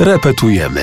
Repetujemy. 0.00 0.80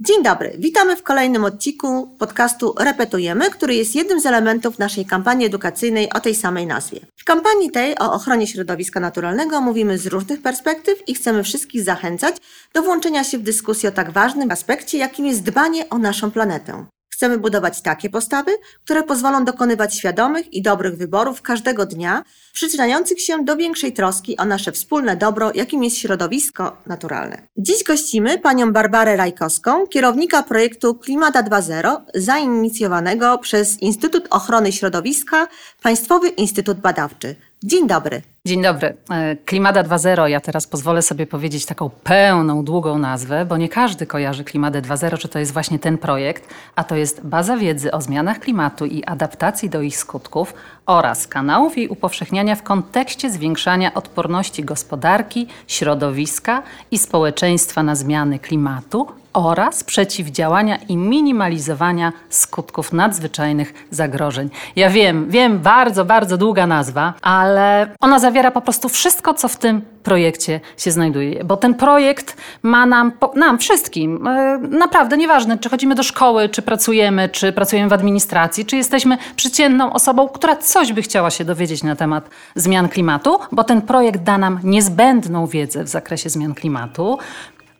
Dzień 0.00 0.22
dobry, 0.22 0.56
witamy 0.58 0.96
w 0.96 1.02
kolejnym 1.02 1.44
odcinku 1.44 2.16
podcastu 2.18 2.74
Repetujemy, 2.78 3.50
który 3.50 3.74
jest 3.74 3.94
jednym 3.94 4.20
z 4.20 4.26
elementów 4.26 4.78
naszej 4.78 5.06
kampanii 5.06 5.46
edukacyjnej 5.46 6.12
o 6.12 6.20
tej 6.20 6.34
samej 6.34 6.66
nazwie. 6.66 7.00
W 7.16 7.24
kampanii 7.24 7.70
tej 7.70 7.98
o 7.98 8.12
ochronie 8.12 8.46
środowiska 8.46 9.00
naturalnego 9.00 9.60
mówimy 9.60 9.98
z 9.98 10.06
różnych 10.06 10.42
perspektyw 10.42 11.08
i 11.08 11.14
chcemy 11.14 11.42
wszystkich 11.42 11.82
zachęcać 11.82 12.36
do 12.74 12.82
włączenia 12.82 13.24
się 13.24 13.38
w 13.38 13.42
dyskusję 13.42 13.88
o 13.88 13.92
tak 13.92 14.10
ważnym 14.10 14.50
aspekcie, 14.50 14.98
jakim 14.98 15.26
jest 15.26 15.42
dbanie 15.42 15.88
o 15.90 15.98
naszą 15.98 16.30
planetę. 16.30 16.86
Chcemy 17.18 17.38
budować 17.38 17.82
takie 17.82 18.10
postawy, 18.10 18.52
które 18.84 19.02
pozwolą 19.02 19.44
dokonywać 19.44 19.94
świadomych 19.94 20.54
i 20.54 20.62
dobrych 20.62 20.96
wyborów 20.96 21.42
każdego 21.42 21.86
dnia, 21.86 22.22
przyczyniających 22.52 23.20
się 23.20 23.44
do 23.44 23.56
większej 23.56 23.92
troski 23.92 24.36
o 24.36 24.44
nasze 24.44 24.72
wspólne 24.72 25.16
dobro, 25.16 25.52
jakim 25.54 25.84
jest 25.84 25.96
środowisko 25.96 26.76
naturalne. 26.86 27.48
Dziś 27.56 27.84
gościmy 27.84 28.38
panią 28.38 28.72
Barbarę 28.72 29.16
Rajkowską, 29.16 29.86
kierownika 29.86 30.42
projektu 30.42 30.94
Klimata 30.94 31.42
2.0, 31.42 31.96
zainicjowanego 32.14 33.38
przez 33.38 33.82
Instytut 33.82 34.26
Ochrony 34.30 34.72
Środowiska, 34.72 35.48
Państwowy 35.82 36.28
Instytut 36.28 36.80
Badawczy. 36.80 37.36
Dzień 37.62 37.86
dobry. 37.86 38.22
Dzień 38.44 38.62
dobry. 38.62 38.96
E, 39.10 39.36
Klimada 39.36 39.84
2.0. 39.84 40.26
Ja 40.26 40.40
teraz 40.40 40.66
pozwolę 40.66 41.02
sobie 41.02 41.26
powiedzieć 41.26 41.66
taką 41.66 41.90
pełną, 41.90 42.64
długą 42.64 42.98
nazwę, 42.98 43.44
bo 43.44 43.56
nie 43.56 43.68
każdy 43.68 44.06
kojarzy 44.06 44.44
Klimadę 44.44 44.82
2.0, 44.82 45.18
czy 45.18 45.28
to 45.28 45.38
jest 45.38 45.52
właśnie 45.52 45.78
ten 45.78 45.98
projekt, 45.98 46.54
a 46.74 46.84
to 46.84 46.96
jest 46.96 47.20
baza 47.26 47.56
wiedzy 47.56 47.92
o 47.92 48.00
zmianach 48.00 48.40
klimatu 48.40 48.86
i 48.86 49.04
adaptacji 49.04 49.70
do 49.70 49.82
ich 49.82 49.98
skutków 49.98 50.54
oraz 50.88 51.26
kanałów 51.26 51.78
jej 51.78 51.88
upowszechniania 51.88 52.54
w 52.54 52.62
kontekście 52.62 53.30
zwiększania 53.30 53.94
odporności 53.94 54.64
gospodarki, 54.64 55.46
środowiska 55.66 56.62
i 56.90 56.98
społeczeństwa 56.98 57.82
na 57.82 57.94
zmiany 57.94 58.38
klimatu 58.38 59.06
oraz 59.32 59.84
przeciwdziałania 59.84 60.76
i 60.76 60.96
minimalizowania 60.96 62.12
skutków 62.28 62.92
nadzwyczajnych 62.92 63.86
zagrożeń. 63.90 64.50
Ja 64.76 64.90
wiem, 64.90 65.30
wiem, 65.30 65.58
bardzo, 65.58 66.04
bardzo 66.04 66.36
długa 66.36 66.66
nazwa, 66.66 67.14
ale 67.22 67.94
ona 68.00 68.18
zawiera 68.18 68.50
po 68.50 68.60
prostu 68.60 68.88
wszystko, 68.88 69.34
co 69.34 69.48
w 69.48 69.56
tym 69.56 69.82
projekcie 70.08 70.60
się 70.76 70.90
znajduje. 70.90 71.44
Bo 71.44 71.56
ten 71.56 71.74
projekt 71.74 72.36
ma 72.62 72.86
nam, 72.86 73.12
nam 73.34 73.58
wszystkim, 73.58 74.26
e, 74.26 74.58
naprawdę 74.58 75.16
nieważne, 75.16 75.58
czy 75.58 75.68
chodzimy 75.68 75.94
do 75.94 76.02
szkoły, 76.02 76.48
czy 76.48 76.62
pracujemy, 76.62 77.28
czy 77.28 77.52
pracujemy 77.52 77.88
w 77.88 77.92
administracji, 77.92 78.66
czy 78.66 78.76
jesteśmy 78.76 79.18
przeciętną 79.36 79.92
osobą, 79.92 80.28
która 80.28 80.56
coś 80.56 80.92
by 80.92 81.02
chciała 81.02 81.30
się 81.30 81.44
dowiedzieć 81.44 81.82
na 81.82 81.96
temat 81.96 82.28
zmian 82.54 82.88
klimatu, 82.88 83.38
bo 83.52 83.64
ten 83.64 83.82
projekt 83.82 84.22
da 84.22 84.38
nam 84.38 84.60
niezbędną 84.64 85.46
wiedzę 85.46 85.84
w 85.84 85.88
zakresie 85.88 86.30
zmian 86.30 86.54
klimatu. 86.54 87.18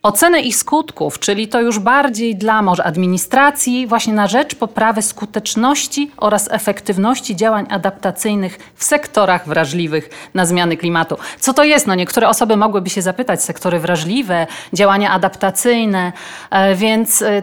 Ocenę 0.08 0.40
ich 0.40 0.56
skutków, 0.56 1.18
czyli 1.18 1.48
to 1.48 1.60
już 1.60 1.78
bardziej 1.78 2.36
dla 2.36 2.62
może 2.62 2.84
administracji, 2.84 3.86
właśnie 3.86 4.12
na 4.12 4.26
rzecz 4.26 4.54
poprawy 4.54 5.02
skuteczności 5.02 6.10
oraz 6.16 6.48
efektywności 6.50 7.36
działań 7.36 7.66
adaptacyjnych 7.70 8.58
w 8.74 8.84
sektorach 8.84 9.48
wrażliwych 9.48 10.30
na 10.34 10.46
zmiany 10.46 10.76
klimatu. 10.76 11.16
Co 11.40 11.52
to 11.52 11.64
jest? 11.64 11.86
No 11.86 11.94
niektóre 11.94 12.28
osoby 12.28 12.56
mogłyby 12.56 12.90
się 12.90 13.02
zapytać, 13.02 13.42
sektory 13.42 13.78
wrażliwe, 13.78 14.46
działania 14.72 15.10
adaptacyjne, 15.10 16.12
e, 16.50 16.74
więc 16.74 17.22
e, 17.22 17.42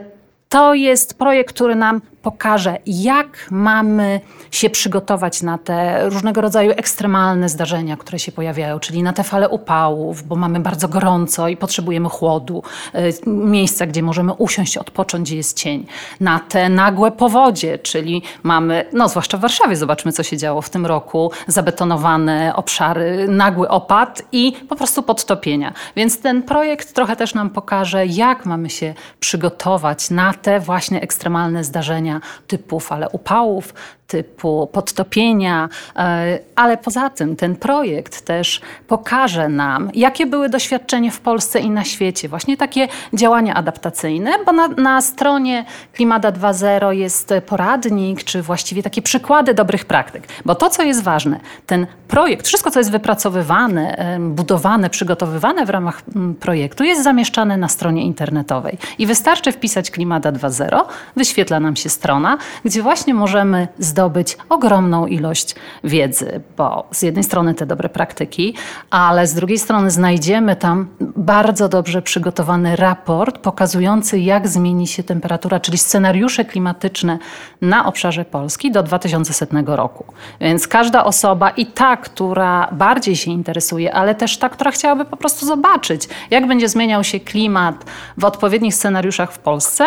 to 0.50 0.74
jest 0.74 1.18
projekt, 1.18 1.56
który 1.56 1.76
nam 1.76 2.02
pokaże, 2.26 2.78
jak 2.86 3.48
mamy 3.52 4.22
się 4.52 4.70
przygotować 4.70 5.42
na 5.42 5.58
te 5.58 6.10
różnego 6.10 6.42
rodzaju 6.42 6.72
ekstremalne 6.72 7.50
zdarzenia, 7.50 7.98
które 7.98 8.20
się 8.20 8.32
pojawiają, 8.32 8.80
czyli 8.80 9.04
na 9.04 9.14
te 9.14 9.24
fale 9.24 9.50
upałów, 9.50 10.24
bo 10.28 10.36
mamy 10.36 10.60
bardzo 10.60 10.88
gorąco 10.88 11.48
i 11.48 11.58
potrzebujemy 11.58 12.10
chłodu, 12.10 12.64
y, 12.96 13.30
miejsca, 13.30 13.86
gdzie 13.86 14.04
możemy 14.04 14.34
usiąść, 14.34 14.78
odpocząć, 14.78 15.28
gdzie 15.28 15.38
jest 15.38 15.58
cień. 15.58 15.86
Na 16.20 16.40
te 16.40 16.70
nagłe 16.70 17.12
powodzie, 17.12 17.80
czyli 17.80 18.22
mamy, 18.44 18.86
no 18.94 19.10
zwłaszcza 19.10 19.38
w 19.38 19.42
Warszawie, 19.42 19.76
zobaczmy, 19.76 20.12
co 20.12 20.24
się 20.24 20.38
działo 20.38 20.62
w 20.62 20.70
tym 20.70 20.86
roku, 20.86 21.32
zabetonowane 21.48 22.56
obszary, 22.56 23.28
nagły 23.28 23.70
opad 23.70 24.22
i 24.32 24.54
po 24.70 24.76
prostu 24.76 25.04
podtopienia. 25.04 25.74
Więc 25.96 26.22
ten 26.22 26.44
projekt 26.44 26.94
trochę 26.94 27.16
też 27.16 27.34
nam 27.34 27.50
pokaże, 27.50 28.06
jak 28.06 28.46
mamy 28.46 28.70
się 28.70 28.94
przygotować 29.20 30.10
na 30.10 30.34
te 30.34 30.60
właśnie 30.60 31.02
ekstremalne 31.02 31.64
zdarzenia, 31.64 32.15
typu 32.48 32.80
fale 32.80 33.10
upałów, 33.10 33.74
typu 34.08 34.70
podtopienia, 34.72 35.70
e, 35.96 36.40
ale 36.56 36.78
poza 36.78 37.10
tym 37.10 37.36
ten 37.36 37.56
projekt 37.56 38.22
też 38.22 38.62
pokaże 38.88 39.50
nam, 39.50 39.90
jakie 39.94 40.26
były 40.26 40.50
doświadczenia 40.50 41.12
w 41.12 41.20
Polsce 41.20 41.60
i 41.60 41.70
na 41.70 41.84
świecie, 41.84 42.30
właśnie 42.30 42.58
takie 42.58 42.88
działania 43.14 43.54
adaptacyjne, 43.54 44.32
bo 44.46 44.52
na, 44.52 44.68
na 44.68 45.02
stronie 45.02 45.66
Klimata 45.94 46.32
2.0 46.32 46.90
jest 46.90 47.34
poradnik, 47.46 48.24
czy 48.24 48.42
właściwie 48.42 48.84
takie 48.84 49.02
przykłady 49.02 49.54
dobrych 49.54 49.86
praktyk. 49.86 50.28
Bo 50.46 50.56
to, 50.56 50.70
co 50.70 50.84
jest 50.84 51.04
ważne, 51.04 51.40
ten 51.66 51.88
projekt, 52.08 52.48
wszystko, 52.48 52.72
co 52.72 52.80
jest 52.80 52.92
wypracowywane, 52.92 54.18
budowane, 54.20 54.90
przygotowywane 54.90 55.66
w 55.66 55.70
ramach 55.70 56.02
projektu, 56.40 56.84
jest 56.84 57.04
zamieszczane 57.04 57.58
na 57.58 57.68
stronie 57.68 58.04
internetowej. 58.04 58.78
I 58.98 59.06
wystarczy 59.06 59.52
wpisać 59.52 59.92
Klimata 59.92 60.32
2.0, 60.32 60.84
wyświetla 61.16 61.60
nam 61.60 61.76
się 61.76 61.90
strona, 61.90 62.38
gdzie 62.66 62.82
właśnie 62.82 63.14
możemy 63.14 63.68
zdobyć 63.96 64.38
ogromną 64.50 65.08
ilość 65.08 65.56
wiedzy, 65.84 66.42
bo 66.58 66.88
z 66.92 67.02
jednej 67.02 67.24
strony 67.24 67.54
te 67.54 67.66
dobre 67.66 67.90
praktyki, 67.90 68.54
ale 68.90 69.28
z 69.28 69.34
drugiej 69.34 69.60
strony 69.60 69.92
znajdziemy 69.92 70.56
tam 70.56 70.88
bardzo 71.00 71.70
dobrze 71.70 72.02
przygotowany 72.02 72.76
raport 72.76 73.38
pokazujący, 73.38 74.20
jak 74.20 74.48
zmieni 74.48 74.88
się 74.88 75.04
temperatura, 75.04 75.60
czyli 75.60 75.78
scenariusze 75.78 76.46
klimatyczne 76.46 77.18
na 77.62 77.86
obszarze 77.86 78.26
Polski 78.26 78.72
do 78.72 78.84
2100 78.84 79.76
roku. 79.76 80.06
Więc 80.42 80.68
każda 80.68 81.04
osoba 81.06 81.50
i 81.50 81.66
ta, 81.66 81.98
która 81.98 82.68
bardziej 82.72 83.16
się 83.16 83.32
interesuje, 83.32 83.94
ale 83.94 84.16
też 84.16 84.38
ta, 84.38 84.50
która 84.50 84.72
chciałaby 84.72 85.06
po 85.06 85.18
prostu 85.18 85.46
zobaczyć, 85.46 86.10
jak 86.32 86.48
będzie 86.48 86.70
zmieniał 86.70 87.04
się 87.04 87.20
klimat 87.20 87.86
w 88.18 88.26
odpowiednich 88.26 88.76
scenariuszach 88.76 89.32
w 89.32 89.40
Polsce, 89.40 89.86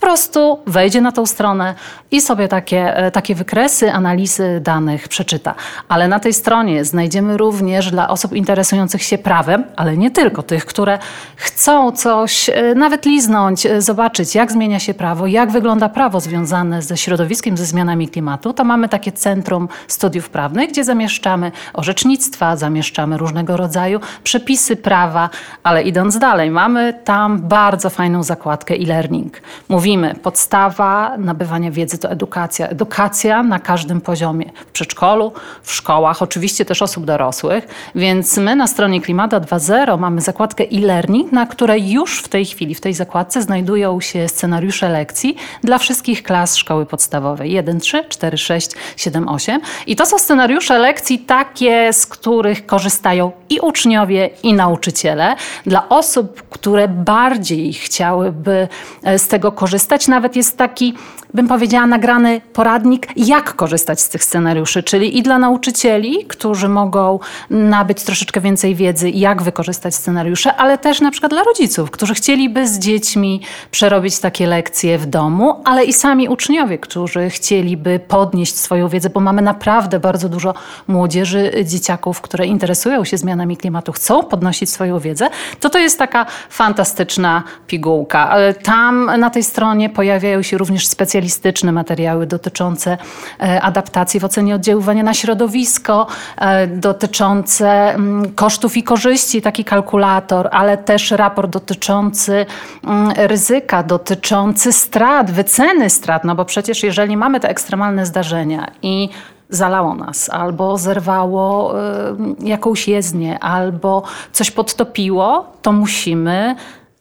po 0.00 0.06
prostu 0.06 0.58
wejdzie 0.66 1.00
na 1.00 1.12
tą 1.12 1.26
stronę 1.26 1.74
i 2.10 2.20
sobie 2.20 2.48
takie, 2.48 2.96
e, 2.96 3.10
takie 3.10 3.34
wykresy, 3.34 3.92
analizy 3.92 4.60
danych 4.62 5.08
przeczyta. 5.08 5.54
Ale 5.88 6.08
na 6.08 6.20
tej 6.20 6.32
stronie 6.32 6.84
znajdziemy 6.84 7.36
również 7.36 7.90
dla 7.90 8.08
osób 8.08 8.32
interesujących 8.32 9.02
się 9.02 9.18
prawem, 9.18 9.64
ale 9.76 9.96
nie 9.96 10.10
tylko 10.10 10.42
tych, 10.42 10.66
które 10.66 10.98
chcą 11.36 11.92
coś 11.92 12.48
e, 12.48 12.74
nawet 12.74 13.06
liznąć, 13.06 13.66
e, 13.66 13.82
zobaczyć, 13.82 14.34
jak 14.34 14.52
zmienia 14.52 14.78
się 14.78 14.94
prawo, 14.94 15.26
jak 15.26 15.50
wygląda 15.50 15.88
prawo 15.88 16.20
związane 16.20 16.82
ze 16.82 16.96
środowiskiem, 16.96 17.56
ze 17.56 17.64
zmianami 17.64 18.08
klimatu. 18.08 18.52
To 18.52 18.64
mamy 18.64 18.88
takie 18.88 19.12
centrum 19.12 19.68
studiów 19.88 20.30
prawnych, 20.30 20.70
gdzie 20.70 20.84
zamieszczamy 20.84 21.52
orzecznictwa, 21.74 22.56
zamieszczamy 22.56 23.18
różnego 23.18 23.56
rodzaju 23.56 24.00
przepisy 24.22 24.76
prawa, 24.76 25.30
ale 25.62 25.82
idąc 25.82 26.18
dalej, 26.18 26.50
mamy 26.50 26.94
tam 27.04 27.40
bardzo 27.40 27.90
fajną 27.90 28.22
zakładkę 28.22 28.74
e-learning. 28.74 29.40
Mówimy 29.68 29.85
mówimy, 29.86 30.14
podstawa 30.22 31.16
nabywania 31.18 31.70
wiedzy 31.70 31.98
to 31.98 32.10
edukacja. 32.10 32.68
Edukacja 32.68 33.42
na 33.42 33.58
każdym 33.58 34.00
poziomie. 34.00 34.50
W 34.66 34.72
przedszkolu, 34.72 35.32
w 35.62 35.72
szkołach, 35.72 36.22
oczywiście 36.22 36.64
też 36.64 36.82
osób 36.82 37.04
dorosłych. 37.04 37.66
Więc 37.94 38.36
my 38.36 38.56
na 38.56 38.66
stronie 38.66 39.00
Klimata 39.00 39.40
2.0 39.40 39.98
mamy 39.98 40.20
zakładkę 40.20 40.64
e-learning, 40.64 41.32
na 41.32 41.46
której 41.46 41.90
już 41.90 42.22
w 42.22 42.28
tej 42.28 42.44
chwili, 42.44 42.74
w 42.74 42.80
tej 42.80 42.94
zakładce 42.94 43.42
znajdują 43.42 44.00
się 44.00 44.28
scenariusze 44.28 44.88
lekcji 44.88 45.36
dla 45.62 45.78
wszystkich 45.78 46.22
klas 46.22 46.56
szkoły 46.56 46.86
podstawowej. 46.86 47.52
1, 47.52 47.80
3, 47.80 48.04
4, 48.08 48.38
6, 48.38 48.70
7, 48.96 49.28
8. 49.28 49.60
I 49.86 49.96
to 49.96 50.06
są 50.06 50.18
scenariusze 50.18 50.78
lekcji 50.78 51.18
takie, 51.18 51.92
z 51.92 52.06
których 52.06 52.66
korzystają 52.66 53.32
i 53.48 53.60
uczniowie, 53.60 54.30
i 54.42 54.54
nauczyciele. 54.54 55.36
Dla 55.66 55.88
osób, 55.88 56.42
które 56.50 56.88
bardziej 56.88 57.72
chciałyby 57.72 58.68
e, 59.02 59.18
z 59.18 59.28
tego 59.28 59.52
korzystać, 59.52 59.75
korzystać. 59.76 60.08
Nawet 60.08 60.36
jest 60.36 60.56
taki, 60.56 60.94
bym 61.34 61.48
powiedziała, 61.48 61.86
nagrany 61.86 62.40
poradnik, 62.52 63.08
jak 63.16 63.54
korzystać 63.56 64.00
z 64.00 64.08
tych 64.08 64.24
scenariuszy, 64.24 64.82
czyli 64.82 65.18
i 65.18 65.22
dla 65.22 65.38
nauczycieli, 65.38 66.24
którzy 66.28 66.68
mogą 66.68 67.18
nabyć 67.50 68.02
troszeczkę 68.02 68.40
więcej 68.40 68.74
wiedzy, 68.74 69.10
jak 69.10 69.42
wykorzystać 69.42 69.94
scenariusze, 69.94 70.54
ale 70.54 70.78
też 70.78 71.00
na 71.00 71.10
przykład 71.10 71.32
dla 71.32 71.42
rodziców, 71.42 71.90
którzy 71.90 72.14
chcieliby 72.14 72.68
z 72.68 72.78
dziećmi 72.78 73.40
przerobić 73.70 74.18
takie 74.18 74.46
lekcje 74.46 74.98
w 74.98 75.06
domu, 75.06 75.62
ale 75.64 75.84
i 75.84 75.92
sami 75.92 76.28
uczniowie, 76.28 76.78
którzy 76.78 77.30
chcieliby 77.30 78.00
podnieść 78.08 78.56
swoją 78.56 78.88
wiedzę, 78.88 79.10
bo 79.10 79.20
mamy 79.20 79.42
naprawdę 79.42 80.00
bardzo 80.00 80.28
dużo 80.28 80.54
młodzieży, 80.88 81.52
dzieciaków, 81.64 82.20
które 82.20 82.46
interesują 82.46 83.04
się 83.04 83.16
zmianami 83.16 83.56
klimatu, 83.56 83.92
chcą 83.92 84.22
podnosić 84.22 84.70
swoją 84.70 84.98
wiedzę, 84.98 85.28
to 85.60 85.70
to 85.70 85.78
jest 85.78 85.98
taka 85.98 86.26
fantastyczna 86.50 87.42
pigułka. 87.66 88.36
E, 88.36 88.54
tam 88.54 89.10
na 89.18 89.30
tej 89.30 89.42
stronie 89.42 89.65
pojawiają 89.94 90.42
się 90.42 90.58
również 90.58 90.86
specjalistyczne 90.86 91.72
materiały 91.72 92.26
dotyczące 92.26 92.98
e, 93.40 93.62
adaptacji 93.62 94.20
w 94.20 94.24
ocenie 94.24 94.54
oddziaływania 94.54 95.02
na 95.02 95.14
środowisko, 95.14 96.06
e, 96.38 96.66
dotyczące 96.66 97.94
mm, 97.94 98.32
kosztów 98.34 98.76
i 98.76 98.82
korzyści, 98.82 99.42
taki 99.42 99.64
kalkulator, 99.64 100.48
ale 100.52 100.78
też 100.78 101.10
raport 101.10 101.50
dotyczący 101.50 102.46
mm, 102.84 103.12
ryzyka, 103.16 103.82
dotyczący 103.82 104.72
strat, 104.72 105.30
wyceny 105.30 105.90
strat, 105.90 106.24
no 106.24 106.34
bo 106.34 106.44
przecież 106.44 106.82
jeżeli 106.82 107.16
mamy 107.16 107.40
te 107.40 107.48
ekstremalne 107.48 108.06
zdarzenia 108.06 108.70
i 108.82 109.08
zalało 109.48 109.94
nas, 109.94 110.30
albo 110.30 110.78
zerwało 110.78 111.74
y, 111.80 112.46
jakąś 112.46 112.88
jezdnię, 112.88 113.38
albo 113.38 114.02
coś 114.32 114.50
podtopiło, 114.50 115.52
to 115.62 115.72
musimy 115.72 116.56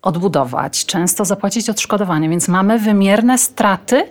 odbudować, 0.05 0.85
często 0.85 1.25
zapłacić 1.25 1.69
odszkodowanie. 1.69 2.29
Więc 2.29 2.47
mamy 2.47 2.79
wymierne 2.79 3.37
straty. 3.37 4.03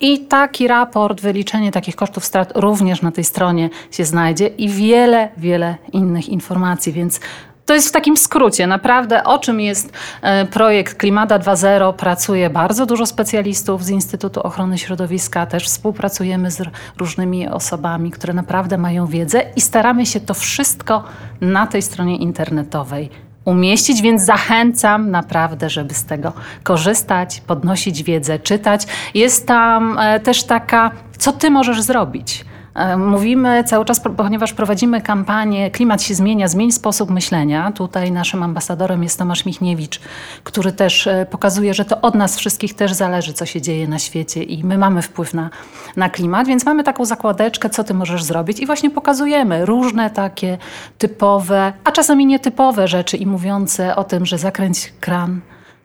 I 0.00 0.18
taki 0.20 0.68
raport, 0.68 1.20
wyliczenie 1.20 1.72
takich 1.72 1.96
kosztów 1.96 2.24
strat 2.24 2.52
również 2.54 3.02
na 3.02 3.12
tej 3.12 3.24
stronie 3.24 3.70
się 3.90 4.04
znajdzie 4.04 4.46
i 4.46 4.68
wiele, 4.68 5.28
wiele 5.36 5.76
innych 5.92 6.28
informacji, 6.28 6.92
więc 6.92 7.20
to 7.66 7.74
jest 7.74 7.88
w 7.88 7.92
takim 7.92 8.16
skrócie, 8.16 8.66
naprawdę 8.66 9.24
o 9.24 9.38
czym 9.38 9.60
jest 9.60 9.92
e, 10.22 10.46
projekt 10.46 10.98
Klimata 10.98 11.38
2.0. 11.38 11.92
Pracuje 11.92 12.50
bardzo 12.50 12.86
dużo 12.86 13.06
specjalistów 13.06 13.84
z 13.84 13.90
Instytutu 13.90 14.40
Ochrony 14.40 14.78
Środowiska, 14.78 15.46
też 15.46 15.66
współpracujemy 15.66 16.50
z 16.50 16.62
różnymi 16.98 17.48
osobami, 17.48 18.10
które 18.10 18.32
naprawdę 18.32 18.78
mają 18.78 19.06
wiedzę 19.06 19.42
i 19.56 19.60
staramy 19.60 20.06
się 20.06 20.20
to 20.20 20.34
wszystko 20.34 21.04
na 21.40 21.66
tej 21.66 21.82
stronie 21.82 22.16
internetowej 22.16 23.10
umieścić, 23.44 24.02
więc 24.02 24.22
zachęcam 24.22 25.10
naprawdę, 25.10 25.70
żeby 25.70 25.94
z 25.94 26.04
tego 26.04 26.32
korzystać, 26.62 27.40
podnosić 27.46 28.02
wiedzę, 28.02 28.38
czytać. 28.38 28.86
Jest 29.14 29.46
tam 29.46 29.98
e, 29.98 30.20
też 30.20 30.44
taka, 30.44 30.90
co 31.18 31.32
ty 31.32 31.50
możesz 31.50 31.82
zrobić. 31.82 32.44
Mówimy 32.96 33.64
cały 33.64 33.84
czas, 33.84 34.00
ponieważ 34.16 34.52
prowadzimy 34.52 35.00
kampanię 35.00 35.70
Klimat 35.70 36.02
się 36.02 36.14
zmienia, 36.14 36.48
zmień 36.48 36.72
sposób 36.72 37.10
myślenia. 37.10 37.72
Tutaj 37.72 38.12
naszym 38.12 38.42
ambasadorem 38.42 39.02
jest 39.02 39.18
Tomasz 39.18 39.44
Michniewicz, 39.44 40.00
który 40.44 40.72
też 40.72 41.06
e, 41.06 41.26
pokazuje, 41.30 41.74
że 41.74 41.84
to 41.84 42.00
od 42.00 42.14
nas 42.14 42.36
wszystkich 42.36 42.74
też 42.74 42.92
zależy, 42.92 43.32
co 43.32 43.46
się 43.46 43.60
dzieje 43.60 43.88
na 43.88 43.98
świecie 43.98 44.42
i 44.42 44.64
my 44.64 44.78
mamy 44.78 45.02
wpływ 45.02 45.34
na, 45.34 45.50
na 45.96 46.10
klimat, 46.10 46.46
więc 46.46 46.66
mamy 46.66 46.84
taką 46.84 47.04
zakładeczkę, 47.04 47.70
co 47.70 47.84
ty 47.84 47.94
możesz 47.94 48.24
zrobić 48.24 48.60
i 48.60 48.66
właśnie 48.66 48.90
pokazujemy 48.90 49.66
różne 49.66 50.10
takie 50.10 50.58
typowe, 50.98 51.72
a 51.84 51.92
czasami 51.92 52.26
nietypowe 52.26 52.88
rzeczy 52.88 53.16
i 53.16 53.26
mówiące 53.26 53.96
o 53.96 54.04
tym, 54.04 54.26
że 54.26 54.38
zakręć 54.38 54.92
kran, 55.00 55.40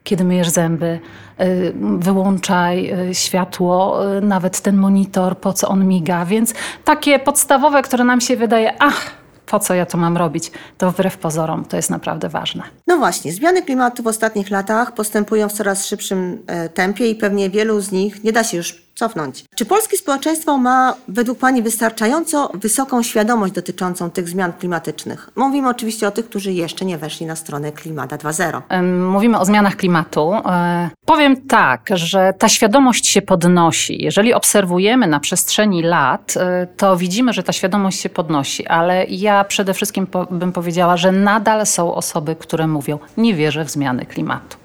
kiedy 0.07 0.23
myjesz 0.23 0.49
zęby, 0.49 0.99
y, 1.41 1.73
wyłączaj 1.99 2.91
y, 3.09 3.15
światło, 3.15 4.05
y, 4.17 4.21
nawet 4.21 4.61
ten 4.61 4.77
monitor, 4.77 5.37
po 5.37 5.53
co 5.53 5.67
on 5.67 5.87
miga. 5.87 6.25
Więc 6.25 6.53
takie 6.83 7.19
podstawowe, 7.19 7.81
które 7.81 8.03
nam 8.03 8.21
się 8.21 8.37
wydaje, 8.37 8.73
ach, 8.79 9.11
po 9.45 9.59
co 9.59 9.73
ja 9.73 9.85
to 9.85 9.97
mam 9.97 10.17
robić, 10.17 10.51
to 10.77 10.91
wbrew 10.91 11.17
pozorom 11.17 11.65
to 11.65 11.77
jest 11.77 11.89
naprawdę 11.89 12.29
ważne. 12.29 12.63
No 12.87 12.97
właśnie, 12.97 13.31
zmiany 13.31 13.61
klimatu 13.61 14.03
w 14.03 14.07
ostatnich 14.07 14.49
latach 14.49 14.93
postępują 14.93 15.49
w 15.49 15.53
coraz 15.53 15.87
szybszym 15.87 16.43
e, 16.47 16.69
tempie 16.69 17.09
i 17.09 17.15
pewnie 17.15 17.49
wielu 17.49 17.81
z 17.81 17.91
nich 17.91 18.23
nie 18.23 18.31
da 18.31 18.43
się 18.43 18.57
już 18.57 18.86
cofnąć. 18.97 19.45
Czy 19.55 19.65
polskie 19.65 19.97
społeczeństwo 19.97 20.57
ma 20.57 20.93
według 21.07 21.39
Pani 21.39 21.61
wystarczająco 21.61 22.51
wysoką 22.53 23.03
świadomość 23.03 23.53
dotyczącą 23.53 24.09
tych 24.09 24.29
zmian 24.29 24.53
klimatycznych? 24.53 25.29
Mówimy 25.35 25.69
oczywiście 25.69 26.07
o 26.07 26.11
tych, 26.11 26.29
którzy 26.29 26.53
jeszcze 26.53 26.85
nie 26.85 26.97
weszli 26.97 27.25
na 27.25 27.35
stronę 27.35 27.71
Klimata 27.71 28.17
2.0. 28.17 28.83
Mówimy 29.09 29.39
o 29.39 29.45
zmianach 29.45 29.75
klimatu. 29.75 30.33
E, 30.33 30.89
powiem 31.05 31.47
tak, 31.47 31.89
że 31.93 32.33
ta 32.39 32.49
świadomość 32.49 33.07
się 33.07 33.21
podnosi. 33.21 34.03
Jeżeli 34.03 34.33
obserwujemy 34.33 35.07
na 35.07 35.19
przestrzeni 35.19 35.83
lat, 35.83 36.33
e, 36.37 36.67
to 36.77 36.97
widzimy, 36.97 37.33
że 37.33 37.43
ta 37.43 37.53
świadomość 37.53 37.99
się 37.99 38.09
podnosi, 38.09 38.67
ale 38.67 39.05
ja 39.05 39.43
przede 39.43 39.73
wszystkim 39.73 40.07
bym 40.31 40.51
powiedziała, 40.51 40.97
że 40.97 41.11
nadal 41.11 41.65
są 41.65 41.93
osoby, 41.93 42.35
które 42.35 42.67
mówią, 42.67 42.99
nie 43.17 43.33
wierzę 43.33 43.65
w 43.65 43.69
zmiany 43.69 44.05
klimatu 44.05 44.57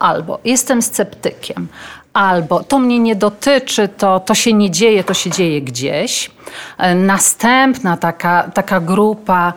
albo 0.00 0.38
jestem 0.44 0.82
sceptykiem, 0.82 1.68
albo 2.16 2.64
to 2.64 2.78
mnie 2.78 2.98
nie 2.98 3.16
dotyczy, 3.16 3.88
to, 3.88 4.20
to 4.20 4.34
się 4.34 4.52
nie 4.52 4.70
dzieje, 4.70 5.04
to 5.04 5.14
się 5.14 5.30
dzieje 5.30 5.62
gdzieś. 5.62 6.30
E, 6.78 6.94
następna 6.94 7.96
taka, 7.96 8.50
taka 8.54 8.80
grupa 8.80 9.52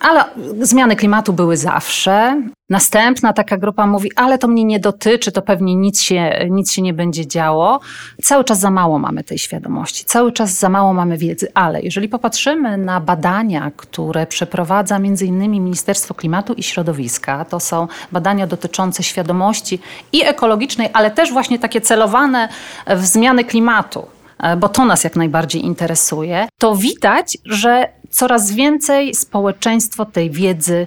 ale 0.00 0.24
zmiany 0.60 0.96
klimatu 0.96 1.32
były 1.32 1.56
zawsze. 1.56 2.42
Następna 2.70 3.32
taka 3.32 3.56
grupa 3.56 3.86
mówi, 3.86 4.10
ale 4.16 4.38
to 4.38 4.48
mnie 4.48 4.64
nie 4.64 4.80
dotyczy, 4.80 5.32
to 5.32 5.42
pewnie 5.42 5.74
nic 5.74 6.00
się, 6.00 6.46
nic 6.50 6.72
się 6.72 6.82
nie 6.82 6.94
będzie 6.94 7.26
działo. 7.26 7.80
Cały 8.22 8.44
czas 8.44 8.58
za 8.58 8.70
mało 8.70 8.98
mamy 8.98 9.24
tej 9.24 9.38
świadomości, 9.38 10.04
cały 10.04 10.32
czas 10.32 10.50
za 10.50 10.68
mało 10.68 10.92
mamy 10.94 11.16
wiedzy, 11.16 11.48
ale 11.54 11.82
jeżeli 11.82 12.08
popatrzymy 12.08 12.78
na 12.78 13.00
badania, 13.00 13.70
które 13.76 14.26
przeprowadza 14.26 14.98
między 14.98 15.26
innymi 15.26 15.60
Ministerstwo 15.60 16.14
Klimatu 16.14 16.54
i 16.54 16.62
Środowiska, 16.62 17.44
to 17.44 17.60
są 17.60 17.88
badania 18.12 18.46
dotyczące 18.46 19.02
świadomości 19.02 19.78
i 20.12 20.24
ekologicznej, 20.24 20.88
ale 20.92 21.10
też 21.10 21.32
właśnie 21.32 21.58
takie 21.58 21.80
celowane 21.80 22.48
w 22.86 23.04
zmiany 23.04 23.44
klimatu 23.44 24.15
bo 24.58 24.68
to 24.68 24.84
nas 24.84 25.04
jak 25.04 25.16
najbardziej 25.16 25.64
interesuje, 25.64 26.48
to 26.58 26.76
widać, 26.76 27.38
że 27.44 27.88
coraz 28.10 28.52
więcej 28.52 29.14
społeczeństwo 29.14 30.04
tej 30.04 30.30
wiedzy 30.30 30.86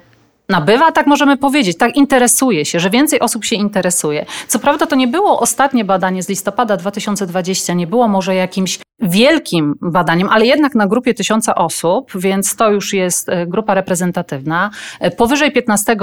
nabywa, 0.49 0.91
tak 0.91 1.07
możemy 1.07 1.37
powiedzieć, 1.37 1.77
tak 1.77 1.95
interesuje 1.95 2.65
się, 2.65 2.79
że 2.79 2.89
więcej 2.89 3.19
osób 3.19 3.45
się 3.45 3.55
interesuje. 3.55 4.25
Co 4.47 4.59
prawda 4.59 4.85
to 4.85 4.95
nie 4.95 5.07
było 5.07 5.39
ostatnie 5.39 5.85
badanie 5.85 6.23
z 6.23 6.29
listopada 6.29 6.77
2020, 6.77 7.73
nie 7.73 7.87
było 7.87 8.07
może 8.07 8.35
jakimś 8.35 8.79
wielkim 9.01 9.75
badaniem, 9.81 10.29
ale 10.29 10.45
jednak 10.45 10.75
na 10.75 10.87
grupie 10.87 11.13
tysiąca 11.13 11.55
osób, 11.55 12.11
więc 12.15 12.55
to 12.55 12.71
już 12.71 12.93
jest 12.93 13.29
e, 13.29 13.47
grupa 13.47 13.73
reprezentatywna, 13.73 14.69
e, 14.99 15.11
powyżej 15.11 15.51
15 15.51 15.95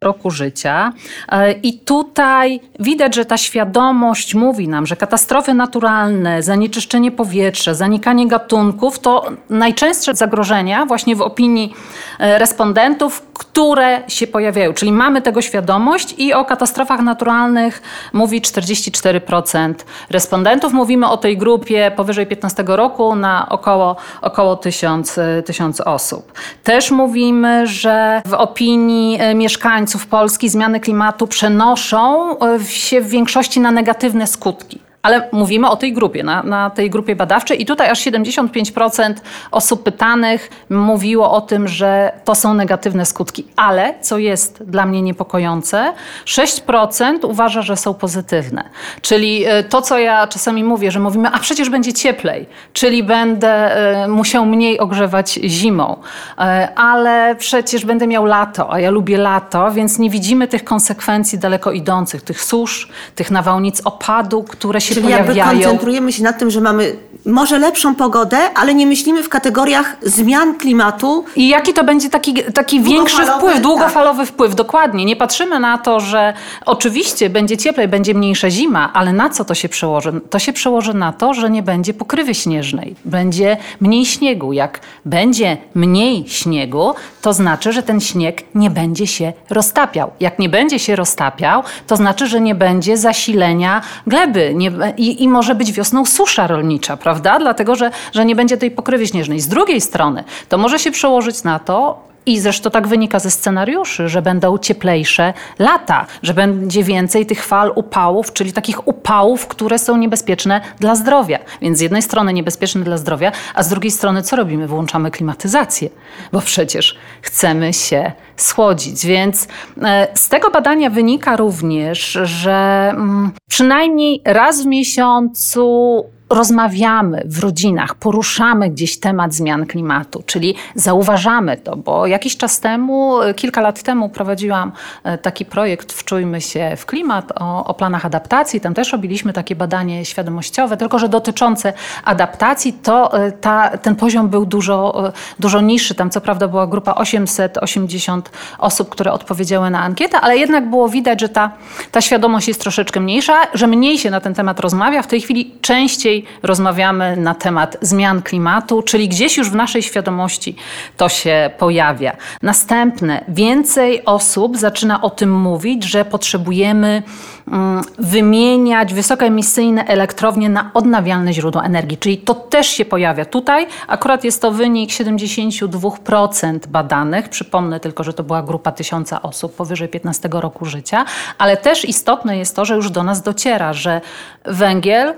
roku 0.00 0.30
życia. 0.30 0.92
E, 1.28 1.52
I 1.52 1.78
tutaj 1.78 2.60
widać, 2.80 3.14
że 3.14 3.24
ta 3.24 3.36
świadomość 3.36 4.34
mówi 4.34 4.68
nam, 4.68 4.86
że 4.86 4.96
katastrofy 4.96 5.54
naturalne, 5.54 6.42
zanieczyszczenie 6.42 7.10
powietrza, 7.10 7.74
zanikanie 7.74 8.28
gatunków 8.28 8.98
to 8.98 9.24
najczęstsze 9.50 10.14
zagrożenia 10.14 10.86
właśnie 10.86 11.16
w 11.16 11.22
opinii 11.22 11.74
respondentów, 12.18 13.22
które 13.34 13.91
się 14.08 14.26
pojawiają. 14.26 14.72
Czyli 14.72 14.92
mamy 14.92 15.22
tego 15.22 15.42
świadomość 15.42 16.14
i 16.18 16.34
o 16.34 16.44
katastrofach 16.44 17.00
naturalnych 17.00 17.82
mówi 18.12 18.40
44% 18.40 19.74
respondentów. 20.10 20.72
Mówimy 20.72 21.08
o 21.08 21.16
tej 21.16 21.38
grupie 21.38 21.92
powyżej 21.96 22.26
15 22.26 22.52
2015 22.52 22.76
roku 22.76 23.16
na 23.16 23.48
około, 23.48 23.96
około 24.22 24.56
1000, 24.56 25.20
1000 25.44 25.80
osób. 25.80 26.32
Też 26.64 26.90
mówimy, 26.90 27.66
że 27.66 28.22
w 28.26 28.34
opinii 28.34 29.18
e, 29.20 29.34
mieszkańców 29.34 30.06
Polski 30.06 30.48
zmiany 30.48 30.80
klimatu 30.80 31.26
przenoszą 31.26 32.38
e, 32.38 32.64
się 32.64 33.00
w 33.00 33.08
większości 33.08 33.60
na 33.60 33.70
negatywne 33.70 34.26
skutki. 34.26 34.91
Ale 35.02 35.28
mówimy 35.32 35.68
o 35.68 35.76
tej 35.76 35.92
grupie, 35.92 36.22
na, 36.22 36.42
na, 36.42 36.70
tej 36.70 36.90
grupie 36.90 37.16
badawczej 37.16 37.62
i 37.62 37.66
tutaj 37.66 37.90
aż 37.90 38.00
75% 38.00 39.14
osób 39.50 39.82
pytanych 39.82 40.50
mówiło 40.70 41.32
o 41.32 41.40
tym, 41.40 41.68
że 41.68 42.12
to 42.24 42.34
są 42.34 42.54
negatywne 42.54 43.06
skutki. 43.06 43.46
Ale, 43.56 43.94
co 44.00 44.18
jest 44.18 44.62
dla 44.64 44.86
mnie 44.86 45.02
niepokojące, 45.02 45.92
6% 46.26 47.26
uważa, 47.26 47.62
że 47.62 47.76
są 47.76 47.94
pozytywne. 47.94 48.64
Czyli 49.00 49.44
e, 49.44 49.64
to, 49.64 49.82
co 49.82 49.98
ja 49.98 50.26
czasami 50.26 50.64
mówię, 50.64 50.90
że 50.90 51.00
mówimy, 51.00 51.28
a 51.28 51.38
przecież 51.38 51.70
będzie 51.70 51.92
cieplej, 51.92 52.46
czyli 52.72 53.02
będę 53.02 53.48
e, 53.48 54.08
musiał 54.08 54.46
mniej 54.46 54.78
ogrzewać 54.78 55.32
zimą, 55.32 55.96
e, 56.38 56.68
ale 56.74 57.36
przecież 57.36 57.84
będę 57.84 58.06
miał 58.06 58.24
lato, 58.24 58.72
a 58.72 58.80
ja 58.80 58.90
lubię 58.90 59.18
lato, 59.18 59.72
więc 59.72 59.98
nie 59.98 60.10
widzimy 60.10 60.48
tych 60.48 60.64
konsekwencji 60.64 61.38
daleko 61.38 61.72
idących, 61.72 62.22
tych 62.22 62.42
susz, 62.42 62.88
tych 63.14 63.30
nawałnic 63.30 63.80
opadu, 63.84 64.42
które 64.42 64.80
się 64.80 64.91
Czyli 64.94 65.06
pojawiają. 65.06 65.34
jakby 65.34 65.62
koncentrujemy 65.62 66.12
się 66.12 66.22
na 66.22 66.32
tym, 66.32 66.50
że 66.50 66.60
mamy 66.60 66.96
może 67.26 67.58
lepszą 67.58 67.94
pogodę, 67.94 68.38
ale 68.54 68.74
nie 68.74 68.86
myślimy 68.86 69.22
w 69.22 69.28
kategoriach 69.28 69.96
zmian 70.02 70.58
klimatu. 70.58 71.24
I 71.36 71.48
jaki 71.48 71.72
to 71.72 71.84
będzie 71.84 72.10
taki, 72.10 72.34
taki 72.34 72.80
większy 72.80 73.22
wpływ, 73.22 73.52
tak. 73.52 73.62
długofalowy 73.62 74.18
tak. 74.18 74.28
wpływ, 74.28 74.54
dokładnie. 74.54 75.04
Nie 75.04 75.16
patrzymy 75.16 75.60
na 75.60 75.78
to, 75.78 76.00
że 76.00 76.34
oczywiście 76.66 77.30
będzie 77.30 77.56
cieplej, 77.56 77.88
będzie 77.88 78.14
mniejsza 78.14 78.50
zima, 78.50 78.92
ale 78.92 79.12
na 79.12 79.30
co 79.30 79.44
to 79.44 79.54
się 79.54 79.68
przełoży? 79.68 80.20
To 80.30 80.38
się 80.38 80.52
przełoży 80.52 80.94
na 80.94 81.12
to, 81.12 81.34
że 81.34 81.50
nie 81.50 81.62
będzie 81.62 81.94
pokrywy 81.94 82.34
śnieżnej, 82.34 82.96
będzie 83.04 83.56
mniej 83.80 84.06
śniegu. 84.06 84.52
Jak 84.52 84.80
będzie 85.04 85.56
mniej 85.74 86.24
śniegu, 86.28 86.94
to 87.22 87.32
znaczy, 87.32 87.72
że 87.72 87.82
ten 87.82 88.00
śnieg 88.00 88.42
nie 88.54 88.70
będzie 88.70 89.06
się 89.06 89.32
roztapiał. 89.50 90.10
Jak 90.20 90.38
nie 90.38 90.48
będzie 90.48 90.78
się 90.78 90.96
roztapiał, 90.96 91.62
to 91.86 91.96
znaczy, 91.96 92.26
że 92.26 92.40
nie 92.40 92.54
będzie 92.54 92.96
zasilenia 92.96 93.82
gleby 94.06 94.52
nie, 94.54 94.70
i, 94.96 95.22
i 95.22 95.28
może 95.28 95.54
być 95.54 95.72
wiosną 95.72 96.04
susza 96.04 96.46
rolnicza, 96.46 96.96
prawda? 96.96 97.38
Dlatego, 97.38 97.76
że, 97.76 97.90
że 98.12 98.24
nie 98.24 98.36
będzie 98.36 98.56
tej 98.56 98.70
pokrywy 98.70 99.06
śnieżnej. 99.06 99.40
Z 99.40 99.48
drugiej 99.48 99.80
strony, 99.80 100.24
to 100.48 100.58
może 100.58 100.78
się 100.78 100.90
przełożyć 100.90 101.42
na 101.42 101.58
to, 101.58 102.11
I 102.26 102.40
zresztą 102.40 102.70
tak 102.70 102.88
wynika 102.88 103.18
ze 103.18 103.30
scenariuszy, 103.30 104.08
że 104.08 104.22
będą 104.22 104.58
cieplejsze 104.58 105.34
lata, 105.58 106.06
że 106.22 106.34
będzie 106.34 106.84
więcej 106.84 107.26
tych 107.26 107.44
fal 107.44 107.72
upałów, 107.74 108.32
czyli 108.32 108.52
takich 108.52 108.88
upałów, 108.88 109.46
które 109.46 109.78
są 109.78 109.96
niebezpieczne 109.96 110.60
dla 110.80 110.94
zdrowia. 110.94 111.38
Więc 111.60 111.78
z 111.78 111.80
jednej 111.80 112.02
strony 112.02 112.32
niebezpieczne 112.32 112.84
dla 112.84 112.96
zdrowia, 112.96 113.32
a 113.54 113.62
z 113.62 113.68
drugiej 113.68 113.90
strony 113.90 114.22
co 114.22 114.36
robimy? 114.36 114.66
Wyłączamy 114.66 115.10
klimatyzację, 115.10 115.88
bo 116.32 116.40
przecież 116.40 116.96
chcemy 117.22 117.72
się 117.72 118.12
schłodzić. 118.36 119.06
Więc 119.06 119.48
e, 119.82 120.08
z 120.14 120.28
tego 120.28 120.50
badania 120.50 120.90
wynika 120.90 121.36
również, 121.36 122.18
że 122.22 122.88
mm, 122.90 123.32
przynajmniej 123.50 124.22
raz 124.24 124.62
w 124.62 124.66
miesiącu 124.66 126.04
rozmawiamy 126.34 127.22
w 127.26 127.38
rodzinach, 127.38 127.94
poruszamy 127.94 128.70
gdzieś 128.70 129.00
temat 129.00 129.34
zmian 129.34 129.66
klimatu, 129.66 130.22
czyli 130.26 130.54
zauważamy 130.74 131.56
to, 131.56 131.76
bo 131.76 132.06
jakiś 132.06 132.36
czas 132.36 132.60
temu, 132.60 133.18
kilka 133.36 133.60
lat 133.60 133.82
temu 133.82 134.08
prowadziłam 134.08 134.72
e, 135.04 135.18
taki 135.18 135.44
projekt 135.44 135.92
Wczujmy 135.92 136.40
się 136.40 136.76
w 136.76 136.86
klimat 136.86 137.32
o, 137.34 137.64
o 137.64 137.74
planach 137.74 138.06
adaptacji. 138.06 138.60
Tam 138.60 138.74
też 138.74 138.92
robiliśmy 138.92 139.32
takie 139.32 139.56
badanie 139.56 140.04
świadomościowe, 140.04 140.76
tylko 140.76 140.98
że 140.98 141.08
dotyczące 141.08 141.72
adaptacji, 142.04 142.72
to 142.72 143.18
e, 143.18 143.32
ta, 143.32 143.78
ten 143.78 143.96
poziom 143.96 144.28
był 144.28 144.46
dużo, 144.46 145.08
e, 145.08 145.12
dużo 145.38 145.60
niższy. 145.60 145.94
Tam 145.94 146.10
co 146.10 146.20
prawda 146.20 146.48
była 146.48 146.66
grupa 146.66 146.94
880 146.94 148.30
osób, 148.58 148.88
które 148.88 149.12
odpowiedziały 149.12 149.70
na 149.70 149.80
ankietę, 149.80 150.20
ale 150.20 150.36
jednak 150.36 150.70
było 150.70 150.88
widać, 150.88 151.20
że 151.20 151.28
ta, 151.28 151.50
ta 151.90 152.00
świadomość 152.00 152.48
jest 152.48 152.60
troszeczkę 152.60 153.00
mniejsza, 153.00 153.34
że 153.54 153.66
mniej 153.66 153.98
się 153.98 154.10
na 154.10 154.20
ten 154.20 154.34
temat 154.34 154.60
rozmawia. 154.60 155.02
W 155.02 155.06
tej 155.06 155.20
chwili 155.20 155.54
częściej 155.60 156.21
rozmawiamy 156.42 157.16
na 157.16 157.34
temat 157.34 157.76
zmian 157.80 158.22
klimatu, 158.22 158.82
czyli 158.82 159.08
gdzieś 159.08 159.36
już 159.36 159.50
w 159.50 159.54
naszej 159.54 159.82
świadomości 159.82 160.56
to 160.96 161.08
się 161.08 161.50
pojawia. 161.58 162.16
Następne, 162.42 163.24
więcej 163.28 164.04
osób 164.04 164.56
zaczyna 164.56 165.02
o 165.02 165.10
tym 165.10 165.40
mówić, 165.40 165.84
że 165.84 166.04
potrzebujemy 166.04 167.02
mm, 167.48 167.82
wymieniać 167.98 168.94
wysokoemisyjne 168.94 169.86
elektrownie 169.86 170.48
na 170.48 170.70
odnawialne 170.74 171.32
źródła 171.32 171.62
energii, 171.62 171.98
czyli 171.98 172.18
to 172.18 172.34
też 172.34 172.66
się 172.66 172.84
pojawia 172.84 173.24
tutaj. 173.24 173.66
Akurat 173.88 174.24
jest 174.24 174.42
to 174.42 174.50
wynik 174.50 174.90
72% 174.90 176.66
badanych. 176.66 177.28
Przypomnę 177.28 177.80
tylko, 177.80 178.04
że 178.04 178.12
to 178.12 178.22
była 178.22 178.42
grupa 178.42 178.72
tysiąca 178.72 179.22
osób 179.22 179.56
powyżej 179.56 179.88
15 179.88 180.28
roku 180.32 180.64
życia, 180.64 181.04
ale 181.38 181.56
też 181.56 181.84
istotne 181.84 182.38
jest 182.38 182.56
to, 182.56 182.64
że 182.64 182.74
już 182.74 182.90
do 182.90 183.02
nas 183.02 183.22
dociera, 183.22 183.72
że 183.72 184.00
węgiel 184.44 185.14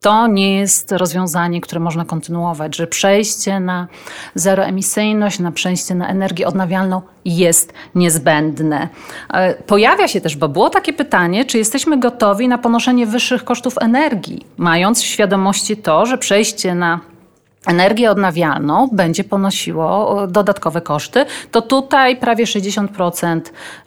to 0.00 0.26
nie 0.26 0.56
jest 0.56 0.92
rozwiązanie, 0.92 1.60
które 1.60 1.80
można 1.80 2.04
kontynuować, 2.04 2.76
że 2.76 2.86
przejście 2.86 3.60
na 3.60 3.86
zeroemisyjność, 4.34 5.38
na 5.38 5.52
przejście 5.52 5.94
na 5.94 6.08
energię 6.08 6.46
odnawialną 6.46 7.02
jest 7.24 7.72
niezbędne. 7.94 8.88
E, 9.32 9.54
pojawia 9.54 10.08
się 10.08 10.20
też, 10.20 10.36
bo 10.36 10.48
było 10.48 10.70
takie 10.70 10.92
pytanie, 10.92 11.44
czy 11.44 11.58
jesteśmy 11.58 12.00
gotowi 12.00 12.48
na 12.48 12.58
ponoszenie 12.58 13.06
wyższych 13.06 13.44
kosztów 13.44 13.74
energii, 13.80 14.46
mając 14.56 15.00
w 15.00 15.06
świadomości 15.06 15.76
to, 15.76 16.06
że 16.06 16.18
przejście 16.18 16.74
na 16.74 17.00
energię 17.66 18.10
odnawialną 18.10 18.88
będzie 18.92 19.24
ponosiło 19.24 20.16
dodatkowe 20.26 20.80
koszty, 20.80 21.26
to 21.50 21.62
tutaj 21.62 22.16
prawie 22.16 22.44
60% 22.44 23.40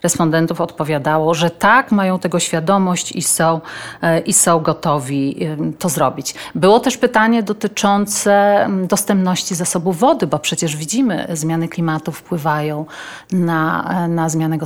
respondentów 0.03 0.61
odpowiadało, 0.61 1.33
że 1.33 1.49
tak, 1.49 1.91
mają 1.91 2.19
tego 2.19 2.39
świadomość 2.39 3.11
i 3.11 3.21
są, 3.21 3.61
e, 4.01 4.19
i 4.19 4.33
są 4.33 4.59
gotowi 4.59 5.47
to 5.79 5.89
zrobić. 5.89 6.35
Było 6.55 6.79
też 6.79 6.97
pytanie 6.97 7.43
dotyczące 7.43 8.67
dostępności 8.87 9.55
zasobów 9.55 9.99
wody, 9.99 10.27
bo 10.27 10.39
przecież 10.39 10.75
widzimy, 10.75 11.27
zmiany 11.33 11.67
klimatu 11.67 12.11
wpływają 12.11 12.85
na, 13.31 13.89
e, 14.05 14.07
na 14.07 14.29
zmianę 14.29 14.57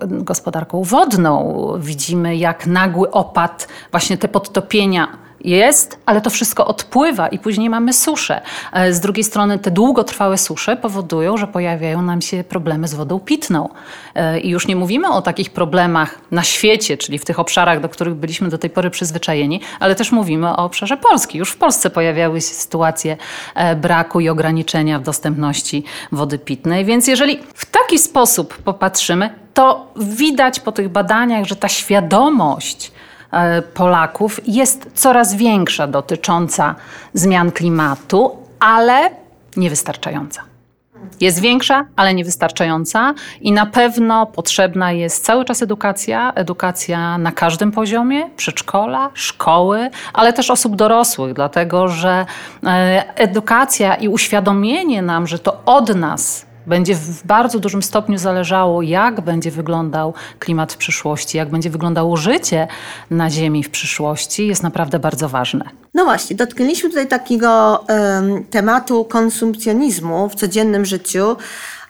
gospodarką 0.00 0.82
wodną. 0.82 1.72
Widzimy, 1.78 2.36
jak 2.36 2.66
nagły 2.66 3.10
opad, 3.10 3.68
właśnie 3.90 4.18
te 4.18 4.28
podtopienia 4.28 5.25
jest, 5.40 5.98
ale 6.06 6.20
to 6.20 6.30
wszystko 6.30 6.66
odpływa 6.66 7.28
i 7.28 7.38
później 7.38 7.70
mamy 7.70 7.92
suszę. 7.92 8.40
E, 8.72 8.92
z 8.92 9.00
drugiej 9.00 9.24
strony 9.24 9.58
te 9.58 9.70
długotrwałe 9.70 10.38
susze 10.38 10.76
powodują, 10.76 11.36
że 11.36 11.46
pojawiają 11.46 12.02
nam 12.02 12.22
się 12.22 12.44
problemy 12.44 12.88
z 12.88 12.94
wodą 12.94 13.20
pitną. 13.20 13.68
E, 14.14 14.40
I 14.40 14.48
już 14.48 14.66
nie 14.66 14.76
mówimy 14.76 15.08
o 15.08 15.22
takich 15.22 15.50
problemach 15.50 16.18
na 16.30 16.42
świecie, 16.42 16.96
czyli 16.96 17.18
w 17.18 17.24
tych 17.24 17.38
obszarach, 17.38 17.80
do 17.80 17.88
których 17.88 18.14
byliśmy 18.14 18.48
do 18.48 18.58
tej 18.58 18.70
pory 18.70 18.90
przyzwyczajeni, 18.90 19.60
ale 19.80 19.94
też 19.94 20.12
mówimy 20.12 20.48
o 20.48 20.56
obszarze 20.56 20.96
Polski. 20.96 21.38
Już 21.38 21.50
w 21.50 21.56
Polsce 21.56 21.90
pojawiały 21.90 22.40
się 22.40 22.54
sytuacje 22.54 23.16
e, 23.54 23.76
braku 23.76 24.20
i 24.20 24.28
ograniczenia 24.28 24.98
w 24.98 25.02
dostępności 25.02 25.84
wody 26.12 26.38
pitnej. 26.38 26.84
Więc 26.84 27.06
jeżeli 27.06 27.38
w 27.54 27.66
taki 27.66 27.98
sposób 27.98 28.58
popatrzymy, 28.58 29.30
to 29.54 29.92
widać 29.96 30.60
po 30.60 30.72
tych 30.72 30.88
badaniach, 30.88 31.44
że 31.44 31.56
ta 31.56 31.68
świadomość, 31.68 32.92
Polaków 33.74 34.40
jest 34.46 34.90
coraz 34.94 35.34
większa 35.34 35.86
dotycząca 35.86 36.74
zmian 37.14 37.52
klimatu, 37.52 38.36
ale 38.60 39.10
niewystarczająca. 39.56 40.42
Jest 41.20 41.40
większa, 41.40 41.86
ale 41.96 42.14
niewystarczająca 42.14 43.14
i 43.40 43.52
na 43.52 43.66
pewno 43.66 44.26
potrzebna 44.26 44.92
jest 44.92 45.24
cały 45.24 45.44
czas 45.44 45.62
edukacja, 45.62 46.32
edukacja 46.34 47.18
na 47.18 47.32
każdym 47.32 47.72
poziomie, 47.72 48.30
przedszkola, 48.36 49.10
szkoły, 49.14 49.90
ale 50.12 50.32
też 50.32 50.50
osób 50.50 50.76
dorosłych, 50.76 51.34
dlatego 51.34 51.88
że 51.88 52.26
e, 52.66 53.04
edukacja 53.16 53.94
i 53.94 54.08
uświadomienie 54.08 55.02
nam, 55.02 55.26
że 55.26 55.38
to 55.38 55.62
od 55.64 55.94
nas 55.94 56.45
będzie 56.66 56.94
w 56.94 57.26
bardzo 57.26 57.58
dużym 57.58 57.82
stopniu 57.82 58.18
zależało, 58.18 58.82
jak 58.82 59.20
będzie 59.20 59.50
wyglądał 59.50 60.14
klimat 60.38 60.72
w 60.72 60.76
przyszłości, 60.76 61.38
jak 61.38 61.50
będzie 61.50 61.70
wyglądało 61.70 62.16
życie 62.16 62.68
na 63.10 63.30
Ziemi 63.30 63.62
w 63.62 63.70
przyszłości, 63.70 64.46
jest 64.46 64.62
naprawdę 64.62 64.98
bardzo 64.98 65.28
ważne. 65.28 65.64
No 65.94 66.04
właśnie, 66.04 66.36
dotknęliśmy 66.36 66.88
tutaj 66.88 67.08
takiego 67.08 67.84
um, 67.88 68.44
tematu 68.44 69.04
konsumpcjonizmu 69.04 70.28
w 70.28 70.34
codziennym 70.34 70.84
życiu. 70.84 71.36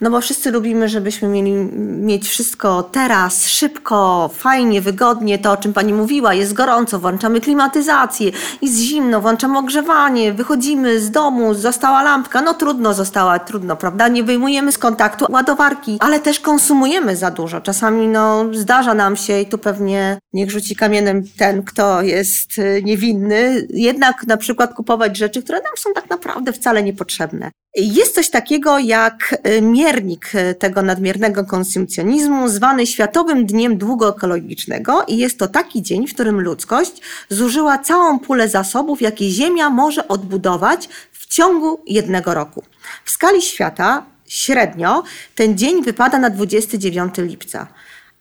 No 0.00 0.10
bo 0.10 0.20
wszyscy 0.20 0.50
lubimy, 0.50 0.88
żebyśmy 0.88 1.28
mieli 1.28 1.52
mieć 1.82 2.28
wszystko 2.28 2.82
teraz, 2.82 3.48
szybko, 3.48 4.30
fajnie, 4.34 4.80
wygodnie, 4.80 5.38
to 5.38 5.52
o 5.52 5.56
czym 5.56 5.72
Pani 5.72 5.92
mówiła, 5.92 6.34
jest 6.34 6.52
gorąco, 6.52 6.98
włączamy 6.98 7.40
klimatyzację, 7.40 8.30
jest 8.62 8.78
zimno, 8.78 9.20
włączamy 9.20 9.58
ogrzewanie, 9.58 10.32
wychodzimy 10.32 11.00
z 11.00 11.10
domu, 11.10 11.54
została 11.54 12.02
lampka, 12.02 12.42
no 12.42 12.54
trudno 12.54 12.94
została, 12.94 13.38
trudno, 13.38 13.76
prawda? 13.76 14.08
Nie 14.08 14.24
wyjmujemy 14.24 14.72
z 14.72 14.78
kontaktu 14.78 15.26
ładowarki, 15.28 15.96
ale 16.00 16.20
też 16.20 16.40
konsumujemy 16.40 17.16
za 17.16 17.30
dużo. 17.30 17.60
Czasami 17.60 18.08
no 18.08 18.44
zdarza 18.52 18.94
nam 18.94 19.16
się 19.16 19.40
i 19.40 19.46
tu 19.46 19.58
pewnie 19.58 20.18
niech 20.32 20.50
rzuci 20.50 20.76
kamieniem 20.76 21.22
ten, 21.38 21.62
kto 21.62 22.02
jest 22.02 22.58
y, 22.58 22.82
niewinny, 22.84 23.66
jednak 23.70 24.26
na 24.26 24.36
przykład 24.36 24.74
kupować 24.74 25.16
rzeczy, 25.16 25.42
które 25.42 25.58
nam 25.58 25.72
są 25.76 25.92
tak 25.94 26.10
naprawdę 26.10 26.52
wcale 26.52 26.82
niepotrzebne. 26.82 27.50
Jest 27.78 28.14
coś 28.14 28.30
takiego 28.30 28.78
jak 28.78 29.38
y, 29.48 29.62
miernik 29.62 30.34
y, 30.34 30.54
tego 30.54 30.82
nadmiernego 30.82 31.44
konsumpcjonizmu, 31.44 32.48
zwany 32.48 32.86
Światowym 32.86 33.46
Dniem 33.46 33.78
Długoekologicznego 33.78 35.04
i 35.08 35.16
jest 35.16 35.38
to 35.38 35.48
taki 35.48 35.82
dzień, 35.82 36.08
w 36.08 36.14
którym 36.14 36.40
ludzkość 36.40 37.02
zużyła 37.28 37.78
całą 37.78 38.18
pulę 38.18 38.48
zasobów, 38.48 39.02
jakie 39.02 39.30
Ziemia 39.30 39.70
może 39.70 40.08
odbudować 40.08 40.88
w 41.12 41.26
ciągu 41.26 41.80
jednego 41.86 42.34
roku. 42.34 42.62
W 43.04 43.10
skali 43.10 43.42
świata 43.42 44.04
średnio 44.28 45.02
ten 45.34 45.58
dzień 45.58 45.82
wypada 45.82 46.18
na 46.18 46.30
29 46.30 47.14
lipca 47.18 47.66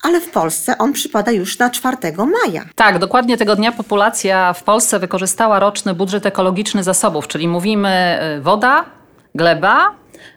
ale 0.02 0.22
w 0.22 0.30
Polsce 0.30 0.78
on 0.78 0.94
przypada 0.94 1.32
już 1.32 1.60
na 1.60 1.70
4 1.70 1.98
maja. 2.18 2.66
Tak, 2.76 3.00
dokładnie 3.00 3.38
tego 3.38 3.56
dnia 3.56 3.72
populacja 3.72 4.54
w 4.54 4.64
Polsce 4.64 5.00
wykorzystała 5.00 5.60
roczny 5.60 5.94
budżet 5.94 6.26
ekologiczny 6.26 6.84
zasobów, 6.84 7.28
czyli 7.28 7.48
mówimy 7.48 8.20
y, 8.38 8.42
woda, 8.42 8.86
gleba, 9.36 9.92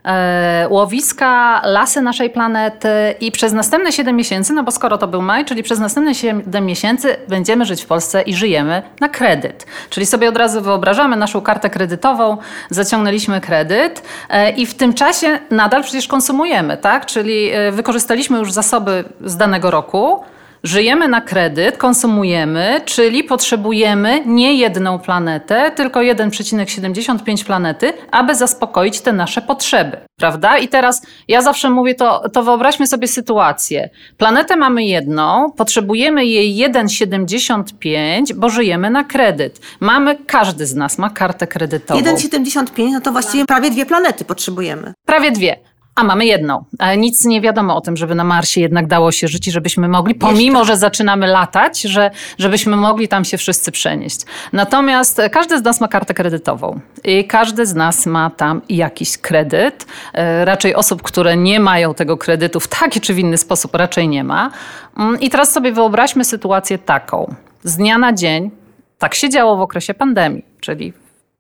e, 0.04 0.66
łowiska, 0.70 1.60
lasy 1.64 2.02
naszej 2.02 2.30
planety 2.30 2.88
i 3.20 3.32
przez 3.32 3.52
następne 3.52 3.92
7 3.92 4.16
miesięcy, 4.16 4.52
no 4.52 4.62
bo 4.62 4.70
skoro 4.70 4.98
to 4.98 5.08
był 5.08 5.22
maj, 5.22 5.44
czyli 5.44 5.62
przez 5.62 5.78
następne 5.78 6.14
7 6.14 6.66
miesięcy 6.66 7.16
będziemy 7.28 7.64
żyć 7.64 7.82
w 7.82 7.86
Polsce 7.86 8.22
i 8.22 8.34
żyjemy 8.34 8.82
na 9.00 9.08
kredyt. 9.08 9.66
Czyli 9.90 10.06
sobie 10.06 10.28
od 10.28 10.36
razu 10.36 10.60
wyobrażamy 10.60 11.16
naszą 11.16 11.40
kartę 11.40 11.70
kredytową, 11.70 12.36
zaciągnęliśmy 12.70 13.40
kredyt 13.40 14.02
e, 14.28 14.50
i 14.50 14.66
w 14.66 14.74
tym 14.74 14.94
czasie 14.94 15.38
nadal 15.50 15.82
przecież 15.82 16.08
konsumujemy, 16.08 16.76
tak? 16.76 17.06
Czyli 17.06 17.50
e, 17.50 17.72
wykorzystaliśmy 17.72 18.38
już 18.38 18.52
zasoby 18.52 19.04
z 19.24 19.36
danego 19.36 19.70
roku, 19.70 20.24
Żyjemy 20.62 21.08
na 21.08 21.20
kredyt, 21.20 21.76
konsumujemy, 21.76 22.80
czyli 22.84 23.24
potrzebujemy 23.24 24.22
nie 24.26 24.54
jedną 24.54 24.98
planetę, 24.98 25.72
tylko 25.76 26.00
1,75 26.00 27.44
planety, 27.44 27.92
aby 28.10 28.34
zaspokoić 28.34 29.00
te 29.00 29.12
nasze 29.12 29.42
potrzeby. 29.42 29.96
Prawda? 30.16 30.58
I 30.58 30.68
teraz 30.68 31.02
ja 31.28 31.42
zawsze 31.42 31.70
mówię 31.70 31.94
to, 31.94 32.28
to 32.28 32.42
wyobraźmy 32.42 32.86
sobie 32.86 33.08
sytuację. 33.08 33.90
Planetę 34.16 34.56
mamy 34.56 34.84
jedną, 34.84 35.52
potrzebujemy 35.56 36.26
jej 36.26 36.70
1,75, 36.70 38.34
bo 38.34 38.48
żyjemy 38.48 38.90
na 38.90 39.04
kredyt. 39.04 39.60
Mamy, 39.80 40.16
każdy 40.26 40.66
z 40.66 40.74
nas 40.74 40.98
ma 40.98 41.10
kartę 41.10 41.46
kredytową. 41.46 42.00
1,75 42.00 42.92
no 42.92 43.00
to 43.00 43.12
właściwie 43.12 43.44
prawie 43.44 43.70
dwie 43.70 43.86
planety 43.86 44.24
potrzebujemy. 44.24 44.92
Prawie 45.06 45.30
dwie. 45.30 45.56
A 45.98 46.04
mamy 46.04 46.26
jedną. 46.26 46.64
Nic 46.96 47.24
nie 47.24 47.40
wiadomo 47.40 47.76
o 47.76 47.80
tym, 47.80 47.96
żeby 47.96 48.14
na 48.14 48.24
Marsie 48.24 48.60
jednak 48.60 48.86
dało 48.86 49.12
się 49.12 49.28
żyć 49.28 49.48
i 49.48 49.50
żebyśmy 49.50 49.88
mogli, 49.88 50.14
pomimo 50.14 50.64
że 50.64 50.76
zaczynamy 50.76 51.26
latać, 51.26 51.80
że, 51.80 52.10
żebyśmy 52.38 52.76
mogli 52.76 53.08
tam 53.08 53.24
się 53.24 53.38
wszyscy 53.38 53.72
przenieść. 53.72 54.20
Natomiast 54.52 55.20
każdy 55.32 55.58
z 55.58 55.62
nas 55.62 55.80
ma 55.80 55.88
kartę 55.88 56.14
kredytową 56.14 56.80
i 57.04 57.26
każdy 57.26 57.66
z 57.66 57.74
nas 57.74 58.06
ma 58.06 58.30
tam 58.30 58.62
jakiś 58.68 59.18
kredyt. 59.18 59.86
E, 60.14 60.44
raczej 60.44 60.74
osób, 60.74 61.02
które 61.02 61.36
nie 61.36 61.60
mają 61.60 61.94
tego 61.94 62.16
kredytu 62.16 62.60
w 62.60 62.68
taki 62.68 63.00
czy 63.00 63.14
w 63.14 63.18
inny 63.18 63.38
sposób 63.38 63.74
raczej 63.74 64.08
nie 64.08 64.24
ma. 64.24 64.50
Mm, 64.98 65.20
I 65.20 65.30
teraz 65.30 65.52
sobie 65.52 65.72
wyobraźmy 65.72 66.24
sytuację 66.24 66.78
taką. 66.78 67.34
Z 67.62 67.76
dnia 67.76 67.98
na 67.98 68.12
dzień 68.12 68.50
tak 68.98 69.14
się 69.14 69.30
działo 69.30 69.56
w 69.56 69.60
okresie 69.60 69.94
pandemii, 69.94 70.44
czyli 70.60 70.92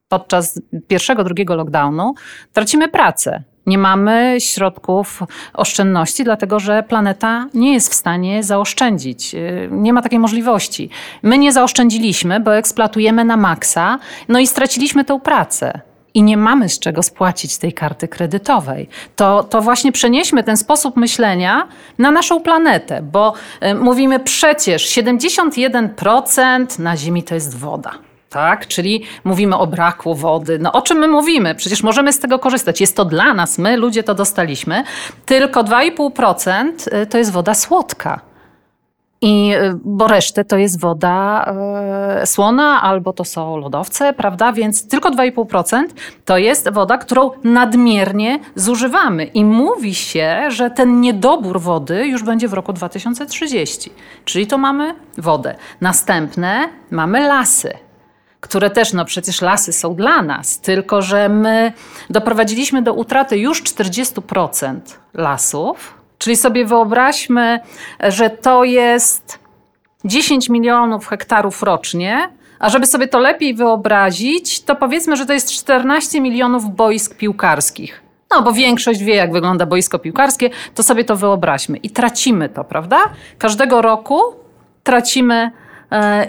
podczas 0.08 0.60
pierwszego, 0.88 1.24
drugiego 1.24 1.54
lockdownu 1.54 2.14
tracimy 2.52 2.88
pracę 2.88 3.42
nie 3.68 3.78
mamy 3.78 4.36
środków 4.38 5.22
oszczędności, 5.54 6.24
dlatego 6.24 6.60
że 6.60 6.82
planeta 6.82 7.46
nie 7.54 7.72
jest 7.72 7.90
w 7.90 7.94
stanie 7.94 8.42
zaoszczędzić. 8.42 9.34
Y, 9.34 9.68
nie 9.72 9.92
ma 9.92 10.02
takiej 10.02 10.18
możliwości. 10.18 10.90
My 11.22 11.38
nie 11.38 11.52
zaoszczędziliśmy, 11.52 12.40
bo 12.40 12.56
eksploatujemy 12.56 13.24
na 13.24 13.36
maksa, 13.36 13.98
no 14.28 14.38
i 14.38 14.46
straciliśmy 14.46 15.04
tę 15.04 15.20
pracę 15.20 15.80
i 16.14 16.22
nie 16.22 16.36
mamy 16.36 16.68
z 16.68 16.78
czego 16.78 17.02
spłacić 17.02 17.58
tej 17.58 17.72
karty 17.72 18.08
kredytowej. 18.08 18.88
To, 19.16 19.44
to 19.44 19.60
właśnie 19.60 19.92
przenieśmy 19.92 20.44
ten 20.44 20.56
sposób 20.56 20.96
myślenia 20.96 21.68
na 21.98 22.10
naszą 22.10 22.40
planetę, 22.40 23.02
bo 23.02 23.34
y, 23.62 23.74
mówimy 23.74 24.20
przecież 24.20 24.90
71% 24.90 26.78
na 26.78 26.96
Ziemi 26.96 27.22
to 27.22 27.34
jest 27.34 27.58
woda 27.58 28.07
tak? 28.30 28.66
Czyli 28.66 29.02
mówimy 29.24 29.56
o 29.58 29.66
braku 29.66 30.14
wody. 30.14 30.58
No 30.58 30.72
o 30.72 30.82
czym 30.82 30.98
my 30.98 31.08
mówimy? 31.08 31.54
Przecież 31.54 31.82
możemy 31.82 32.12
z 32.12 32.18
tego 32.18 32.38
korzystać. 32.38 32.80
Jest 32.80 32.96
to 32.96 33.04
dla 33.04 33.34
nas, 33.34 33.58
my 33.58 33.76
ludzie 33.76 34.02
to 34.02 34.14
dostaliśmy. 34.14 34.84
Tylko 35.26 35.64
2,5% 35.64 36.94
y, 37.02 37.06
to 37.06 37.18
jest 37.18 37.32
woda 37.32 37.54
słodka. 37.54 38.20
I, 39.20 39.54
y, 39.54 39.78
bo 39.84 40.08
resztę 40.08 40.44
to 40.44 40.56
jest 40.56 40.80
woda 40.80 41.44
e, 41.44 42.26
słona 42.26 42.82
albo 42.82 43.12
to 43.12 43.24
są 43.24 43.56
lodowce, 43.56 44.12
prawda? 44.12 44.52
Więc 44.52 44.88
tylko 44.88 45.10
2,5% 45.10 45.84
to 46.24 46.38
jest 46.38 46.70
woda, 46.72 46.98
którą 46.98 47.30
nadmiernie 47.44 48.38
zużywamy. 48.54 49.24
I 49.24 49.44
mówi 49.44 49.94
się, 49.94 50.38
że 50.48 50.70
ten 50.70 51.00
niedobór 51.00 51.60
wody 51.60 52.06
już 52.06 52.22
będzie 52.22 52.48
w 52.48 52.52
roku 52.52 52.72
2030. 52.72 53.90
Czyli 54.24 54.46
to 54.46 54.58
mamy 54.58 54.94
wodę. 55.18 55.54
Następne 55.80 56.68
mamy 56.90 57.20
lasy 57.20 57.87
które 58.40 58.70
też, 58.70 58.92
no 58.92 59.04
przecież 59.04 59.40
lasy 59.40 59.72
są 59.72 59.94
dla 59.94 60.22
nas, 60.22 60.60
tylko 60.60 61.02
że 61.02 61.28
my 61.28 61.72
doprowadziliśmy 62.10 62.82
do 62.82 62.94
utraty 62.94 63.38
już 63.38 63.62
40% 63.62 64.80
lasów. 65.14 65.94
Czyli 66.18 66.36
sobie 66.36 66.64
wyobraźmy, 66.64 67.60
że 68.08 68.30
to 68.30 68.64
jest 68.64 69.38
10 70.04 70.48
milionów 70.48 71.06
hektarów 71.06 71.62
rocznie, 71.62 72.28
a 72.58 72.68
żeby 72.68 72.86
sobie 72.86 73.08
to 73.08 73.18
lepiej 73.18 73.54
wyobrazić, 73.54 74.62
to 74.62 74.76
powiedzmy, 74.76 75.16
że 75.16 75.26
to 75.26 75.32
jest 75.32 75.50
14 75.50 76.20
milionów 76.20 76.76
boisk 76.76 77.16
piłkarskich. 77.16 78.02
No, 78.30 78.42
bo 78.42 78.52
większość 78.52 79.02
wie, 79.02 79.14
jak 79.14 79.32
wygląda 79.32 79.66
boisko 79.66 79.98
piłkarskie, 79.98 80.50
to 80.74 80.82
sobie 80.82 81.04
to 81.04 81.16
wyobraźmy. 81.16 81.76
I 81.76 81.90
tracimy 81.90 82.48
to, 82.48 82.64
prawda? 82.64 82.98
Każdego 83.38 83.82
roku 83.82 84.20
tracimy 84.82 85.50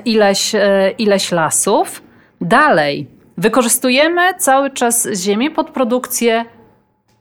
ileś, 0.06 0.56
e, 0.56 0.92
ileś 0.98 1.32
lasów. 1.32 2.01
Dalej, 2.42 3.08
wykorzystujemy 3.38 4.34
cały 4.38 4.70
czas 4.70 5.08
ziemię 5.13 5.51
pod 5.51 5.70
produkcję 5.70 6.46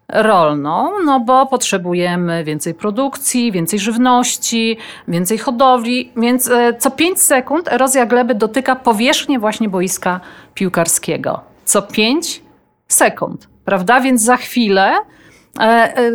rolną, 0.09 0.91
no 1.05 1.21
bo 1.21 1.47
potrzebujemy 1.47 2.45
więcej 2.45 2.75
produkcji, 2.75 3.53
więcej 3.53 3.79
żywności, 3.79 4.77
więcej 5.09 5.39
hodowli, 5.39 6.13
więc 6.17 6.51
e, 6.51 6.75
co 6.75 6.91
5 6.91 7.21
sekund 7.21 7.73
erozja 7.73 8.07
gleby 8.07 8.35
dotyka 8.35 8.77
powierzchnię 8.77 9.39
właśnie 9.39 9.69
boiska 9.69 10.21
piłkarskiego. 10.55 11.41
Co 11.65 11.83
5 11.83 12.43
sekund, 12.89 13.49
prawda? 13.65 14.01
Więc 14.01 14.23
za 14.23 14.37
chwilę 14.37 14.93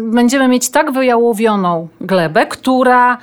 będziemy 0.01 0.47
mieć 0.47 0.69
tak 0.69 0.91
wyjałowioną 0.91 1.87
glebę, 2.01 2.45
która 2.45 3.17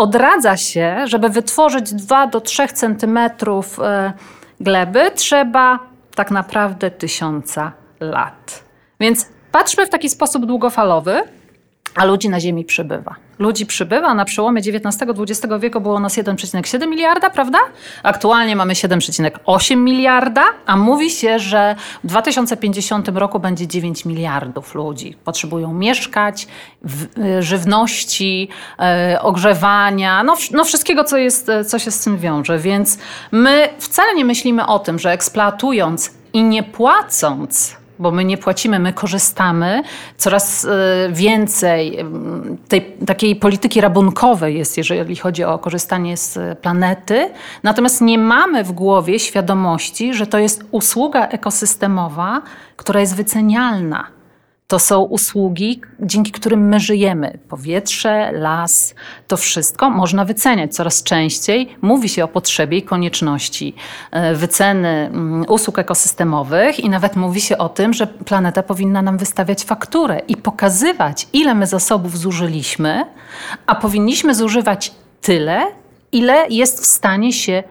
odradza 0.00 0.56
się, 0.56 0.96
żeby 1.04 1.28
wytworzyć 1.28 1.94
2 1.94 2.26
do 2.26 2.40
3 2.40 2.68
centymetrów 2.68 3.80
e, 3.80 4.12
gleby, 4.60 5.10
trzeba 5.14 5.78
tak 6.14 6.30
naprawdę 6.30 6.90
tysiąca 6.90 7.72
lat. 8.00 8.64
Więc 9.00 9.28
patrzmy 9.52 9.86
w 9.86 9.88
taki 9.88 10.08
sposób 10.08 10.46
długofalowy, 10.46 11.22
a 11.94 12.04
ludzi 12.04 12.28
na 12.28 12.40
Ziemi 12.40 12.64
przybywa 12.64 13.16
ludzi 13.40 13.66
przybywa. 13.66 14.14
Na 14.14 14.24
przełomie 14.24 14.60
XIX-XX 14.60 15.54
wieku 15.60 15.80
było 15.80 16.00
nas 16.00 16.16
1,7 16.16 16.88
miliarda, 16.88 17.30
prawda? 17.30 17.58
Aktualnie 18.02 18.56
mamy 18.56 18.74
7,8 18.74 19.76
miliarda, 19.76 20.44
a 20.66 20.76
mówi 20.76 21.10
się, 21.10 21.38
że 21.38 21.76
w 22.04 22.06
2050 22.06 23.08
roku 23.08 23.40
będzie 23.40 23.66
9 23.66 24.04
miliardów 24.04 24.74
ludzi. 24.74 25.16
Potrzebują 25.24 25.74
mieszkać, 25.74 26.46
y, 27.18 27.42
żywności, 27.42 28.48
yy, 28.78 29.20
ogrzewania, 29.20 30.22
no, 30.22 30.36
no 30.52 30.64
wszystkiego, 30.64 31.04
co, 31.04 31.16
jest, 31.16 31.50
co 31.66 31.78
się 31.78 31.90
z 31.90 32.04
tym 32.04 32.18
wiąże. 32.18 32.58
Więc 32.58 32.98
my 33.32 33.68
wcale 33.78 34.14
nie 34.14 34.24
myślimy 34.24 34.66
o 34.66 34.78
tym, 34.78 34.98
że 34.98 35.12
eksploatując 35.12 36.14
i 36.32 36.42
nie 36.42 36.62
płacąc 36.62 37.79
bo 38.00 38.10
my 38.10 38.24
nie 38.24 38.38
płacimy, 38.38 38.78
my 38.78 38.92
korzystamy. 38.92 39.82
Coraz 40.16 40.64
e, 40.64 40.68
więcej 41.12 42.04
tej 42.68 42.82
takiej 43.06 43.36
polityki 43.36 43.80
rabunkowej 43.80 44.58
jest, 44.58 44.76
jeżeli 44.76 45.16
chodzi 45.16 45.44
o 45.44 45.58
korzystanie 45.58 46.16
z 46.16 46.58
planety. 46.58 47.30
Natomiast 47.62 48.00
nie 48.00 48.18
mamy 48.18 48.64
w 48.64 48.72
głowie 48.72 49.18
świadomości, 49.18 50.14
że 50.14 50.26
to 50.26 50.38
jest 50.38 50.64
usługa 50.70 51.28
ekosystemowa, 51.28 52.42
która 52.76 53.00
jest 53.00 53.16
wycenialna. 53.16 54.19
To 54.70 54.78
są 54.78 55.00
usługi, 55.00 55.80
dzięki 56.00 56.32
którym 56.32 56.68
my 56.68 56.80
żyjemy. 56.80 57.38
Powietrze, 57.48 58.32
las, 58.32 58.94
to 59.28 59.36
wszystko 59.36 59.90
można 59.90 60.24
wyceniać. 60.24 60.74
Coraz 60.74 61.02
częściej 61.02 61.76
mówi 61.82 62.08
się 62.08 62.24
o 62.24 62.28
potrzebie 62.28 62.78
i 62.78 62.82
konieczności 62.82 63.74
e, 64.10 64.34
wyceny 64.34 64.88
mm, 64.88 65.44
usług 65.48 65.78
ekosystemowych 65.78 66.80
i 66.80 66.88
nawet 66.88 67.16
mówi 67.16 67.40
się 67.40 67.58
o 67.58 67.68
tym, 67.68 67.92
że 67.92 68.06
planeta 68.06 68.62
powinna 68.62 69.02
nam 69.02 69.18
wystawiać 69.18 69.64
fakturę 69.64 70.22
i 70.28 70.36
pokazywać, 70.36 71.28
ile 71.32 71.54
my 71.54 71.66
zasobów 71.66 72.18
zużyliśmy, 72.18 73.04
a 73.66 73.74
powinniśmy 73.74 74.34
zużywać 74.34 74.92
tyle, 75.20 75.66
ile 76.12 76.46
jest 76.50 76.82
w 76.82 76.86
stanie 76.86 77.32
się 77.32 77.62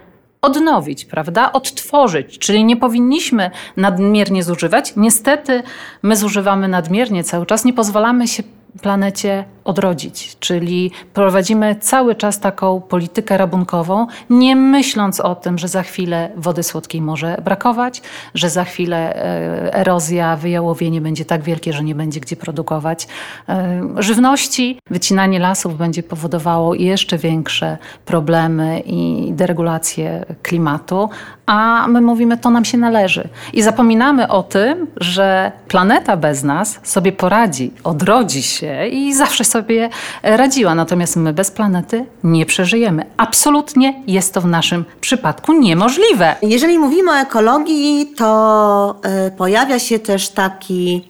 odnowić, 0.41 1.05
prawda? 1.05 1.51
Odtworzyć, 1.51 2.39
czyli 2.39 2.63
nie 2.63 2.77
powinniśmy 2.77 3.51
nadmiernie 3.77 4.43
zużywać. 4.43 4.93
Niestety 4.95 5.63
my 6.01 6.15
zużywamy 6.15 6.67
nadmiernie 6.67 7.23
cały 7.23 7.45
czas, 7.45 7.65
nie 7.65 7.73
pozwalamy 7.73 8.27
się 8.27 8.43
planecie 8.81 9.45
odrodzić, 9.63 10.37
czyli 10.39 10.91
prowadzimy 11.13 11.75
cały 11.75 12.15
czas 12.15 12.39
taką 12.39 12.81
politykę 12.81 13.37
rabunkową, 13.37 14.07
nie 14.29 14.55
myśląc 14.55 15.19
o 15.19 15.35
tym, 15.35 15.57
że 15.57 15.67
za 15.67 15.83
chwilę 15.83 16.29
wody 16.35 16.63
słodkiej 16.63 17.01
może 17.01 17.37
brakować, 17.45 18.01
że 18.33 18.49
za 18.49 18.63
chwilę 18.63 19.15
e, 19.15 19.73
erozja, 19.73 20.35
wyjałowienie 20.35 21.01
będzie 21.01 21.25
tak 21.25 21.43
wielkie, 21.43 21.73
że 21.73 21.83
nie 21.83 21.95
będzie 21.95 22.19
gdzie 22.19 22.35
produkować 22.35 23.07
e, 23.49 23.81
żywności. 23.97 24.79
Wycinanie 24.89 25.39
lasów 25.39 25.77
będzie 25.77 26.03
powodowało 26.03 26.75
jeszcze 26.75 27.17
większe 27.17 27.77
problemy 28.05 28.79
i 28.85 29.29
deregulację 29.33 30.25
klimatu, 30.43 31.09
a 31.49 31.87
my 31.87 32.01
mówimy, 32.01 32.37
to 32.37 32.49
nam 32.49 32.65
się 32.65 32.77
należy. 32.77 33.29
I 33.53 33.61
zapominamy 33.61 34.27
o 34.27 34.43
tym, 34.43 34.87
że 34.97 35.51
planeta 35.67 36.17
bez 36.17 36.43
nas 36.43 36.79
sobie 36.83 37.11
poradzi, 37.11 37.71
odrodzi 37.83 38.43
się 38.43 38.87
i 38.87 39.13
zawsze 39.13 39.43
sobie 39.43 39.89
radziła. 40.23 40.75
Natomiast 40.75 41.15
my 41.15 41.33
bez 41.33 41.51
planety 41.51 42.05
nie 42.23 42.45
przeżyjemy. 42.45 43.05
Absolutnie 43.17 44.03
jest 44.07 44.33
to 44.33 44.41
w 44.41 44.45
naszym 44.45 44.85
przypadku 45.01 45.53
niemożliwe. 45.53 46.35
Jeżeli 46.41 46.79
mówimy 46.79 47.11
o 47.11 47.17
ekologii, 47.17 48.13
to 48.17 48.95
y, 49.27 49.31
pojawia 49.31 49.79
się 49.79 49.99
też 49.99 50.29
taki 50.29 51.07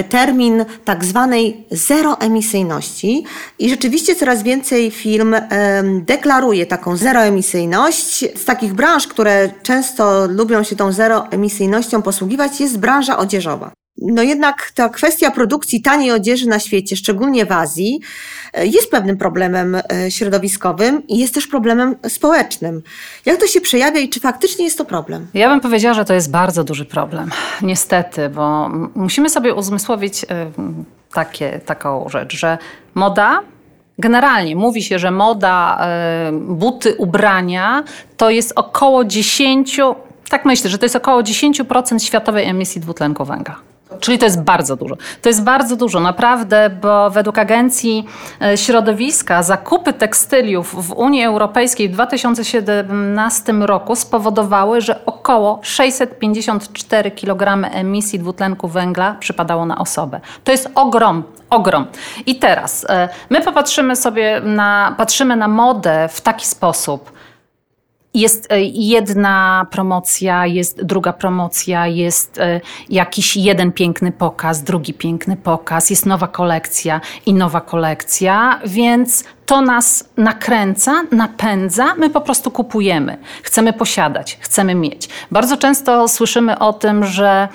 y, 0.00 0.04
termin 0.04 0.64
tak 0.84 1.04
zwanej 1.04 1.66
zeroemisyjności 1.70 3.24
i 3.58 3.70
rzeczywiście 3.70 4.14
coraz 4.14 4.42
więcej 4.42 4.90
firm 4.90 5.34
deklaruje 6.00 6.66
taką 6.66 6.96
zeroemisyjność. 6.96 8.24
Z 8.36 8.44
takich 8.44 8.74
branż, 8.74 9.06
które 9.06 9.50
często 9.62 9.71
lubią 10.28 10.62
się 10.62 10.76
tą 10.76 10.92
zeroemisyjnością 10.92 12.02
posługiwać, 12.02 12.60
jest 12.60 12.78
branża 12.78 13.18
odzieżowa. 13.18 13.72
no 14.02 14.22
jednak 14.22 14.72
ta 14.74 14.88
kwestia 14.88 15.30
produkcji 15.30 15.82
taniej 15.82 16.12
odzieży 16.12 16.48
na 16.48 16.58
świecie, 16.58 16.96
szczególnie 16.96 17.46
w 17.46 17.52
Azji, 17.52 18.00
jest 18.54 18.90
pewnym 18.90 19.16
problemem 19.16 19.76
środowiskowym 20.08 21.06
i 21.06 21.18
jest 21.18 21.34
też 21.34 21.46
problemem 21.46 21.94
społecznym. 22.08 22.82
Jak 23.26 23.40
to 23.40 23.46
się 23.46 23.60
przejawia 23.60 24.00
i 24.00 24.08
czy 24.08 24.20
faktycznie 24.20 24.64
jest 24.64 24.78
to 24.78 24.84
problem? 24.84 25.26
Ja 25.34 25.48
bym 25.48 25.60
powiedziała, 25.60 25.94
że 25.94 26.04
to 26.04 26.14
jest 26.14 26.30
bardzo 26.30 26.64
duży 26.64 26.84
problem. 26.84 27.30
Niestety, 27.62 28.28
bo 28.28 28.68
musimy 28.94 29.30
sobie 29.30 29.54
uzmysłowić 29.54 30.26
takie, 31.14 31.60
taką 31.66 32.08
rzecz, 32.08 32.36
że 32.36 32.58
moda 32.94 33.42
Generalnie 34.02 34.56
mówi 34.56 34.82
się, 34.82 34.98
że 34.98 35.10
moda, 35.10 35.78
e, 35.80 36.32
buty, 36.32 36.94
ubrania 36.94 37.84
to 38.16 38.30
jest 38.30 38.52
około 38.56 39.04
10, 39.04 39.80
tak 40.28 40.44
myślę, 40.44 40.70
że 40.70 40.78
to 40.78 40.84
jest 40.84 40.96
około 40.96 41.22
10% 41.22 41.98
światowej 42.04 42.48
emisji 42.48 42.80
dwutlenku 42.80 43.24
węgla. 43.24 43.71
Czyli 44.00 44.18
to 44.18 44.24
jest 44.24 44.42
bardzo 44.42 44.76
dużo. 44.76 44.96
To 45.22 45.28
jest 45.28 45.44
bardzo 45.44 45.76
dużo, 45.76 46.00
naprawdę, 46.00 46.70
bo 46.82 47.10
według 47.10 47.38
Agencji 47.38 48.06
e, 48.42 48.56
Środowiska 48.56 49.42
zakupy 49.42 49.92
tekstyliów 49.92 50.88
w 50.88 50.92
Unii 50.92 51.24
Europejskiej 51.24 51.88
w 51.88 51.92
2017 51.92 53.52
roku 53.52 53.96
spowodowały, 53.96 54.80
że 54.80 55.06
około 55.06 55.60
654 55.62 57.10
kg 57.10 57.70
emisji 57.74 58.18
dwutlenku 58.18 58.68
węgla 58.68 59.16
przypadało 59.20 59.66
na 59.66 59.78
osobę. 59.78 60.20
To 60.44 60.52
jest 60.52 60.70
ogrom, 60.74 61.22
ogrom. 61.50 61.86
I 62.26 62.38
teraz 62.38 62.86
e, 62.88 63.08
my 63.30 63.40
popatrzymy 63.40 63.96
sobie 63.96 64.40
na, 64.44 64.94
patrzymy 64.98 65.36
na 65.36 65.48
modę 65.48 66.08
w 66.08 66.20
taki 66.20 66.46
sposób, 66.46 67.12
jest 68.14 68.52
e, 68.52 68.62
jedna 68.62 69.66
promocja, 69.70 70.46
jest 70.46 70.82
druga 70.84 71.12
promocja, 71.12 71.86
jest 71.86 72.38
e, 72.38 72.60
jakiś 72.90 73.36
jeden 73.36 73.72
piękny 73.72 74.12
pokaz, 74.12 74.62
drugi 74.62 74.94
piękny 74.94 75.36
pokaz, 75.36 75.90
jest 75.90 76.06
nowa 76.06 76.28
kolekcja 76.28 77.00
i 77.26 77.34
nowa 77.34 77.60
kolekcja, 77.60 78.60
więc 78.66 79.24
to 79.46 79.60
nas 79.60 80.08
nakręca, 80.16 81.02
napędza, 81.10 81.94
my 81.94 82.10
po 82.10 82.20
prostu 82.20 82.50
kupujemy. 82.50 83.18
Chcemy 83.42 83.72
posiadać, 83.72 84.38
chcemy 84.40 84.74
mieć. 84.74 85.08
Bardzo 85.30 85.56
często 85.56 86.08
słyszymy 86.08 86.58
o 86.58 86.72
tym, 86.72 87.04
że 87.04 87.48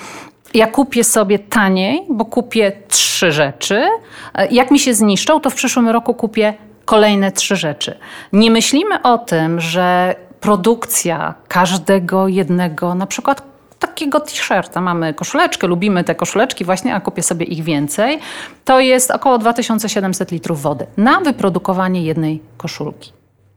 ja 0.53 0.67
kupię 0.67 1.03
sobie 1.03 1.39
taniej, 1.39 2.05
bo 2.09 2.25
kupię 2.25 2.71
trzy 2.87 3.31
rzeczy. 3.31 3.87
E, 4.33 4.47
jak 4.47 4.71
mi 4.71 4.79
się 4.79 4.93
zniszczą, 4.93 5.39
to 5.39 5.49
w 5.49 5.55
przyszłym 5.55 5.89
roku 5.89 6.13
kupię 6.13 6.53
kolejne 6.85 7.31
trzy 7.31 7.55
rzeczy. 7.55 7.97
Nie 8.33 8.51
myślimy 8.51 9.01
o 9.01 9.17
tym, 9.17 9.61
że 9.61 10.15
produkcja 10.47 11.33
każdego 11.47 12.27
jednego, 12.27 12.95
na 12.95 13.07
przykład 13.07 13.43
takiego 13.79 14.19
t-shirta. 14.19 14.81
Mamy 14.81 15.13
koszuleczkę, 15.13 15.67
lubimy 15.67 16.03
te 16.03 16.15
koszuleczki 16.15 16.65
właśnie, 16.65 16.95
a 16.95 16.99
kupię 16.99 17.23
sobie 17.23 17.45
ich 17.45 17.63
więcej. 17.63 18.19
To 18.65 18.79
jest 18.79 19.11
około 19.11 19.37
2700 19.37 20.31
litrów 20.31 20.61
wody 20.61 20.85
na 20.97 21.19
wyprodukowanie 21.19 22.03
jednej 22.03 22.41
koszulki. 22.57 23.11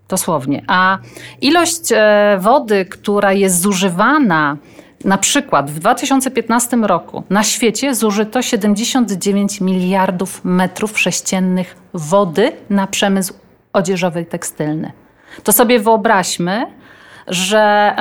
Dosłownie. 0.08 0.64
A 0.66 0.98
ilość 1.40 1.92
e, 1.92 2.38
wody, 2.40 2.84
która 2.84 3.32
jest 3.32 3.60
zużywana 3.60 4.56
na 5.04 5.18
przykład 5.18 5.70
w 5.70 5.78
2015 5.78 6.76
roku 6.76 7.22
na 7.30 7.42
świecie 7.42 7.94
zużyto 7.94 8.42
79 8.42 9.60
miliardów 9.60 10.40
metrów 10.44 11.00
sześciennych 11.00 11.76
wody 11.94 12.52
na 12.70 12.86
przemysł 12.86 13.34
odzieżowy 13.72 14.22
i 14.22 14.26
tekstylny. 14.26 14.92
To 15.44 15.52
sobie 15.52 15.80
wyobraźmy, 15.80 16.79
że 17.30 17.94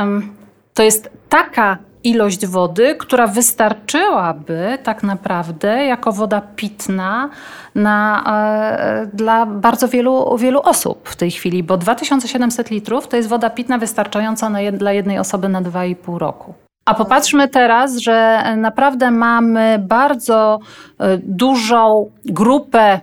to 0.73 0.83
jest 0.83 1.09
taka 1.29 1.77
ilość 2.03 2.45
wody, 2.45 2.95
która 2.95 3.27
wystarczyłaby 3.27 4.77
tak 4.83 5.03
naprawdę 5.03 5.85
jako 5.85 6.11
woda 6.11 6.41
pitna 6.55 7.29
na, 7.75 8.23
e, 8.27 9.07
dla 9.13 9.45
bardzo 9.45 9.87
wielu, 9.87 10.37
wielu 10.37 10.61
osób 10.61 11.09
w 11.09 11.15
tej 11.15 11.31
chwili, 11.31 11.63
bo 11.63 11.77
2700 11.77 12.71
litrów 12.71 13.07
to 13.07 13.17
jest 13.17 13.29
woda 13.29 13.49
pitna 13.49 13.77
wystarczająca 13.77 14.49
na, 14.49 14.59
dla 14.73 14.91
jednej 14.91 15.19
osoby 15.19 15.49
na 15.49 15.61
2,5 15.61 16.17
roku. 16.17 16.53
A 16.85 16.93
popatrzmy 16.93 17.47
teraz, 17.47 17.97
że 17.97 18.43
naprawdę 18.57 19.11
mamy 19.11 19.79
bardzo 19.87 20.59
e, 20.99 21.17
dużą 21.17 22.11
grupę 22.25 22.99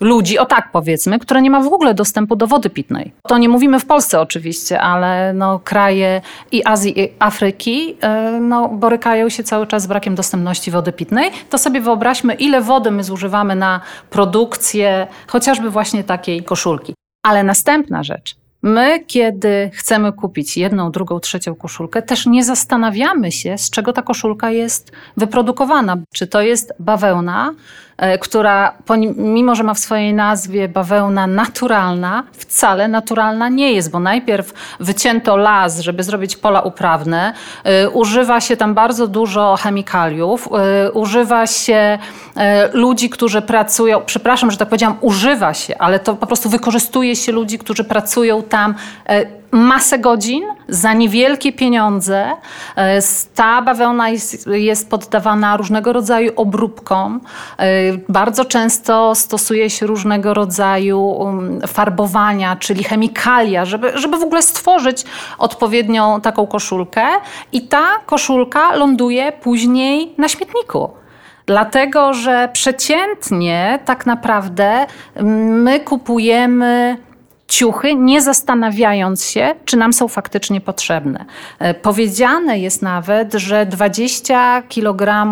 ludzi, 0.00 0.38
o 0.38 0.46
tak 0.46 0.68
powiedzmy, 0.72 1.18
które 1.18 1.42
nie 1.42 1.50
ma 1.50 1.60
w 1.60 1.66
ogóle 1.66 1.94
dostępu 1.94 2.36
do 2.36 2.46
wody 2.46 2.70
pitnej. 2.70 3.12
To 3.28 3.38
nie 3.38 3.48
mówimy 3.48 3.80
w 3.80 3.86
Polsce 3.86 4.20
oczywiście, 4.20 4.80
ale 4.80 5.32
no, 5.32 5.58
kraje 5.58 6.20
i 6.52 6.66
Azji, 6.66 7.00
i 7.00 7.08
Afryki 7.18 7.96
e, 8.00 8.38
no, 8.40 8.68
borykają 8.68 9.28
się 9.28 9.42
cały 9.42 9.66
czas 9.66 9.82
z 9.82 9.86
brakiem 9.86 10.14
dostępności 10.14 10.70
wody 10.70 10.92
pitnej. 10.92 11.30
To 11.50 11.58
sobie 11.58 11.80
wyobraźmy, 11.80 12.34
ile 12.34 12.60
wody 12.60 12.90
my 12.90 13.04
zużywamy 13.04 13.54
na 13.54 13.80
produkcję 14.10 15.06
chociażby 15.26 15.70
właśnie 15.70 16.04
takiej 16.04 16.42
koszulki. 16.42 16.94
Ale 17.22 17.44
następna 17.44 18.02
rzecz. 18.02 18.40
My, 18.62 19.04
kiedy 19.06 19.70
chcemy 19.74 20.12
kupić 20.12 20.56
jedną, 20.56 20.90
drugą, 20.90 21.20
trzecią 21.20 21.54
koszulkę, 21.54 22.02
też 22.02 22.26
nie 22.26 22.44
zastanawiamy 22.44 23.32
się, 23.32 23.58
z 23.58 23.70
czego 23.70 23.92
ta 23.92 24.02
koszulka 24.02 24.50
jest 24.50 24.92
wyprodukowana. 25.16 25.96
Czy 26.14 26.26
to 26.26 26.42
jest 26.42 26.72
bawełna, 26.78 27.54
która 28.20 28.72
mimo, 29.16 29.54
że 29.54 29.62
ma 29.62 29.74
w 29.74 29.78
swojej 29.78 30.14
nazwie 30.14 30.68
bawełna 30.68 31.26
naturalna, 31.26 32.22
wcale 32.32 32.88
naturalna 32.88 33.48
nie 33.48 33.72
jest, 33.72 33.90
bo 33.90 34.00
najpierw 34.00 34.52
wycięto 34.80 35.36
las, 35.36 35.80
żeby 35.80 36.02
zrobić 36.02 36.36
pola 36.36 36.60
uprawne, 36.60 37.32
e, 37.64 37.90
używa 37.90 38.40
się 38.40 38.56
tam 38.56 38.74
bardzo 38.74 39.06
dużo 39.06 39.56
chemikaliów, 39.56 40.48
e, 40.52 40.92
używa 40.92 41.46
się 41.46 41.98
ludzi, 42.72 43.10
którzy 43.10 43.42
pracują, 43.42 44.02
przepraszam, 44.06 44.50
że 44.50 44.56
tak 44.56 44.68
powiedziałam, 44.68 44.96
używa 45.00 45.54
się, 45.54 45.78
ale 45.78 45.98
to 45.98 46.14
po 46.14 46.26
prostu 46.26 46.48
wykorzystuje 46.48 47.16
się 47.16 47.32
ludzi, 47.32 47.58
którzy 47.58 47.84
pracują 47.84 48.42
tam 48.42 48.74
masę 49.50 49.98
godzin 49.98 50.44
za 50.68 50.92
niewielkie 50.92 51.52
pieniądze. 51.52 52.32
E, 52.76 52.98
ta 53.34 53.62
bawełna 53.62 54.08
jest, 54.08 54.46
jest 54.46 54.90
poddawana 54.90 55.56
różnego 55.56 55.92
rodzaju 55.92 56.32
obróbkom. 56.36 57.20
E, 57.58 57.66
bardzo 58.08 58.44
często 58.44 59.14
stosuje 59.14 59.70
się 59.70 59.86
różnego 59.86 60.34
rodzaju 60.34 61.00
um, 61.00 61.60
farbowania, 61.66 62.56
czyli 62.56 62.84
chemikalia, 62.84 63.64
żeby, 63.64 63.92
żeby 63.94 64.18
w 64.18 64.22
ogóle 64.22 64.42
stworzyć 64.42 65.04
odpowiednią 65.38 66.20
taką 66.20 66.46
koszulkę. 66.46 67.06
I 67.52 67.62
ta 67.62 67.84
koszulka 68.06 68.76
ląduje 68.76 69.32
później 69.32 70.14
na 70.18 70.28
śmietniku. 70.28 70.90
Dlatego, 71.46 72.14
że 72.14 72.48
przeciętnie 72.52 73.78
tak 73.84 74.06
naprawdę 74.06 74.86
my 75.22 75.80
kupujemy 75.80 76.96
ciuchy, 77.50 77.94
nie 77.94 78.22
zastanawiając 78.22 79.24
się, 79.24 79.54
czy 79.64 79.76
nam 79.76 79.92
są 79.92 80.08
faktycznie 80.08 80.60
potrzebne. 80.60 81.24
E, 81.58 81.74
powiedziane 81.74 82.58
jest 82.58 82.82
nawet, 82.82 83.34
że 83.34 83.66
20 83.66 84.62
kg, 84.62 85.26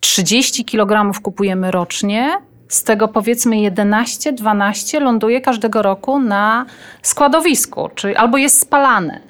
30 0.00 0.64
kg 0.64 1.20
kupujemy 1.22 1.70
rocznie, 1.70 2.36
z 2.72 2.84
tego 2.84 3.08
powiedzmy 3.08 3.56
11-12 3.56 5.00
ląduje 5.00 5.40
każdego 5.40 5.82
roku 5.82 6.18
na 6.18 6.66
składowisku, 7.02 7.90
czyli 7.94 8.16
albo 8.16 8.38
jest 8.38 8.60
spalane. 8.60 9.20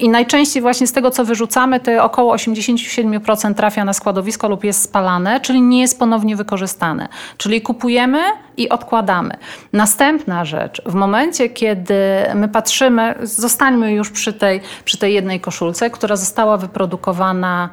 I 0.00 0.08
najczęściej 0.08 0.62
właśnie 0.62 0.86
z 0.86 0.92
tego, 0.92 1.10
co 1.10 1.24
wyrzucamy, 1.24 1.80
to 1.80 2.04
około 2.04 2.34
87% 2.34 3.54
trafia 3.54 3.84
na 3.84 3.92
składowisko 3.92 4.48
lub 4.48 4.64
jest 4.64 4.82
spalane, 4.82 5.40
czyli 5.40 5.62
nie 5.62 5.80
jest 5.80 5.98
ponownie 5.98 6.36
wykorzystane. 6.36 7.08
Czyli 7.36 7.60
kupujemy 7.60 8.18
i 8.56 8.68
odkładamy. 8.68 9.34
Następna 9.72 10.44
rzecz, 10.44 10.82
w 10.86 10.94
momencie, 10.94 11.48
kiedy 11.48 11.94
my 12.34 12.48
patrzymy, 12.48 13.14
zostańmy 13.22 13.92
już 13.92 14.10
przy 14.10 14.32
tej, 14.32 14.60
przy 14.84 14.98
tej 14.98 15.14
jednej 15.14 15.40
koszulce, 15.40 15.90
która 15.90 16.16
została 16.16 16.56
wyprodukowana 16.56 17.68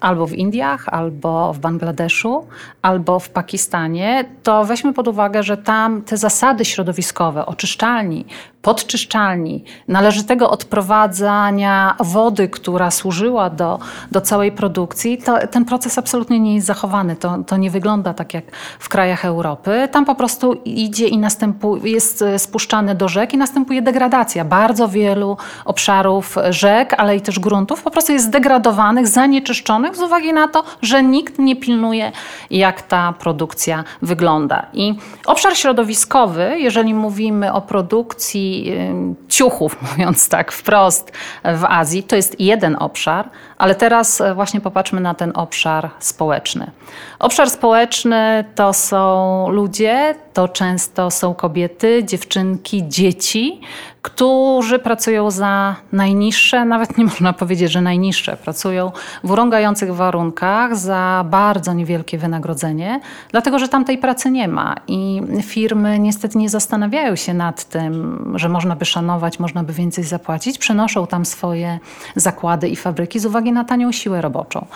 albo 0.00 0.26
w 0.26 0.32
Indiach, 0.32 0.88
albo 0.88 1.52
w 1.52 1.58
Bangladeszu, 1.58 2.46
albo 2.82 3.18
w 3.18 3.30
Pakistanie, 3.30 4.24
to 4.42 4.64
weźmy 4.64 4.92
pod 4.92 5.08
uwagę, 5.08 5.42
że 5.42 5.56
tam 5.56 6.02
te 6.02 6.16
zasady 6.16 6.64
środowiskowe, 6.64 7.46
oczyszczalni, 7.46 8.24
podczyszczalni, 8.62 9.64
należytego 9.88 10.50
odprowadzania 10.50 11.96
wody, 12.00 12.48
która 12.48 12.90
służyła 12.90 13.50
do, 13.50 13.78
do 14.10 14.20
całej 14.20 14.52
produkcji, 14.52 15.18
to, 15.18 15.46
ten 15.46 15.64
proces 15.64 15.98
absolutnie 15.98 16.40
nie 16.40 16.54
jest 16.54 16.66
zachowany. 16.66 17.16
To, 17.16 17.38
to 17.46 17.56
nie 17.56 17.70
wygląda 17.70 18.14
tak 18.14 18.34
jak 18.34 18.44
w 18.78 18.88
krajach 18.88 19.24
Europy. 19.24 19.88
Tam 19.92 20.04
po 20.04 20.14
prostu 20.14 20.52
idzie 20.64 21.08
i 21.08 21.18
następuje, 21.18 21.92
jest 21.92 22.24
spuszczany 22.38 22.94
do 22.94 23.08
rzek 23.08 23.34
i 23.34 23.36
następuje 23.36 23.82
degradacja. 23.82 24.44
Bardzo 24.44 24.88
wielu 24.88 25.36
obszarów 25.64 26.36
rzek, 26.50 26.94
ale 26.98 27.16
i 27.16 27.20
też 27.20 27.38
gruntów 27.38 27.82
po 27.82 27.90
prostu 27.90 28.12
jest 28.12 28.24
zdegradowanych, 28.24 29.08
zanieczyszczonych 29.08 29.96
z 29.96 30.02
uwagi 30.02 30.32
na 30.32 30.48
to, 30.48 30.64
że 30.82 31.02
nikt 31.02 31.38
nie 31.38 31.56
pilnuje, 31.56 32.12
jak 32.50 32.82
ta 32.82 33.12
produkcja 33.12 33.84
wygląda. 34.02 34.66
I 34.72 34.94
obszar 35.26 35.56
środowiskowy, 35.56 36.56
jeżeli 36.58 36.94
mówimy 36.94 37.52
o 37.52 37.60
produkcji 37.60 38.49
produkcji 38.50 39.20
ciuchów, 39.28 39.76
mówiąc 39.90 40.28
tak 40.28 40.52
wprost, 40.52 41.12
w 41.44 41.64
Azji. 41.64 42.02
To 42.02 42.16
jest 42.16 42.40
jeden 42.40 42.76
obszar, 42.78 43.28
ale 43.58 43.74
teraz 43.74 44.20
e, 44.20 44.34
właśnie 44.34 44.60
popatrzmy 44.60 45.00
na 45.00 45.14
ten 45.14 45.32
obszar 45.34 45.90
społeczny. 45.98 46.70
Obszar 47.18 47.50
społeczny 47.50 48.44
to 48.54 48.72
są 48.72 49.48
ludzie, 49.48 50.14
to 50.40 50.48
często 50.48 51.10
są 51.10 51.34
kobiety, 51.34 52.04
dziewczynki, 52.04 52.88
dzieci, 52.88 53.60
którzy 54.02 54.78
pracują 54.78 55.30
za 55.30 55.76
najniższe, 55.92 56.64
nawet 56.64 56.98
nie 56.98 57.04
można 57.04 57.32
powiedzieć, 57.32 57.72
że 57.72 57.80
najniższe, 57.80 58.36
pracują 58.36 58.92
w 59.24 59.30
urągających 59.30 59.94
warunkach 59.94 60.76
za 60.76 61.24
bardzo 61.30 61.72
niewielkie 61.72 62.18
wynagrodzenie, 62.18 63.00
dlatego 63.30 63.58
że 63.58 63.68
tam 63.68 63.84
tej 63.84 63.98
pracy 63.98 64.30
nie 64.30 64.48
ma 64.48 64.76
i 64.86 65.22
firmy 65.42 65.98
niestety 65.98 66.38
nie 66.38 66.48
zastanawiają 66.48 67.16
się 67.16 67.34
nad 67.34 67.64
tym, 67.64 68.24
że 68.34 68.48
można 68.48 68.76
by 68.76 68.84
szanować, 68.84 69.38
można 69.38 69.62
by 69.62 69.72
więcej 69.72 70.04
zapłacić, 70.04 70.58
przenoszą 70.58 71.06
tam 71.06 71.24
swoje 71.24 71.78
zakłady 72.16 72.68
i 72.68 72.76
fabryki 72.76 73.18
z 73.18 73.26
uwagi 73.26 73.52
na 73.52 73.64
tanią 73.64 73.92
siłę 73.92 74.20
roboczą. 74.20 74.66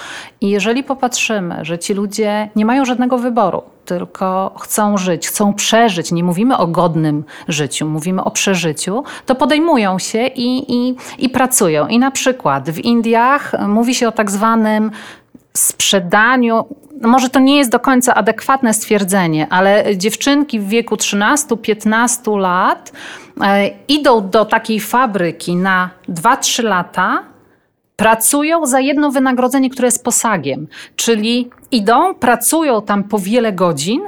I 0.40 0.50
jeżeli 0.50 0.85
popatrzymy, 0.85 1.64
że 1.64 1.79
ci 1.79 1.94
ludzie 1.94 2.50
nie 2.57 2.64
mają 2.64 2.85
żadnego 2.85 3.18
wyboru, 3.18 3.62
tylko 3.85 4.55
chcą 4.61 4.98
żyć, 4.98 5.29
chcą 5.29 5.54
przeżyć, 5.55 6.12
nie 6.12 6.25
mówimy 6.25 6.57
o 6.57 6.67
godnym 6.67 7.25
życiu, 7.49 7.87
mówimy 7.87 8.25
o 8.25 8.31
przeżyciu, 8.31 9.05
to 9.27 9.35
podejmują 9.35 9.99
się 9.99 10.27
i, 10.27 10.75
i, 10.75 10.97
i 11.19 11.29
pracują. 11.29 11.88
I 11.88 11.99
na 11.99 12.11
przykład 12.11 12.71
w 12.71 12.79
Indiach 12.79 13.53
mówi 13.69 13.95
się 13.95 14.09
o 14.09 14.12
tak 14.12 14.31
zwanym 14.31 14.90
sprzedaniu, 15.57 16.64
no 17.01 17.09
może 17.09 17.31
to 17.31 17.40
nie 17.40 17.57
jest 17.57 17.71
do 17.71 17.81
końca 17.81 18.14
adekwatne 18.14 18.75
stwierdzenie, 18.75 19.47
ale 19.51 19.97
dziewczynki 19.97 20.61
w 20.61 20.69
wieku 20.69 20.95
13-15 20.95 22.38
lat 22.38 22.93
e, 23.40 23.71
idą 23.88 24.29
do 24.31 24.45
takiej 24.45 24.81
fabryki 24.81 25.57
na 25.57 25.90
2-3 26.09 26.64
lata, 26.64 27.25
pracują 27.97 28.67
za 28.67 28.81
jedno 28.81 29.11
wynagrodzenie, 29.11 29.71
które 29.71 29.88
jest 29.88 30.05
posagiem, 30.05 30.67
czyli 30.97 31.51
idą, 31.71 32.14
pracują 32.14 32.83
tam 32.83 33.05
po 33.05 33.19
wiele 33.19 33.53
godzin, 33.53 34.03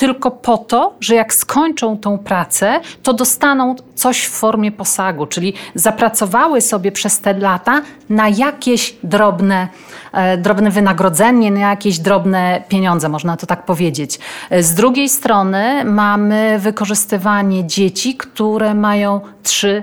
tylko 0.00 0.30
po 0.30 0.58
to, 0.58 0.94
że 1.00 1.14
jak 1.14 1.34
skończą 1.34 1.98
tą 1.98 2.18
pracę, 2.18 2.80
to 3.02 3.12
dostaną 3.12 3.74
coś 3.94 4.24
w 4.24 4.30
formie 4.30 4.72
posagu, 4.72 5.26
czyli 5.26 5.54
zapracowały 5.74 6.60
sobie 6.60 6.92
przez 6.92 7.20
te 7.20 7.34
lata 7.34 7.82
na 8.10 8.28
jakieś 8.28 8.96
drobne, 9.02 9.68
e, 10.12 10.38
drobne 10.38 10.70
wynagrodzenie, 10.70 11.50
na 11.50 11.60
jakieś 11.60 11.98
drobne 11.98 12.62
pieniądze, 12.68 13.08
można 13.08 13.36
to 13.36 13.46
tak 13.46 13.64
powiedzieć. 13.64 14.18
E, 14.50 14.62
z 14.62 14.74
drugiej 14.74 15.08
strony 15.08 15.84
mamy 15.84 16.58
wykorzystywanie 16.58 17.66
dzieci, 17.66 18.16
które 18.16 18.74
mają 18.74 19.20
3, 19.42 19.82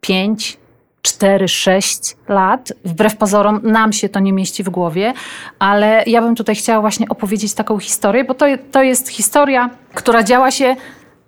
5, 0.00 0.58
4-6 1.06 2.14
lat. 2.28 2.72
Wbrew 2.84 3.16
pozorom 3.16 3.60
nam 3.62 3.92
się 3.92 4.08
to 4.08 4.20
nie 4.20 4.32
mieści 4.32 4.62
w 4.62 4.68
głowie, 4.68 5.12
ale 5.58 6.02
ja 6.06 6.22
bym 6.22 6.34
tutaj 6.34 6.54
chciała 6.54 6.80
właśnie 6.80 7.08
opowiedzieć 7.08 7.54
taką 7.54 7.78
historię, 7.78 8.24
bo 8.24 8.34
to, 8.34 8.46
to 8.72 8.82
jest 8.82 9.08
historia, 9.08 9.70
która 9.94 10.22
działa 10.22 10.50
się 10.50 10.76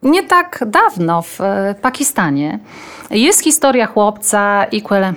nie 0.02 0.22
tak 0.22 0.64
dawno 0.66 1.22
w 1.22 1.40
e, 1.40 1.74
Pakistanie. 1.82 2.58
Jest 3.10 3.44
historia 3.44 3.86
chłopca 3.86 4.64
Iquel 4.64 5.04
e, 5.04 5.14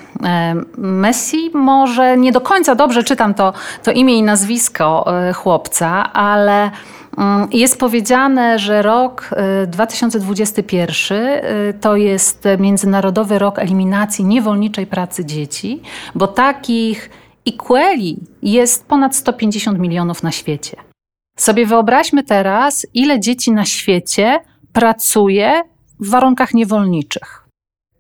Messi. 0.78 1.52
Może 1.54 2.18
nie 2.18 2.32
do 2.32 2.42
końca 2.42 2.76
dobrze 2.76 3.04
czytam 3.04 3.34
to, 3.34 3.54
to 3.84 3.92
imię 3.92 4.18
i 4.18 4.24
nazwisko 4.24 5.06
e, 5.30 5.34
chłopca, 5.34 6.14
ale 6.14 6.72
jest 7.52 7.80
powiedziane, 7.80 8.60
że 8.60 8.82
rok 8.82 9.30
2021 9.68 11.18
y, 11.18 11.42
y, 11.70 11.74
to 11.74 11.96
jest 11.96 12.44
Międzynarodowy 12.60 13.40
Rok 13.40 13.60
Eliminacji 13.60 14.26
Niewolniczej 14.26 14.88
Pracy 14.88 15.26
Dzieci, 15.26 15.82
bo 16.16 16.28
takich 16.28 17.10
equali 17.48 18.18
jest 18.44 18.86
ponad 18.86 19.16
150 19.16 19.80
milionów 19.80 20.24
na 20.24 20.32
świecie. 20.32 20.78
Sobie 21.38 21.66
wyobraźmy 21.66 22.24
teraz, 22.24 22.88
ile 22.94 23.20
dzieci 23.20 23.52
na 23.52 23.66
świecie 23.66 24.40
pracuje 24.74 25.64
w 26.00 26.10
warunkach 26.10 26.54
niewolniczych. 26.54 27.41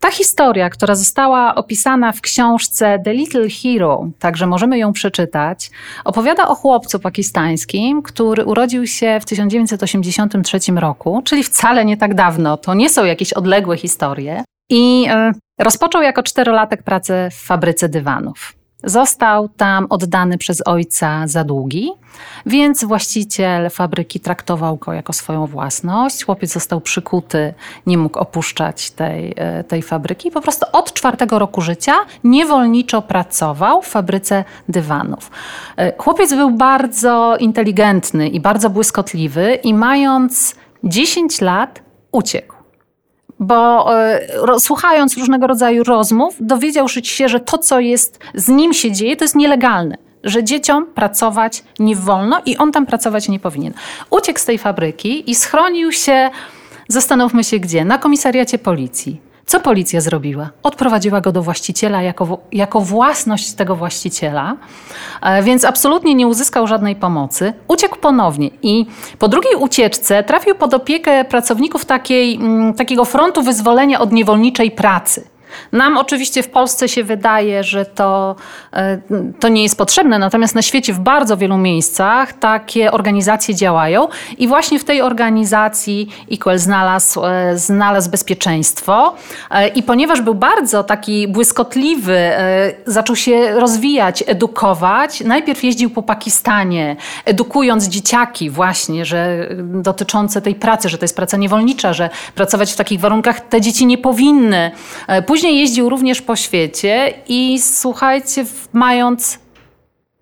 Ta 0.01 0.11
historia, 0.11 0.69
która 0.69 0.95
została 0.95 1.55
opisana 1.55 2.11
w 2.11 2.21
książce 2.21 2.99
The 3.05 3.13
Little 3.13 3.49
Hero, 3.49 4.07
także 4.19 4.47
możemy 4.47 4.77
ją 4.77 4.93
przeczytać, 4.93 5.71
opowiada 6.05 6.47
o 6.47 6.55
chłopcu 6.55 6.99
pakistańskim, 6.99 8.01
który 8.01 8.45
urodził 8.45 8.87
się 8.87 9.19
w 9.21 9.25
1983 9.25 10.59
roku, 10.75 11.21
czyli 11.25 11.43
wcale 11.43 11.85
nie 11.85 11.97
tak 11.97 12.13
dawno. 12.13 12.57
To 12.57 12.73
nie 12.73 12.89
są 12.89 13.05
jakieś 13.05 13.33
odległe 13.33 13.77
historie. 13.77 14.43
I 14.69 15.05
e, 15.09 15.31
rozpoczął 15.59 16.01
jako 16.01 16.23
czterolatek 16.23 16.83
pracę 16.83 17.29
w 17.31 17.35
fabryce 17.35 17.89
dywanów. 17.89 18.60
Został 18.83 19.49
tam 19.49 19.87
oddany 19.89 20.37
przez 20.37 20.67
ojca 20.67 21.27
za 21.27 21.43
długi, 21.43 21.91
więc 22.45 22.83
właściciel 22.83 23.69
fabryki 23.69 24.19
traktował 24.19 24.77
go 24.77 24.93
jako 24.93 25.13
swoją 25.13 25.47
własność. 25.47 26.25
Chłopiec 26.25 26.53
został 26.53 26.81
przykuty, 26.81 27.53
nie 27.85 27.97
mógł 27.97 28.19
opuszczać 28.19 28.91
tej, 28.91 29.33
e, 29.37 29.63
tej 29.63 29.81
fabryki 29.81 30.31
po 30.31 30.41
prostu 30.41 30.65
od 30.73 30.93
czwartego 30.93 31.39
roku 31.39 31.61
życia 31.61 31.93
niewolniczo 32.23 33.01
pracował 33.01 33.81
w 33.81 33.87
fabryce 33.87 34.43
dywanów. 34.69 35.31
E, 35.77 35.93
chłopiec 35.97 36.33
był 36.33 36.51
bardzo 36.51 37.37
inteligentny 37.39 38.29
i 38.29 38.39
bardzo 38.39 38.69
błyskotliwy 38.69 39.59
i 39.63 39.73
mając 39.73 40.55
10 40.83 41.41
lat 41.41 41.81
uciekł 42.11 42.60
bo 43.41 43.89
e, 43.99 44.59
słuchając 44.59 45.17
różnego 45.17 45.47
rodzaju 45.47 45.83
rozmów, 45.83 46.35
dowiedział 46.39 46.87
się, 46.89 47.29
że 47.29 47.39
to, 47.39 47.57
co 47.57 47.79
jest 47.79 48.19
z 48.35 48.47
nim 48.47 48.73
się 48.73 48.91
dzieje, 48.91 49.17
to 49.17 49.23
jest 49.23 49.35
nielegalne. 49.35 49.97
Że 50.23 50.43
dzieciom 50.43 50.85
pracować 50.85 51.63
nie 51.79 51.95
wolno 51.95 52.41
i 52.45 52.57
on 52.57 52.71
tam 52.71 52.85
pracować 52.85 53.29
nie 53.29 53.39
powinien. 53.39 53.73
Uciekł 54.09 54.39
z 54.39 54.45
tej 54.45 54.57
fabryki 54.57 55.31
i 55.31 55.35
schronił 55.35 55.91
się, 55.91 56.29
zastanówmy 56.87 57.43
się 57.43 57.59
gdzie, 57.59 57.85
na 57.85 57.97
komisariacie 57.97 58.57
policji. 58.57 59.30
Co 59.51 59.59
policja 59.59 60.01
zrobiła? 60.01 60.49
Odprowadziła 60.63 61.21
go 61.21 61.31
do 61.31 61.41
właściciela 61.41 62.01
jako, 62.01 62.37
jako 62.51 62.81
własność 62.81 63.53
tego 63.53 63.75
właściciela, 63.75 64.57
e, 65.21 65.43
więc 65.43 65.65
absolutnie 65.65 66.15
nie 66.15 66.27
uzyskał 66.27 66.67
żadnej 66.67 66.95
pomocy. 66.95 67.53
Uciekł 67.67 67.97
ponownie 67.97 68.49
i 68.61 68.85
po 69.19 69.27
drugiej 69.27 69.55
ucieczce 69.55 70.23
trafił 70.23 70.55
pod 70.55 70.73
opiekę 70.73 71.25
pracowników 71.25 71.85
takiej, 71.85 72.35
mm, 72.35 72.73
takiego 72.73 73.05
frontu 73.05 73.43
wyzwolenia 73.43 73.99
od 73.99 74.11
niewolniczej 74.11 74.71
pracy. 74.71 75.27
Nam 75.71 75.97
oczywiście 75.97 76.43
w 76.43 76.49
Polsce 76.49 76.89
się 76.89 77.03
wydaje, 77.03 77.63
że 77.63 77.85
to, 77.85 78.35
e, 78.73 78.97
to 79.39 79.47
nie 79.47 79.63
jest 79.63 79.77
potrzebne, 79.77 80.19
natomiast 80.19 80.55
na 80.55 80.61
świecie 80.61 80.93
w 80.93 80.99
bardzo 80.99 81.37
wielu 81.37 81.57
miejscach 81.57 82.33
takie 82.33 82.91
organizacje 82.91 83.55
działają 83.55 84.07
i 84.37 84.47
właśnie 84.47 84.79
w 84.79 84.83
tej 84.83 85.01
organizacji 85.01 86.09
Equal 86.31 86.59
znalazł, 86.59 87.25
e, 87.25 87.57
znalazł 87.57 88.09
bezpieczeństwo 88.09 89.15
e, 89.51 89.67
i 89.67 89.83
ponieważ 89.83 90.21
był 90.21 90.35
bardzo 90.35 90.83
taki 90.83 91.27
błyskotliwy, 91.27 92.31
zaczął 92.85 93.15
się 93.15 93.51
rozwijać, 93.51 94.23
edukować. 94.27 95.21
Najpierw 95.21 95.63
jeździł 95.63 95.89
po 95.89 96.03
Pakistanie, 96.03 96.95
edukując 97.25 97.87
dzieciaki 97.87 98.49
właśnie, 98.49 99.05
że 99.05 99.49
dotyczące 99.63 100.41
tej 100.41 100.55
pracy, 100.55 100.89
że 100.89 100.97
to 100.97 101.03
jest 101.03 101.15
praca 101.15 101.37
niewolnicza, 101.37 101.93
że 101.93 102.09
pracować 102.35 102.73
w 102.73 102.75
takich 102.75 102.99
warunkach 102.99 103.39
te 103.39 103.61
dzieci 103.61 103.85
nie 103.85 103.97
powinny. 103.97 104.71
Później 105.25 105.40
Później 105.41 105.59
jeździł 105.59 105.89
również 105.89 106.21
po 106.21 106.35
świecie 106.35 107.13
i 107.27 107.59
słuchajcie, 107.59 108.45
mając 108.73 109.39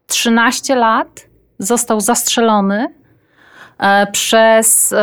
13 0.07 0.75
lat, 0.75 1.27
został 1.59 2.01
zastrzelony 2.01 2.93
e, 3.77 4.07
przez 4.11 4.93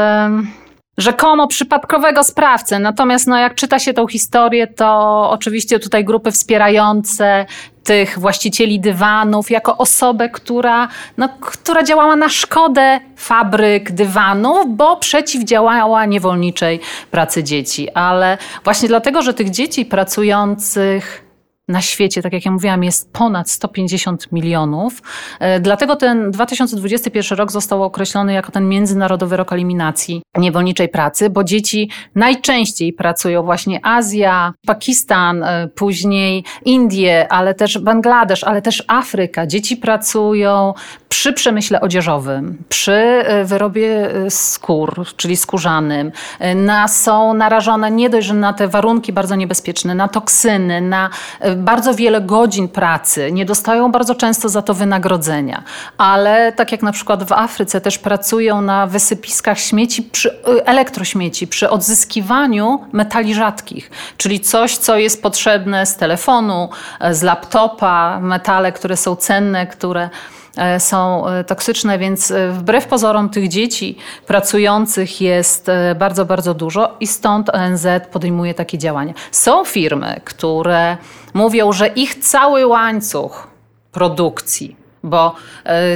rzekomo 0.98 1.46
przypadkowego 1.46 2.24
sprawcę. 2.24 2.78
Natomiast 2.78 3.26
no, 3.26 3.38
jak 3.38 3.54
czyta 3.54 3.78
się 3.78 3.92
tą 3.92 4.06
historię, 4.06 4.66
to 4.66 5.30
oczywiście 5.30 5.78
tutaj 5.78 6.04
grupy 6.04 6.32
wspierające 6.32 7.46
tych 7.84 8.18
właścicieli 8.18 8.80
dywanów 8.80 9.50
jako 9.50 9.76
osobę, 9.76 10.28
która, 10.28 10.88
no, 11.16 11.28
która 11.40 11.82
działała 11.82 12.16
na 12.16 12.28
szkodę 12.28 13.00
fabryk 13.16 13.92
dywanów, 13.92 14.76
bo 14.76 14.96
przeciwdziałała 14.96 16.04
niewolniczej 16.04 16.80
pracy 17.10 17.44
dzieci. 17.44 17.90
Ale 17.90 18.38
właśnie 18.64 18.88
dlatego, 18.88 19.22
że 19.22 19.34
tych 19.34 19.50
dzieci 19.50 19.84
pracujących 19.84 21.25
na 21.68 21.80
świecie, 21.82 22.22
tak 22.22 22.32
jak 22.32 22.44
ja 22.44 22.50
mówiłam, 22.50 22.84
jest 22.84 23.12
ponad 23.12 23.50
150 23.50 24.32
milionów. 24.32 25.02
E, 25.40 25.60
dlatego 25.60 25.96
ten 25.96 26.30
2021 26.30 27.38
rok 27.38 27.52
został 27.52 27.82
określony 27.82 28.32
jako 28.32 28.52
ten 28.52 28.68
Międzynarodowy 28.68 29.36
Rok 29.36 29.52
Eliminacji 29.52 30.22
Niewolniczej 30.38 30.88
Pracy, 30.88 31.30
bo 31.30 31.44
dzieci 31.44 31.90
najczęściej 32.14 32.92
pracują 32.92 33.42
właśnie 33.42 33.86
Azja, 33.86 34.52
Pakistan, 34.66 35.42
e, 35.42 35.68
później 35.74 36.44
Indie, 36.64 37.32
ale 37.32 37.54
też 37.54 37.78
Bangladesz, 37.78 38.44
ale 38.44 38.62
też 38.62 38.84
Afryka. 38.88 39.46
Dzieci 39.46 39.76
pracują 39.76 40.74
przy 41.08 41.32
przemyśle 41.32 41.80
odzieżowym, 41.80 42.64
przy 42.68 42.92
e, 42.92 43.44
wyrobie 43.44 44.10
skór, 44.28 45.04
czyli 45.16 45.36
skórzanym. 45.36 46.12
Na, 46.54 46.88
są 46.88 47.34
narażone 47.34 47.90
nie 47.90 48.10
dość, 48.10 48.26
że 48.26 48.34
na 48.34 48.52
te 48.52 48.68
warunki 48.68 49.12
bardzo 49.12 49.34
niebezpieczne, 49.34 49.94
na 49.94 50.08
toksyny, 50.08 50.80
na 50.80 51.10
bardzo 51.56 51.94
wiele 51.94 52.20
godzin 52.20 52.68
pracy, 52.68 53.32
nie 53.32 53.44
dostają 53.44 53.92
bardzo 53.92 54.14
często 54.14 54.48
za 54.48 54.62
to 54.62 54.74
wynagrodzenia, 54.74 55.62
ale 55.98 56.52
tak 56.52 56.72
jak 56.72 56.82
na 56.82 56.92
przykład 56.92 57.24
w 57.24 57.32
Afryce 57.32 57.80
też 57.80 57.98
pracują 57.98 58.60
na 58.60 58.86
wysypiskach 58.86 59.58
śmieci, 59.58 60.02
przy, 60.02 60.30
y, 60.30 60.64
elektrośmieci, 60.64 61.46
przy 61.46 61.70
odzyskiwaniu 61.70 62.84
metali 62.92 63.34
rzadkich, 63.34 63.90
czyli 64.16 64.40
coś, 64.40 64.76
co 64.76 64.96
jest 64.96 65.22
potrzebne 65.22 65.86
z 65.86 65.96
telefonu, 65.96 66.68
e, 67.00 67.14
z 67.14 67.22
laptopa, 67.22 68.20
metale, 68.20 68.72
które 68.72 68.96
są 68.96 69.16
cenne, 69.16 69.66
które 69.66 70.10
E, 70.56 70.80
są 70.80 71.26
e, 71.26 71.44
toksyczne, 71.44 71.98
więc 71.98 72.32
wbrew 72.50 72.86
pozorom 72.86 73.28
tych 73.28 73.48
dzieci 73.48 73.96
pracujących 74.26 75.20
jest 75.20 75.66
bardzo, 75.96 76.24
bardzo 76.24 76.54
dużo 76.54 76.96
i 77.00 77.06
stąd 77.06 77.50
ONZ 77.50 77.86
podejmuje 78.12 78.54
takie 78.54 78.78
działania. 78.78 79.14
Są 79.30 79.64
firmy, 79.64 80.20
które 80.24 80.96
mówią, 81.36 81.72
że 81.72 81.86
ich 81.86 82.14
cały 82.14 82.66
łańcuch 82.66 83.48
produkcji, 83.92 84.76
bo 85.02 85.34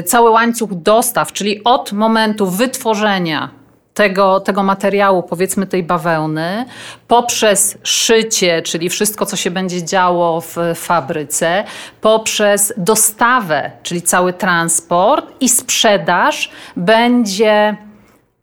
cały 0.06 0.30
łańcuch 0.30 0.74
dostaw, 0.74 1.32
czyli 1.32 1.64
od 1.64 1.92
momentu 1.92 2.46
wytworzenia 2.46 3.50
tego, 3.94 4.40
tego 4.40 4.62
materiału, 4.62 5.22
powiedzmy 5.22 5.66
tej 5.66 5.82
bawełny, 5.82 6.64
poprzez 7.08 7.78
szycie, 7.82 8.62
czyli 8.62 8.88
wszystko, 8.88 9.26
co 9.26 9.36
się 9.36 9.50
będzie 9.50 9.84
działo 9.84 10.40
w 10.40 10.56
fabryce, 10.74 11.64
poprzez 12.00 12.72
dostawę, 12.76 13.70
czyli 13.82 14.02
cały 14.02 14.32
transport 14.32 15.26
i 15.40 15.48
sprzedaż 15.48 16.50
będzie 16.76 17.76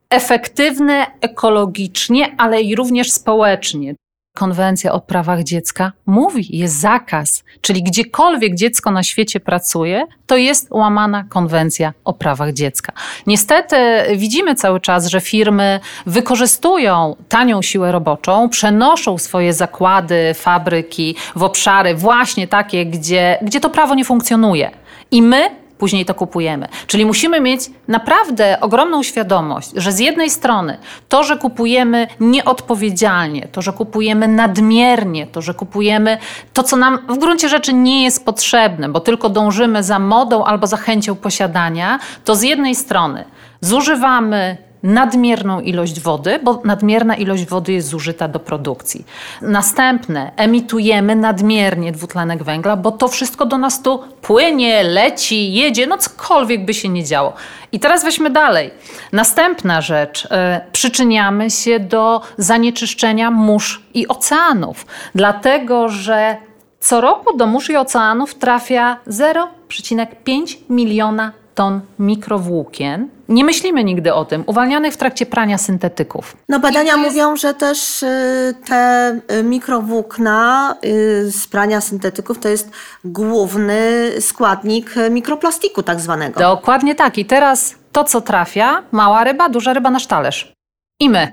efektywne 0.10 1.06
ekologicznie, 1.22 2.36
ale 2.38 2.62
i 2.62 2.76
również 2.76 3.12
społecznie 3.12 3.96
konwencja 4.38 4.92
o 4.92 5.02
prawach 5.02 5.44
dziecka 5.44 5.92
mówi, 6.06 6.58
jest 6.58 6.80
zakaz, 6.80 7.44
czyli 7.62 7.84
gdziekolwiek 7.84 8.56
dziecko 8.56 8.92
na 8.92 9.04
świecie 9.04 9.40
pracuje, 9.40 10.06
to 10.26 10.38
jest 10.38 10.68
łamana 10.72 11.24
konwencja 11.30 11.94
o 12.06 12.14
prawach 12.14 12.54
dziecka. 12.54 12.94
Niestety 13.28 13.76
widzimy 14.16 14.56
cały 14.56 14.80
czas, 14.80 15.08
że 15.08 15.22
firmy 15.22 15.80
wykorzystują 16.06 17.16
tanią 17.30 17.62
siłę 17.62 17.92
roboczą, 17.92 18.50
przenoszą 18.50 19.18
swoje 19.18 19.54
zakłady, 19.54 20.34
fabryki 20.34 21.16
w 21.36 21.44
obszary 21.44 21.96
właśnie 21.96 22.48
takie, 22.48 22.86
gdzie, 22.86 23.40
gdzie 23.42 23.60
to 23.60 23.70
prawo 23.70 23.96
nie 23.96 24.06
funkcjonuje. 24.06 24.72
I 25.12 25.22
my 25.22 25.67
później 25.78 26.06
to 26.06 26.14
kupujemy. 26.14 26.68
Czyli 26.88 27.06
musimy 27.06 27.42
mieć 27.42 27.62
naprawdę 27.88 28.60
ogromną 28.62 29.04
świadomość, 29.04 29.72
że 29.76 29.92
z 29.92 30.00
jednej 30.00 30.30
strony 30.30 30.78
to, 31.10 31.24
że 31.24 31.38
kupujemy 31.38 32.08
nieodpowiedzialnie, 32.20 33.48
to, 33.52 33.62
że 33.62 33.74
kupujemy 33.74 34.28
nadmiernie, 34.28 35.28
to, 35.28 35.42
że 35.42 35.54
kupujemy 35.54 36.18
to, 36.54 36.64
co 36.64 36.76
nam 36.78 37.00
w 37.10 37.18
gruncie 37.18 37.50
rzeczy 37.50 37.74
nie 37.74 38.04
jest 38.04 38.26
potrzebne, 38.26 38.90
bo 38.90 39.00
tylko 39.00 39.30
dążymy 39.30 39.84
za 39.84 40.00
modą 40.00 40.44
albo 40.44 40.68
za 40.68 40.78
chęcią 40.78 41.16
posiadania, 41.16 42.00
to 42.26 42.36
z 42.36 42.42
jednej 42.42 42.76
strony 42.76 43.26
zużywamy 43.62 44.67
nadmierną 44.84 45.60
ilość 45.60 46.00
wody, 46.00 46.40
bo 46.44 46.62
nadmierna 46.64 47.16
ilość 47.16 47.46
wody 47.46 47.74
jest 47.74 47.88
zużyta 47.88 48.28
do 48.28 48.40
produkcji. 48.40 49.06
Następne, 49.42 50.32
emitujemy 50.36 51.16
nadmiernie 51.16 51.92
dwutlenek 51.92 52.44
węgla, 52.44 52.78
bo 52.78 52.92
to 52.92 53.08
wszystko 53.08 53.46
do 53.46 53.58
nas 53.58 53.82
tu 53.82 54.04
płynie, 54.22 54.84
leci, 54.84 55.54
jedzie, 55.54 55.88
no 55.88 55.98
cokolwiek 55.98 56.66
by 56.66 56.74
się 56.74 56.90
nie 56.90 57.04
działo. 57.04 57.34
I 57.72 57.80
teraz 57.80 58.04
weźmy 58.04 58.30
dalej. 58.30 58.72
Następna 59.12 59.82
rzecz, 59.82 60.28
e, 60.32 60.62
przyczyniamy 60.72 61.50
się 61.50 61.80
do 61.80 62.22
zanieczyszczenia 62.38 63.32
mórz 63.32 63.82
i 63.94 64.08
oceanów, 64.08 64.86
dlatego 65.16 65.90
że 65.90 66.38
co 66.80 67.02
roku 67.02 67.38
do 67.38 67.48
mórz 67.48 67.70
i 67.70 67.78
oceanów 67.78 68.36
trafia 68.36 68.98
0,5 69.08 70.58
miliona 70.70 71.32
ton 71.58 71.82
mikrowłókien. 72.00 73.10
Nie 73.30 73.44
myślimy 73.44 73.84
nigdy 73.84 74.14
o 74.14 74.26
tym, 74.26 74.44
uwalnianych 74.46 74.94
w 74.94 74.98
trakcie 74.98 75.26
prania 75.26 75.58
syntetyków. 75.58 76.38
No 76.50 76.60
badania 76.60 76.96
jest... 76.96 77.08
mówią, 77.08 77.36
że 77.36 77.54
też 77.54 78.04
y, 78.04 78.56
te 78.68 79.20
y, 79.32 79.44
mikrowłókna 79.44 80.76
y, 80.86 81.32
z 81.32 81.48
prania 81.48 81.82
syntetyków 81.82 82.40
to 82.40 82.50
jest 82.50 82.72
główny 83.06 84.12
składnik 84.20 84.96
mikroplastiku 85.12 85.84
tak 85.84 86.00
zwanego. 86.00 86.40
Dokładnie 86.40 86.96
tak. 86.96 87.18
I 87.18 87.26
teraz 87.26 87.76
to, 87.92 88.04
co 88.04 88.22
trafia, 88.22 88.84
mała 88.92 89.24
ryba, 89.24 89.50
duża 89.50 89.74
ryba 89.74 89.90
nasz 89.90 90.08
talerz. 90.08 90.54
I 91.00 91.10
my. 91.10 91.32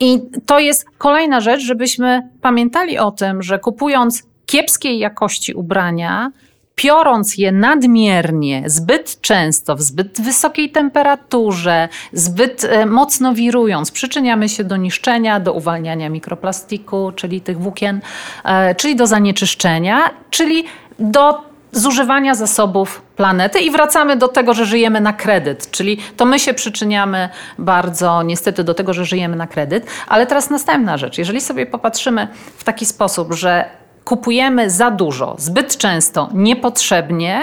I 0.00 0.22
to 0.46 0.58
jest 0.58 0.86
kolejna 0.98 1.40
rzecz, 1.40 1.60
żebyśmy 1.60 2.30
pamiętali 2.42 2.98
o 2.98 3.10
tym, 3.10 3.42
że 3.42 3.58
kupując 3.58 4.22
kiepskiej 4.46 4.98
jakości 4.98 5.54
ubrania, 5.54 6.30
piorąc 6.76 7.38
je 7.38 7.52
nadmiernie, 7.52 8.62
zbyt 8.66 9.20
często, 9.20 9.76
w 9.76 9.82
zbyt 9.82 10.20
wysokiej 10.20 10.70
temperaturze, 10.70 11.88
zbyt 12.12 12.64
e, 12.64 12.86
mocno 12.86 13.34
wirując, 13.34 13.90
przyczyniamy 13.90 14.48
się 14.48 14.64
do 14.64 14.76
niszczenia, 14.76 15.40
do 15.40 15.52
uwalniania 15.52 16.08
mikroplastiku, 16.08 17.12
czyli 17.16 17.40
tych 17.40 17.58
włókien, 17.58 18.00
e, 18.44 18.74
czyli 18.74 18.96
do 18.96 19.06
zanieczyszczenia, 19.06 20.10
czyli 20.30 20.64
do 20.98 21.42
zużywania 21.72 22.34
zasobów 22.34 23.02
planety 23.16 23.60
i 23.60 23.70
wracamy 23.70 24.16
do 24.16 24.28
tego, 24.28 24.54
że 24.54 24.66
żyjemy 24.66 25.00
na 25.00 25.12
kredyt, 25.12 25.70
czyli 25.70 25.98
to 26.16 26.24
my 26.24 26.38
się 26.38 26.54
przyczyniamy 26.54 27.28
bardzo 27.58 28.22
niestety 28.22 28.64
do 28.64 28.74
tego, 28.74 28.92
że 28.92 29.04
żyjemy 29.04 29.36
na 29.36 29.46
kredyt. 29.46 29.86
Ale 30.08 30.26
teraz 30.26 30.50
następna 30.50 30.96
rzecz. 30.98 31.18
Jeżeli 31.18 31.40
sobie 31.40 31.66
popatrzymy 31.66 32.28
w 32.56 32.64
taki 32.64 32.86
sposób, 32.86 33.32
że 33.32 33.85
kupujemy 34.06 34.70
za 34.70 34.90
dużo, 34.90 35.34
zbyt 35.38 35.76
często, 35.76 36.28
niepotrzebnie, 36.34 37.42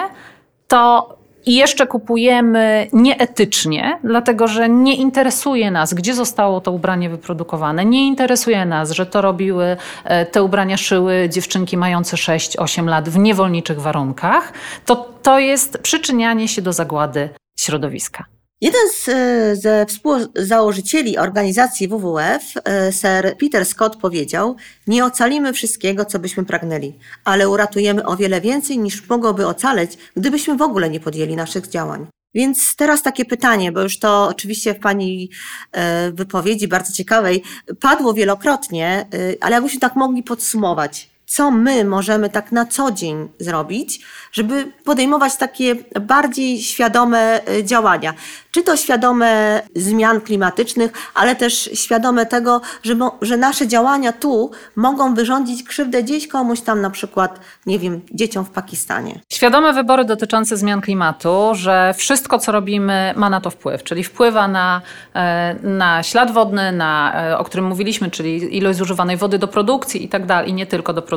to 0.67 1.10
i 1.45 1.56
jeszcze 1.56 1.88
kupujemy 1.88 2.88
nieetycznie, 2.93 3.99
dlatego 4.04 4.47
że 4.47 4.69
nie 4.69 4.95
interesuje 4.95 5.71
nas, 5.71 5.93
gdzie 5.93 6.15
zostało 6.15 6.62
to 6.62 6.71
ubranie 6.71 7.10
wyprodukowane. 7.10 7.86
Nie 7.86 8.08
interesuje 8.08 8.65
nas, 8.65 8.91
że 8.91 9.06
to 9.06 9.21
robiły, 9.21 9.78
e, 10.04 10.26
te 10.26 10.43
ubrania 10.43 10.78
szyły 10.78 11.30
dziewczynki 11.30 11.78
mające 11.78 12.17
6-8 12.17 12.88
lat 12.89 13.10
w 13.10 13.17
niewolniczych 13.17 13.82
warunkach. 13.82 14.54
To, 14.86 14.95
to 15.23 15.39
jest 15.39 15.78
przyczynianie 15.78 16.47
się 16.47 16.62
do 16.62 16.73
zagłady 16.73 17.30
środowiska. 17.60 18.33
Jeden 18.63 18.89
z, 18.89 19.10
e, 19.10 19.56
ze 19.56 19.86
współzałożycieli 19.86 21.17
organizacji 21.17 21.88
WWF, 21.88 22.54
e, 22.65 22.91
Sir 22.91 23.38
Peter 23.38 23.65
Scott, 23.65 23.95
powiedział: 23.95 24.56
Nie 24.88 25.06
ocalimy 25.06 25.54
wszystkiego, 25.54 26.06
co 26.06 26.19
byśmy 26.19 26.45
pragnęli, 26.45 26.93
ale 27.23 27.49
uratujemy 27.49 28.06
o 28.06 28.15
wiele 28.15 28.41
więcej 28.41 28.78
niż 28.78 29.10
mogłoby 29.10 29.47
ocaleć, 29.47 29.97
gdybyśmy 30.15 30.58
w 30.58 30.62
ogóle 30.62 30.89
nie 30.89 30.99
podjęli 30.99 31.36
naszych 31.36 31.67
działań. 31.67 32.08
Więc 32.34 32.76
teraz 32.76 33.04
takie 33.04 33.26
pytanie, 33.26 33.71
bo 33.71 33.82
już 33.82 33.99
to 33.99 34.28
oczywiście 34.28 34.73
w 34.73 34.80
Pani 34.80 35.30
e, 35.71 36.12
wypowiedzi 36.12 36.67
bardzo 36.67 36.93
ciekawej 36.93 37.43
padło 37.80 38.13
wielokrotnie, 38.13 39.08
ale 39.41 39.54
jakbyśmy 39.54 39.80
tak 39.80 39.95
mogli 39.95 40.23
podsumować, 40.23 41.12
co 41.26 41.52
my 41.52 41.86
możemy 41.86 42.30
tak 42.30 42.52
na 42.52 42.66
co 42.66 42.92
dzień 42.92 43.30
zrobić, 43.40 44.06
żeby 44.32 44.72
podejmować 44.86 45.36
takie 45.36 45.76
bardziej 46.02 46.62
świadome 46.62 47.48
e, 47.48 47.64
działania. 47.64 48.14
Czy 48.52 48.64
to 48.64 48.78
świadome 48.78 49.62
zmian 49.76 50.22
klimatycznych, 50.22 50.92
ale 51.14 51.36
też 51.36 51.70
świadome 51.74 52.26
tego, 52.26 52.62
że, 52.84 52.96
że 53.22 53.38
nasze 53.38 53.68
działania 53.68 54.12
tu 54.12 54.52
mogą 54.76 55.16
wyrządzić 55.16 55.64
krzywdę 55.64 56.04
gdzieś 56.04 56.28
komuś 56.28 56.62
tam, 56.62 56.82
na 56.82 56.90
przykład, 56.90 57.40
nie 57.66 57.80
wiem, 57.80 58.02
dzieciom 58.12 58.46
w 58.46 58.50
Pakistanie. 58.50 59.20
Świadome 59.30 59.74
wybory 59.74 60.06
dotyczące 60.06 60.58
zmian 60.58 60.82
klimatu, 60.82 61.52
że 61.54 61.94
wszystko, 61.98 62.40
co 62.40 62.52
robimy, 62.52 63.14
ma 63.18 63.30
na 63.30 63.42
to 63.42 63.50
wpływ, 63.50 63.84
czyli 63.84 64.04
wpływa 64.04 64.48
na, 64.48 64.82
e, 65.16 65.56
na 65.64 66.04
ślad 66.04 66.32
wodny, 66.32 66.72
na, 66.72 67.14
e, 67.16 67.38
o 67.38 67.44
którym 67.44 67.66
mówiliśmy, 67.66 68.12
czyli 68.12 68.58
ilość 68.58 68.78
zużywanej 68.78 69.18
wody 69.18 69.40
do 69.40 69.48
produkcji 69.48 70.06
i 70.06 70.10
tak 70.10 70.26
dalej, 70.26 70.50
i 70.50 70.54
nie 70.54 70.66
tylko 70.66 70.94
do 70.94 71.02
produkcji, 71.02 71.12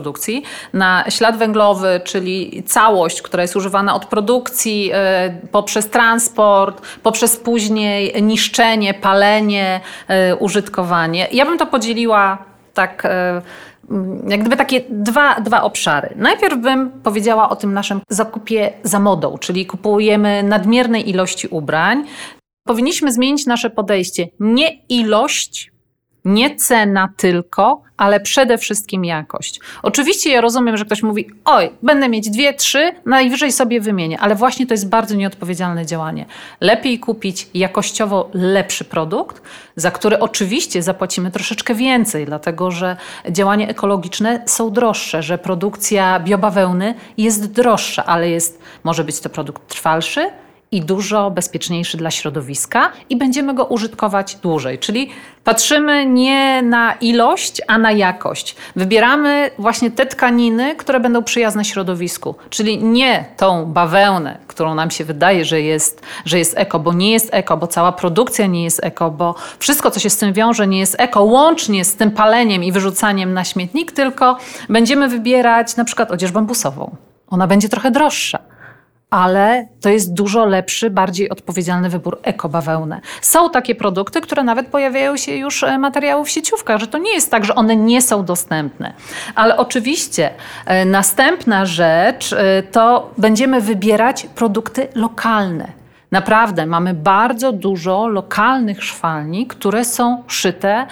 na 0.73 1.05
ślad 1.09 1.37
węglowy, 1.39 2.01
czyli 2.05 2.63
całość, 2.63 2.97
całość, 2.97 3.23
która 3.23 3.43
jest 3.43 3.57
używana 3.57 3.95
od 3.95 4.07
produkcji 4.07 4.91
e, 4.93 5.31
poprzez 5.53 5.91
transport, 5.91 6.83
poprzez 7.03 7.37
później 7.37 8.23
niszczenie, 8.23 8.95
palenie, 8.95 9.81
e, 10.09 10.37
użytkowanie. 10.37 11.29
Ja 11.33 11.45
bym 11.45 11.59
to 11.59 11.67
podzieliła 11.67 12.45
tak 12.75 13.05
e, 13.05 13.43
mm, 13.91 14.31
jak 14.31 14.41
gdyby 14.41 14.57
takie 14.57 14.81
dwa, 14.91 15.41
dwa 15.41 15.63
obszary. 15.63 16.15
Najpierw 16.17 16.59
bym 16.59 16.91
powiedziała 17.03 17.49
o 17.49 17.57
tym 17.57 17.75
naszym 17.75 18.01
zakupie 18.09 18.73
za 18.83 19.01
modą, 19.01 19.39
czyli 19.39 19.67
kupujemy 19.67 20.43
nadmiernej 20.43 21.11
ilości 21.11 21.49
ubrań. 21.49 22.05
Powinniśmy 22.67 23.13
zmienić 23.13 23.47
nasze 23.47 23.71
podejście. 23.71 24.29
Nie 24.41 24.69
ilość 24.89 25.76
nie 26.27 26.57
cena 26.57 27.09
tylko, 27.17 27.83
ale 27.97 28.21
przede 28.21 28.59
wszystkim 28.59 29.05
jakość. 29.05 29.61
Oczywiście 29.83 30.31
ja 30.31 30.41
rozumiem, 30.41 30.77
że 30.77 30.85
ktoś 30.85 31.03
mówi, 31.03 31.31
oj, 31.45 31.71
będę 31.83 32.09
mieć 32.09 32.31
dwie, 32.31 32.55
trzy, 32.55 32.93
najwyżej 33.05 33.53
sobie 33.53 33.81
wymienię, 33.81 34.21
ale 34.21 34.35
właśnie 34.35 34.67
to 34.67 34.75
jest 34.75 34.89
bardzo 34.89 35.15
nieodpowiedzialne 35.15 35.87
działanie. 35.87 36.27
Lepiej 36.61 36.99
kupić 36.99 37.49
jakościowo 37.55 38.31
lepszy 38.35 38.85
produkt, 38.85 39.43
za 39.77 39.91
który 39.91 40.19
oczywiście 40.19 40.83
zapłacimy 40.83 41.31
troszeczkę 41.31 41.75
więcej, 41.75 42.27
dlatego 42.27 42.71
że 42.71 42.97
działania 43.31 43.69
ekologiczne 43.69 44.43
są 44.47 44.71
droższe, 44.71 45.23
że 45.23 45.39
produkcja 45.39 46.21
biobawełny 46.21 46.95
jest 47.19 47.53
droższa, 47.53 48.05
ale 48.05 48.31
jest, 48.31 48.59
może 48.85 49.05
być 49.05 49.21
to 49.21 49.29
produkt 49.29 49.69
trwalszy, 49.69 50.31
i 50.73 50.81
dużo 50.81 51.31
bezpieczniejszy 51.31 51.97
dla 51.97 52.11
środowiska 52.11 52.93
i 53.11 53.17
będziemy 53.17 53.55
go 53.55 53.65
użytkować 53.65 54.35
dłużej. 54.35 54.79
Czyli 54.79 55.11
patrzymy 55.45 56.07
nie 56.07 56.63
na 56.63 56.93
ilość, 56.93 57.63
a 57.69 57.79
na 57.79 57.93
jakość. 57.93 58.57
Wybieramy 58.77 59.51
właśnie 59.59 59.91
te 59.91 60.07
tkaniny, 60.07 60.77
które 60.77 61.01
będą 61.01 61.23
przyjazne 61.23 61.65
środowisku, 61.65 62.35
czyli 62.51 62.79
nie 62.85 63.25
tą 63.37 63.67
bawełnę, 63.67 64.39
którą 64.47 64.75
nam 64.75 64.91
się 64.91 65.05
wydaje, 65.05 65.45
że 65.45 65.61
jest, 65.61 66.03
że 66.25 66.39
jest 66.39 66.59
eko, 66.59 66.79
bo 66.79 66.93
nie 66.93 67.13
jest 67.13 67.29
eko, 67.33 67.57
bo 67.57 67.67
cała 67.67 67.93
produkcja 67.93 68.47
nie 68.47 68.65
jest 68.65 68.85
eko, 68.85 69.11
bo 69.11 69.35
wszystko, 69.59 69.91
co 69.91 70.01
się 70.01 70.11
z 70.11 70.17
tym 70.17 70.33
wiąże, 70.33 70.67
nie 70.67 70.79
jest 70.79 70.97
eko, 70.99 71.25
łącznie 71.25 71.85
z 71.85 71.97
tym 71.97 72.11
paleniem 72.11 72.65
i 72.65 72.73
wyrzucaniem 72.73 73.35
na 73.35 73.45
śmietnik, 73.45 73.93
tylko 73.93 74.37
będziemy 74.69 75.09
wybierać 75.09 75.77
na 75.77 75.85
przykład 75.85 76.11
odzież 76.11 76.33
bambusową. 76.33 76.97
Ona 77.29 77.47
będzie 77.47 77.69
trochę 77.69 77.91
droższa 77.91 78.56
ale 79.17 79.69
to 79.81 79.89
jest 79.89 80.15
dużo 80.15 80.45
lepszy, 80.45 80.91
bardziej 80.91 81.31
odpowiedzialny 81.31 81.89
wybór 81.89 82.19
ekobawełnę. 82.23 83.01
Są 83.21 83.51
takie 83.51 83.75
produkty, 83.75 84.21
które 84.21 84.45
nawet 84.45 84.67
pojawiają 84.67 85.17
się 85.17 85.37
już 85.37 85.63
e, 85.63 85.79
materiały 85.79 86.25
w 86.25 86.31
sieciówkach, 86.31 86.81
że 86.81 86.87
to 86.87 86.99
nie 86.99 87.15
jest 87.15 87.31
tak, 87.31 87.45
że 87.45 87.55
one 87.55 87.77
nie 87.77 88.03
są 88.03 88.25
dostępne. 88.25 88.93
Ale 89.35 89.57
oczywiście 89.57 90.31
e, 90.67 90.85
następna 90.85 91.67
rzecz 91.67 92.33
e, 92.33 92.63
to 92.63 93.11
będziemy 93.19 93.61
wybierać 93.61 94.27
produkty 94.35 94.89
lokalne. 94.95 95.67
Naprawdę 96.11 96.67
mamy 96.67 96.95
bardzo 96.95 97.53
dużo 97.53 98.09
lokalnych 98.09 98.85
szwalni, 98.85 99.47
które 99.47 99.85
są 99.85 100.23
szyte, 100.27 100.87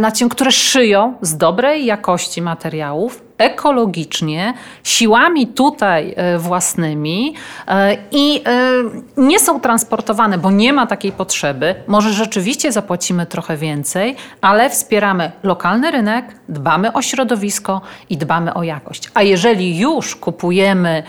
na 0.00 0.12
które 0.30 0.52
szyją 0.52 1.14
z 1.22 1.36
dobrej 1.36 1.86
jakości 1.86 2.42
materiałów, 2.42 3.22
ekologicznie, 3.40 4.54
siłami 4.84 5.46
tutaj 5.46 6.14
e, 6.16 6.38
własnymi 6.38 7.34
e, 7.68 7.96
i 8.10 8.42
e, 8.46 8.72
nie 9.16 9.40
są 9.40 9.60
transportowane, 9.60 10.38
bo 10.38 10.50
nie 10.50 10.72
ma 10.72 10.86
takiej 10.86 11.12
potrzeby. 11.12 11.74
Może 11.86 12.12
rzeczywiście 12.12 12.72
zapłacimy 12.72 13.26
trochę 13.26 13.56
więcej, 13.56 14.16
ale 14.40 14.70
wspieramy 14.70 15.32
lokalny 15.42 15.90
rynek, 15.90 16.24
dbamy 16.48 16.92
o 16.92 17.02
środowisko 17.02 17.80
i 18.10 18.16
dbamy 18.16 18.54
o 18.54 18.62
jakość. 18.62 19.10
A 19.14 19.22
jeżeli 19.22 19.78
już 19.78 20.16
kupujemy 20.16 21.02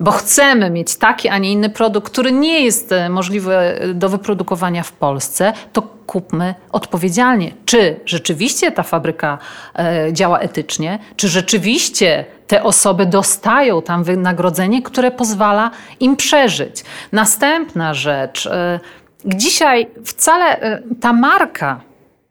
bo 0.00 0.10
chcemy 0.10 0.70
mieć 0.70 0.96
taki, 0.96 1.28
a 1.28 1.38
nie 1.38 1.52
inny 1.52 1.70
produkt, 1.70 2.12
który 2.12 2.32
nie 2.32 2.64
jest 2.64 2.94
możliwy 3.10 3.80
do 3.94 4.08
wyprodukowania 4.08 4.82
w 4.82 4.92
Polsce, 4.92 5.52
to 5.72 5.82
kupmy 6.06 6.54
odpowiedzialnie. 6.72 7.52
Czy 7.64 8.00
rzeczywiście 8.04 8.72
ta 8.72 8.82
fabryka 8.82 9.38
e, 9.78 10.12
działa 10.12 10.38
etycznie? 10.38 10.98
Czy 11.16 11.28
rzeczywiście 11.28 12.24
te 12.46 12.62
osoby 12.62 13.06
dostają 13.06 13.82
tam 13.82 14.04
wynagrodzenie, 14.04 14.82
które 14.82 15.10
pozwala 15.10 15.70
im 16.00 16.16
przeżyć? 16.16 16.84
Następna 17.12 17.94
rzecz. 17.94 18.46
E, 18.46 18.80
dzisiaj 19.24 19.86
wcale 20.04 20.60
e, 20.60 20.82
ta 21.00 21.12
marka 21.12 21.80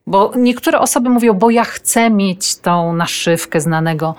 bo 0.07 0.31
niektóre 0.35 0.79
osoby 0.79 1.09
mówią, 1.09 1.33
bo 1.33 1.49
ja 1.49 1.63
chcę 1.63 2.09
mieć 2.09 2.55
tą 2.55 2.93
naszywkę 2.93 3.61
znanego 3.61 4.15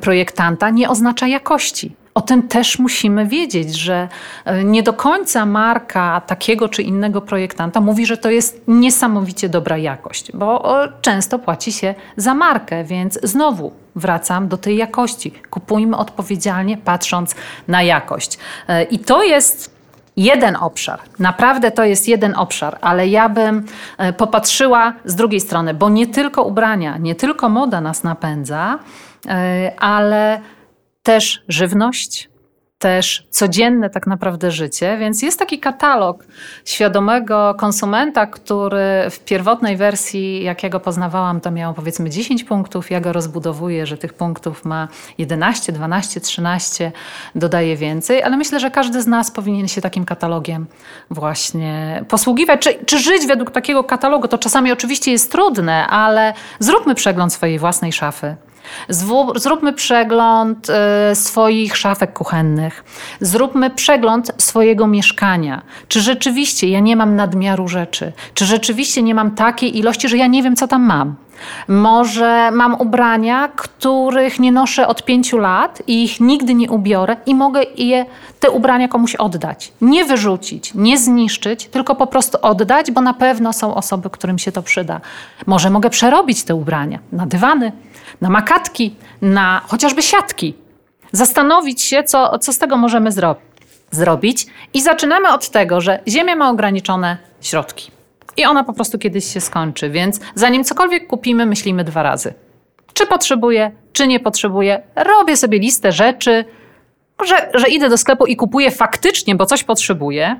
projektanta, 0.00 0.70
nie 0.70 0.88
oznacza 0.88 1.26
jakości. 1.26 1.96
O 2.14 2.20
tym 2.20 2.48
też 2.48 2.78
musimy 2.78 3.26
wiedzieć, 3.26 3.74
że 3.74 4.08
e, 4.44 4.64
nie 4.64 4.82
do 4.82 4.92
końca 4.92 5.46
marka 5.46 6.22
takiego 6.26 6.68
czy 6.68 6.82
innego 6.82 7.20
projektanta 7.20 7.80
mówi, 7.80 8.06
że 8.06 8.16
to 8.16 8.30
jest 8.30 8.62
niesamowicie 8.68 9.48
dobra 9.48 9.78
jakość, 9.78 10.32
bo 10.32 10.74
często 11.00 11.38
płaci 11.38 11.72
się 11.72 11.94
za 12.16 12.34
markę, 12.34 12.84
więc 12.84 13.18
znowu 13.22 13.72
wracam 13.96 14.48
do 14.48 14.56
tej 14.56 14.76
jakości. 14.76 15.32
Kupujmy 15.50 15.96
odpowiedzialnie, 15.96 16.76
patrząc 16.76 17.34
na 17.68 17.82
jakość. 17.82 18.38
E, 18.68 18.82
I 18.82 18.98
to 18.98 19.22
jest 19.22 19.72
jeden 20.16 20.56
obszar. 20.56 21.00
Naprawdę 21.18 21.70
to 21.70 21.84
jest 21.84 22.08
jeden 22.08 22.34
obszar, 22.36 22.78
ale 22.80 23.08
ja 23.08 23.28
bym 23.28 23.66
e, 23.98 24.12
popatrzyła 24.12 24.92
z 25.04 25.14
drugiej 25.14 25.40
strony, 25.40 25.74
bo 25.74 25.88
nie 25.90 26.06
tylko 26.06 26.42
ubrania, 26.42 26.98
nie 26.98 27.14
tylko 27.14 27.48
moda 27.48 27.80
nas 27.80 28.02
napędza, 28.02 28.78
ale 29.78 30.40
też 31.02 31.44
żywność, 31.48 32.32
też 32.82 33.26
codzienne 33.30 33.90
tak 33.90 34.06
naprawdę 34.06 34.50
życie, 34.50 34.96
więc 34.98 35.22
jest 35.22 35.38
taki 35.38 35.58
katalog 35.58 36.24
świadomego 36.64 37.54
konsumenta, 37.58 38.26
który 38.26 39.10
w 39.10 39.20
pierwotnej 39.24 39.76
wersji, 39.76 40.42
jak 40.42 40.62
ja 40.62 40.68
go 40.68 40.80
poznawałam, 40.80 41.40
to 41.40 41.50
miał 41.50 41.74
powiedzmy 41.74 42.10
10 42.10 42.44
punktów. 42.44 42.90
Ja 42.90 43.00
go 43.00 43.12
rozbudowuję, 43.12 43.86
że 43.86 43.96
tych 43.96 44.14
punktów 44.14 44.64
ma 44.64 44.88
11, 45.18 45.72
12, 45.72 46.20
13, 46.20 46.92
dodaję 47.34 47.76
więcej, 47.76 48.22
ale 48.22 48.36
myślę, 48.36 48.60
że 48.60 48.70
każdy 48.70 49.02
z 49.02 49.06
nas 49.06 49.30
powinien 49.30 49.68
się 49.68 49.80
takim 49.80 50.04
katalogiem 50.04 50.66
właśnie 51.10 52.04
posługiwać. 52.08 52.60
Czy, 52.60 52.84
czy 52.86 52.98
żyć 52.98 53.26
według 53.26 53.50
takiego 53.50 53.84
katalogu, 53.84 54.28
to 54.28 54.38
czasami 54.38 54.72
oczywiście 54.72 55.12
jest 55.12 55.32
trudne, 55.32 55.86
ale 55.86 56.34
zróbmy 56.58 56.94
przegląd 56.94 57.32
swojej 57.32 57.58
własnej 57.58 57.92
szafy. 57.92 58.36
Zróbmy 59.36 59.72
przegląd 59.72 60.70
e, 60.70 61.14
swoich 61.14 61.76
szafek 61.76 62.12
kuchennych. 62.12 62.84
Zróbmy 63.20 63.70
przegląd 63.70 64.32
swojego 64.38 64.86
mieszkania. 64.86 65.62
Czy 65.88 66.00
rzeczywiście 66.00 66.68
ja 66.68 66.80
nie 66.80 66.96
mam 66.96 67.16
nadmiaru 67.16 67.68
rzeczy? 67.68 68.12
Czy 68.34 68.46
rzeczywiście 68.46 69.02
nie 69.02 69.14
mam 69.14 69.30
takiej 69.30 69.78
ilości, 69.78 70.08
że 70.08 70.16
ja 70.16 70.26
nie 70.26 70.42
wiem, 70.42 70.56
co 70.56 70.68
tam 70.68 70.82
mam? 70.82 71.14
Może 71.68 72.50
mam 72.50 72.74
ubrania, 72.74 73.48
których 73.56 74.40
nie 74.40 74.52
noszę 74.52 74.88
od 74.88 75.04
pięciu 75.04 75.38
lat 75.38 75.82
i 75.86 76.04
ich 76.04 76.20
nigdy 76.20 76.54
nie 76.54 76.70
ubiorę 76.70 77.16
i 77.26 77.34
mogę 77.34 77.60
je, 77.76 78.06
te 78.40 78.50
ubrania 78.50 78.88
komuś 78.88 79.14
oddać. 79.14 79.72
Nie 79.80 80.04
wyrzucić, 80.04 80.74
nie 80.74 80.98
zniszczyć, 80.98 81.66
tylko 81.66 81.94
po 81.94 82.06
prostu 82.06 82.38
oddać, 82.42 82.90
bo 82.90 83.00
na 83.00 83.14
pewno 83.14 83.52
są 83.52 83.74
osoby, 83.74 84.10
którym 84.10 84.38
się 84.38 84.52
to 84.52 84.62
przyda. 84.62 85.00
Może 85.46 85.70
mogę 85.70 85.90
przerobić 85.90 86.42
te 86.42 86.54
ubrania 86.54 86.98
na 87.12 87.26
dywany, 87.26 87.72
na 88.22 88.30
makatki, 88.30 88.94
na 89.22 89.62
chociażby 89.66 90.02
siatki. 90.02 90.54
Zastanowić 91.12 91.82
się, 91.82 92.04
co, 92.04 92.38
co 92.38 92.52
z 92.52 92.58
tego 92.58 92.76
możemy 92.76 93.12
zro 93.12 93.36
zrobić. 93.90 94.46
I 94.74 94.82
zaczynamy 94.82 95.28
od 95.28 95.50
tego, 95.50 95.80
że 95.80 96.00
Ziemia 96.08 96.36
ma 96.36 96.50
ograniczone 96.50 97.16
środki. 97.40 97.90
I 98.36 98.44
ona 98.44 98.64
po 98.64 98.72
prostu 98.72 98.98
kiedyś 98.98 99.32
się 99.32 99.40
skończy, 99.40 99.90
więc 99.90 100.20
zanim 100.34 100.64
cokolwiek 100.64 101.06
kupimy, 101.06 101.46
myślimy 101.46 101.84
dwa 101.84 102.02
razy. 102.02 102.34
Czy 102.94 103.06
potrzebuję, 103.06 103.70
czy 103.92 104.06
nie 104.06 104.20
potrzebuję. 104.20 104.82
Robię 104.96 105.36
sobie 105.36 105.58
listę 105.58 105.92
rzeczy, 105.92 106.44
że, 107.24 107.50
że 107.54 107.68
idę 107.68 107.88
do 107.88 107.98
sklepu 107.98 108.26
i 108.26 108.36
kupuję 108.36 108.70
faktycznie, 108.70 109.34
bo 109.34 109.46
coś 109.46 109.64
potrzebuję. 109.64 110.36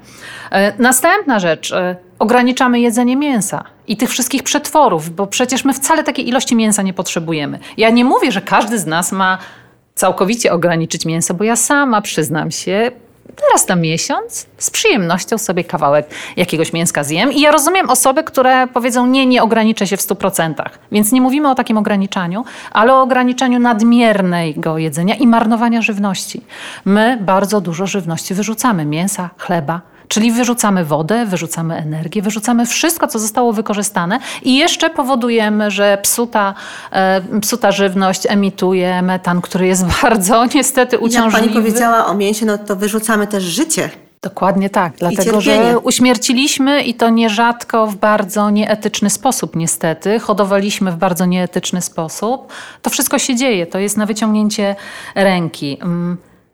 E, 0.51 0.73
następna 0.79 1.39
rzecz, 1.39 1.73
e, 1.73 1.97
ograniczamy 2.23 2.81
jedzenie 2.81 3.17
mięsa 3.17 3.65
i 3.87 3.97
tych 3.97 4.11
wszystkich 4.11 4.43
przetworów, 4.43 5.11
bo 5.11 5.27
przecież 5.27 5.65
my 5.65 5.75
wcale 5.75 6.05
takiej 6.05 6.29
ilości 6.29 6.57
mięsa 6.57 6.83
nie 6.83 6.93
potrzebujemy. 6.93 7.59
Ja 7.77 7.91
nie 7.91 8.05
mówię, 8.05 8.33
że 8.33 8.41
każdy 8.41 8.79
z 8.79 8.87
nas 8.87 9.13
ma 9.13 9.39
całkowicie 9.95 10.53
ograniczyć 10.53 11.07
mięso, 11.07 11.35
bo 11.35 11.45
ja 11.45 11.57
sama 11.57 12.01
przyznam 12.01 12.51
się, 12.51 12.91
teraz 13.37 13.69
na 13.69 13.77
miesiąc 13.77 14.47
z 14.59 14.71
przyjemnością 14.71 15.39
sobie 15.39 15.65
kawałek 15.65 16.07
jakiegoś 16.37 16.73
mięska 16.73 17.05
zjem. 17.05 17.33
I 17.33 17.41
ja 17.41 17.51
rozumiem 17.51 17.91
osoby, 17.91 18.25
które 18.25 18.67
powiedzą, 18.67 19.07
nie, 19.07 19.27
nie 19.27 19.43
ograniczę 19.43 19.87
się 19.87 19.97
w 19.97 20.01
100%. 20.01 20.55
Więc 20.93 21.13
nie 21.13 21.21
mówimy 21.21 21.51
o 21.51 21.55
takim 21.55 21.79
ograniczaniu, 21.79 22.45
ale 22.73 22.95
o 22.95 23.03
ograniczaniu 23.03 23.59
nadmiernego 23.59 24.79
jedzenia 24.79 25.15
i 25.15 25.27
marnowania 25.27 25.83
żywności. 25.83 26.41
My 26.85 27.19
bardzo 27.21 27.61
dużo 27.61 27.87
żywności 27.87 28.35
wyrzucamy, 28.35 28.85
mięsa, 28.85 29.31
chleba, 29.39 29.92
Czyli 30.13 30.33
wyrzucamy 30.33 30.85
wodę, 30.85 31.27
wyrzucamy 31.27 31.77
energię, 31.77 32.23
wyrzucamy 32.23 32.67
wszystko, 32.67 33.09
co 33.09 33.19
zostało 33.19 33.53
wykorzystane 33.53 34.19
i 34.43 34.57
jeszcze 34.57 34.91
powodujemy, 34.91 35.71
że 35.71 35.99
psuta, 36.03 36.55
e, 36.91 37.23
psuta 37.41 37.73
żywność 37.73 38.23
emituje 38.29 39.03
metan, 39.03 39.41
który 39.41 39.67
jest 39.67 39.85
bardzo 40.03 40.47
niestety 40.55 40.99
uciążliwy. 40.99 41.47
Jak 41.47 41.55
pani 41.55 41.65
powiedziała 41.65 42.07
o 42.07 42.15
mięsie, 42.15 42.47
no 42.47 42.59
to 42.59 42.77
wyrzucamy 42.77 43.27
też 43.27 43.45
życie. 43.45 43.91
Dokładnie 44.23 44.71
tak, 44.71 44.93
dlatego 44.99 45.41
że 45.41 45.79
uśmierciliśmy 45.79 46.83
i 46.83 46.95
to 46.95 47.11
nierzadko 47.11 47.87
w 47.87 47.97
bardzo 47.97 48.51
nieetyczny 48.51 49.11
sposób, 49.11 49.57
niestety. 49.57 50.19
Hodowaliśmy 50.19 50.93
w 50.93 50.97
bardzo 50.97 51.27
nieetyczny 51.27 51.83
sposób. 51.83 52.53
To 52.83 52.91
wszystko 52.91 53.19
się 53.19 53.37
dzieje, 53.37 53.67
to 53.67 53.79
jest 53.79 53.97
na 53.97 54.07
wyciągnięcie 54.07 54.77
ręki. 55.15 55.79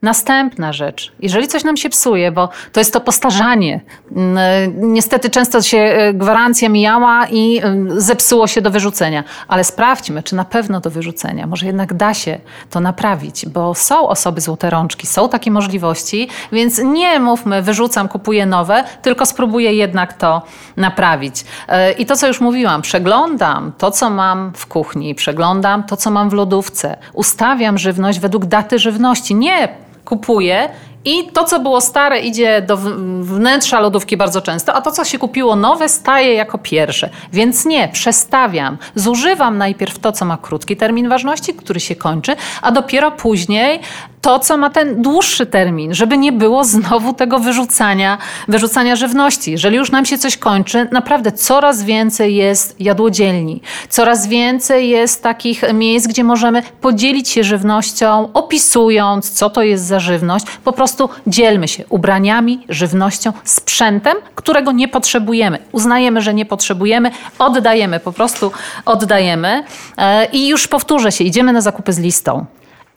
Następna 0.03 0.72
rzecz, 0.72 1.12
jeżeli 1.20 1.49
coś 1.49 1.64
nam 1.64 1.76
się 1.76 1.88
psuje, 1.88 2.32
bo 2.32 2.49
to 2.72 2.80
jest 2.80 2.92
to 2.92 3.01
postarzanie. 3.01 3.80
Mm, 4.16 4.38
e, 4.38 4.68
niestety 4.68 5.30
często 5.30 5.62
się 5.62 5.78
e, 5.78 6.14
gwarancja 6.14 6.68
mijała 6.68 7.26
i 7.26 7.61
mm, 7.62 8.01
zepsuło 8.01 8.46
się 8.46 8.61
do 8.61 8.70
wyrzucenia, 8.70 9.24
ale 9.49 9.64
sprawdźmy, 9.64 10.22
czy 10.22 10.34
na 10.34 10.44
pewno 10.44 10.80
do 10.80 10.90
wyrzucenia. 10.90 11.46
Może 11.46 11.66
jednak 11.66 11.94
da 11.94 12.14
się 12.14 12.38
to 12.70 12.80
naprawić, 12.80 13.46
bo 13.46 13.74
są 13.74 14.09
osoby 14.09 14.40
złote 14.40 14.70
rączki, 14.70 15.07
są 15.07 15.28
takie 15.28 15.51
możliwości, 15.51 16.28
więc 16.53 16.78
nie 16.78 17.20
mówmy, 17.20 17.62
wyrzucam, 17.62 18.09
kupuję 18.09 18.46
nowe, 18.46 18.84
tylko 19.03 19.26
spróbuję 19.26 19.74
jednak 19.74 20.12
to 20.12 20.42
naprawić. 20.76 21.44
E, 21.68 21.92
I 21.92 22.07
to, 22.07 22.16
co 22.16 22.26
już 22.26 22.40
mówiłam, 22.40 22.82
przeglądam 22.82 23.72
to, 23.78 23.90
co 23.90 24.11
mam 24.11 24.53
w 24.55 24.66
kuchni, 24.66 25.14
przeglądam 25.14 25.82
to, 25.82 25.96
co 25.96 26.11
mam 26.11 26.30
w 26.30 26.32
lodówce, 26.32 26.96
ustawiam 27.12 27.78
żywność 27.78 28.20
według 28.20 28.46
daty 28.46 28.78
żywności. 28.78 29.34
Nie 29.34 29.68
kupuję 30.09 30.68
i 31.05 31.28
to, 31.32 31.44
co 31.44 31.61
było 31.61 31.80
stare, 31.80 32.20
idzie 32.20 32.62
do 32.62 32.76
wnętrza 33.20 33.80
lodówki 33.80 34.16
bardzo 34.16 34.40
często, 34.40 34.74
a 34.74 34.80
to, 34.80 34.92
co 34.92 35.05
się 35.05 35.18
kupiło 35.18 35.57
nowe, 35.57 35.88
staje 35.88 36.34
jako 36.34 36.59
pierwsze. 36.59 37.11
Więc 37.32 37.64
nie, 37.64 37.88
przestawiam. 37.88 38.78
Zużywam 38.94 39.59
najpierw 39.59 39.99
to, 39.99 40.12
co 40.12 40.24
ma 40.24 40.36
krótki 40.36 40.76
termin 40.76 41.09
ważności, 41.09 41.55
który 41.55 41.80
się 41.80 41.96
kończy, 41.96 42.36
a 42.62 42.72
dopiero 42.72 43.11
później 43.11 43.80
to, 44.20 44.38
co 44.38 44.57
ma 44.57 44.70
ten 44.70 45.03
dłuższy 45.03 45.46
termin, 45.46 45.94
żeby 45.94 46.18
nie 46.18 46.32
było 46.32 46.64
znowu 46.64 47.12
tego 47.12 47.38
wyrzucania, 47.38 48.18
wyrzucania 48.49 48.96
żywności. 48.96 49.51
Jeżeli 49.51 49.76
już 49.76 49.90
nam 49.90 50.05
się 50.05 50.18
coś 50.18 50.36
kończy, 50.36 50.88
naprawdę 50.92 51.32
coraz 51.32 51.82
więcej 51.82 52.36
jest 52.36 52.80
jadłodzielni, 52.80 53.62
coraz 53.88 54.26
więcej 54.26 54.88
jest 54.88 55.22
takich 55.22 55.74
miejsc, 55.74 56.07
gdzie 56.07 56.24
możemy 56.24 56.62
podzielić 56.80 57.28
się 57.28 57.44
żywnością, 57.44 58.28
opisując, 58.34 59.30
co 59.30 59.51
to 59.51 59.62
jest 59.62 59.84
za 59.84 60.01
żywność. 60.01 60.46
Po 60.64 60.72
prostu 60.72 60.88
dzielmy 61.26 61.68
się 61.68 61.84
ubraniami, 61.89 62.64
żywnością, 62.68 63.32
sprzętem, 63.45 64.16
którego 64.34 64.72
nie 64.72 64.89
potrzebujemy. 64.89 65.59
Uznajemy, 65.72 66.20
że 66.20 66.34
nie 66.34 66.47
potrzebujemy, 66.47 67.11
oddajemy, 67.39 68.01
po 68.01 68.12
prostu 68.12 68.53
oddajemy. 68.84 69.64
E, 69.97 70.24
I 70.24 70.49
już 70.49 70.68
powtórzę 70.68 71.12
się, 71.12 71.24
idziemy 71.24 71.53
na 71.53 71.61
zakupy 71.61 71.93
z 71.93 71.99
listą 71.99 72.47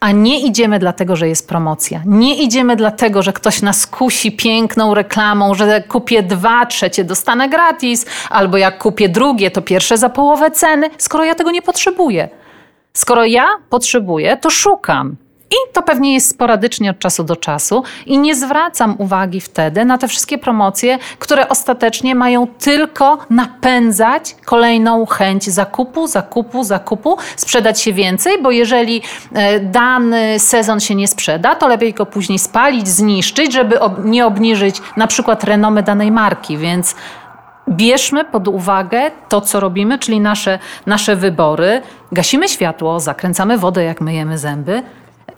a 0.02 0.10
nie 0.10 0.40
idziemy 0.40 0.78
dlatego, 0.78 1.16
że 1.16 1.28
jest 1.28 1.48
promocja. 1.48 2.02
Nie 2.06 2.42
idziemy 2.42 2.76
dlatego, 2.76 3.22
że 3.22 3.32
ktoś 3.32 3.62
nas 3.62 3.86
kusi 3.86 4.32
piękną 4.32 4.94
reklamą, 4.94 5.54
że 5.54 5.82
kupię 5.82 6.22
dwa, 6.22 6.66
trzecie 6.66 7.04
dostanę 7.04 7.48
gratis, 7.48 8.06
albo 8.30 8.56
jak 8.56 8.78
kupię 8.78 9.08
drugie, 9.08 9.50
to 9.50 9.62
pierwsze 9.62 9.98
za 9.98 10.08
połowę 10.08 10.50
ceny, 10.50 10.90
skoro 10.98 11.24
ja 11.24 11.34
tego 11.34 11.50
nie 11.50 11.62
potrzebuję. 11.62 12.28
Skoro 12.92 13.24
ja 13.24 13.46
potrzebuję, 13.70 14.36
to 14.36 14.50
szukam. 14.50 15.16
I 15.52 15.72
to 15.72 15.82
pewnie 15.82 16.14
jest 16.14 16.30
sporadycznie 16.30 16.90
od 16.90 16.98
czasu 16.98 17.24
do 17.24 17.36
czasu. 17.36 17.82
I 18.06 18.18
nie 18.18 18.34
zwracam 18.34 18.94
uwagi 18.98 19.40
wtedy 19.40 19.84
na 19.84 19.98
te 19.98 20.08
wszystkie 20.08 20.38
promocje, 20.38 20.98
które 21.18 21.48
ostatecznie 21.48 22.14
mają 22.14 22.46
tylko 22.46 23.18
napędzać 23.30 24.36
kolejną 24.44 25.06
chęć 25.06 25.44
zakupu, 25.44 26.06
zakupu, 26.06 26.64
zakupu, 26.64 27.16
sprzedać 27.36 27.80
się 27.80 27.92
więcej, 27.92 28.42
bo 28.42 28.50
jeżeli 28.50 29.02
e, 29.32 29.60
dany 29.60 30.38
sezon 30.38 30.80
się 30.80 30.94
nie 30.94 31.08
sprzeda, 31.08 31.54
to 31.54 31.68
lepiej 31.68 31.94
go 31.94 32.06
później 32.06 32.38
spalić, 32.38 32.88
zniszczyć, 32.88 33.52
żeby 33.52 33.78
nie 34.04 34.26
obniżyć 34.26 34.76
na 34.96 35.06
przykład 35.06 35.44
renomy 35.44 35.82
danej 35.82 36.12
marki, 36.12 36.58
więc 36.58 36.94
bierzmy 37.68 38.24
pod 38.24 38.48
uwagę 38.48 39.10
to, 39.28 39.40
co 39.40 39.60
robimy, 39.60 39.98
czyli 39.98 40.20
nasze, 40.20 40.58
nasze 40.86 41.16
wybory. 41.16 41.82
Gasimy 42.12 42.48
światło, 42.48 43.00
zakręcamy 43.00 43.58
wodę, 43.58 43.84
jak 43.84 44.00
myjemy 44.00 44.38
zęby, 44.38 44.82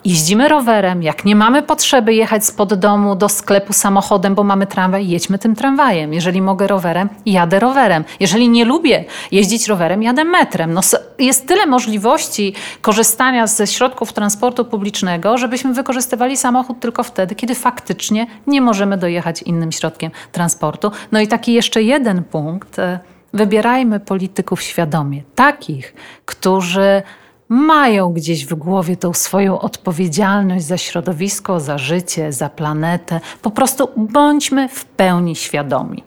Jeździmy 0.05 0.49
rowerem, 0.49 1.03
jak 1.03 1.24
nie 1.24 1.37
mamy 1.37 1.62
potrzeby 1.62 2.14
jechać 2.14 2.47
spod 2.47 2.74
domu 2.74 3.16
do 3.16 3.28
sklepu 3.28 3.72
samochodem, 3.72 4.35
bo 4.35 4.45
mamy 4.45 4.66
tramwaj, 4.66 5.09
jedźmy 5.09 5.39
tym 5.39 5.55
tramwajem. 5.55 6.12
Jeżeli 6.12 6.43
mogę 6.43 6.66
rowerem, 6.66 7.09
jadę 7.26 7.61
rowerem. 7.61 8.05
Jeżeli 8.20 8.49
nie 8.49 8.64
lubię 8.64 9.05
jeździć 9.32 9.68
rowerem, 9.68 10.03
jadę 10.03 10.24
metrem. 10.24 10.74
No, 10.74 10.80
jest 11.18 11.49
tyle 11.49 11.66
możliwości 11.66 12.55
korzystania 12.80 13.47
ze 13.47 13.66
środków 13.66 14.12
transportu 14.12 14.64
publicznego, 14.64 15.39
żebyśmy 15.39 15.74
wykorzystywali 15.74 16.37
samochód 16.37 16.80
tylko 16.80 17.03
wtedy, 17.03 17.35
kiedy 17.35 17.55
faktycznie 17.55 18.26
nie 18.47 18.61
możemy 18.61 18.97
dojechać 18.97 19.43
innym 19.43 19.72
środkiem 19.72 20.11
transportu. 20.32 20.91
No 21.12 21.20
i 21.20 21.28
taki 21.28 21.53
jeszcze 21.53 21.82
jeden 21.82 22.24
punkt. 22.24 22.78
E, 22.78 22.99
wybierajmy 23.32 24.01
polityków 24.01 24.62
świadomie, 24.62 25.22
takich, 25.35 25.95
którzy 26.24 27.03
mają 27.49 28.12
gdzieś 28.12 28.47
w 28.47 28.55
głowie 28.55 28.97
tą 28.97 29.12
swoją 29.12 29.61
odpowiedzialność 29.61 30.64
za 30.64 30.78
środowisko, 30.78 31.61
za 31.61 31.78
życie, 31.78 32.32
za 32.32 32.49
planetę. 32.49 33.20
Po 33.42 33.51
prostu 33.51 33.88
bądźmy 33.97 34.68
w 34.68 34.84
pełni 34.84 35.36
świadomi. 35.36 36.03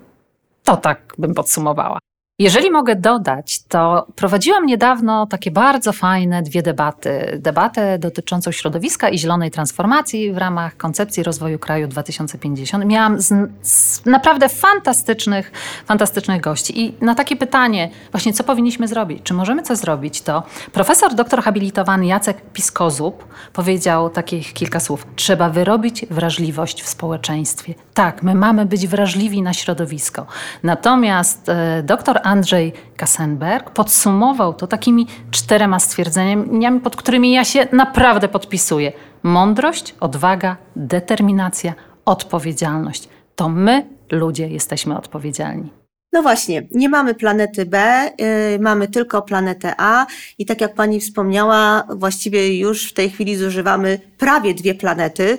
To 0.64 0.78
tak 0.78 1.14
bym 1.18 1.34
podsumowała. 1.34 2.00
Jeżeli 2.40 2.72
mogę 2.72 2.96
dodać, 2.96 3.64
to 3.64 4.08
prowadziłam 4.16 4.66
niedawno 4.66 5.26
takie 5.26 5.52
bardzo 5.52 5.94
fajne 5.94 6.42
dwie 6.42 6.62
debaty. 6.62 7.40
Debatę 7.40 8.00
dotyczącą 8.00 8.52
środowiska 8.52 9.10
i 9.10 9.18
zielonej 9.18 9.52
transformacji 9.52 10.32
w 10.34 10.38
ramach 10.38 10.78
koncepcji 10.78 11.24
rozwoju 11.24 11.60
kraju 11.60 11.88
2050. 11.88 12.86
Miałam 12.86 13.22
z, 13.22 13.34
z 13.62 14.06
naprawdę 14.06 14.50
fantastycznych, 14.50 15.52
fantastycznych 15.86 16.42
gości. 16.42 16.82
I 16.86 16.94
na 17.02 17.16
takie 17.16 17.36
pytanie, 17.36 17.90
właśnie 18.12 18.34
co 18.34 18.44
powinniśmy 18.44 18.88
zrobić? 18.88 19.24
Czy 19.24 19.34
możemy 19.34 19.64
coś 19.64 19.78
zrobić? 19.78 20.22
To 20.22 20.44
profesor 20.72 21.16
doktor 21.16 21.42
habilitowany 21.42 22.06
Jacek 22.06 22.42
Piskozub 22.54 23.24
powiedział 23.54 24.10
takich 24.10 24.54
kilka 24.54 24.80
słów. 24.80 25.08
Trzeba 25.16 25.50
wyrobić 25.50 26.06
wrażliwość 26.10 26.84
w 26.84 26.88
społeczeństwie. 26.88 27.74
Tak, 27.94 28.24
my 28.24 28.36
mamy 28.36 28.66
być 28.66 28.88
wrażliwi 28.88 29.42
na 29.42 29.54
środowisko. 29.54 30.26
Natomiast 30.64 31.50
e, 31.50 31.84
doktor 31.84 32.27
Andrzej 32.28 32.74
Kassenberg 32.98 33.70
podsumował 33.70 34.54
to 34.54 34.68
takimi 34.68 35.08
czterema 35.32 35.80
stwierdzeniami, 35.80 36.80
pod 36.80 36.96
którymi 36.96 37.32
ja 37.32 37.46
się 37.46 37.68
naprawdę 37.72 38.28
podpisuję. 38.28 38.92
Mądrość, 39.24 39.96
odwaga, 40.00 40.58
determinacja, 40.76 41.74
odpowiedzialność. 42.06 43.10
To 43.36 43.50
my, 43.50 43.86
ludzie, 44.12 44.48
jesteśmy 44.48 44.98
odpowiedzialni. 44.98 45.70
No 46.14 46.22
właśnie, 46.22 46.68
nie 46.72 46.90
mamy 46.90 47.16
planety 47.16 47.66
B, 47.66 48.10
yy, 48.20 48.60
mamy 48.60 48.88
tylko 48.88 49.22
planetę 49.22 49.74
A 49.78 50.06
i 50.38 50.46
tak 50.46 50.62
jak 50.62 50.74
pani 50.74 51.00
wspomniała, 51.00 51.84
właściwie 51.96 52.58
już 52.58 52.90
w 52.90 52.94
tej 52.94 53.10
chwili 53.10 53.36
zużywamy 53.36 54.00
prawie 54.18 54.54
dwie 54.54 54.76
planety 54.76 55.38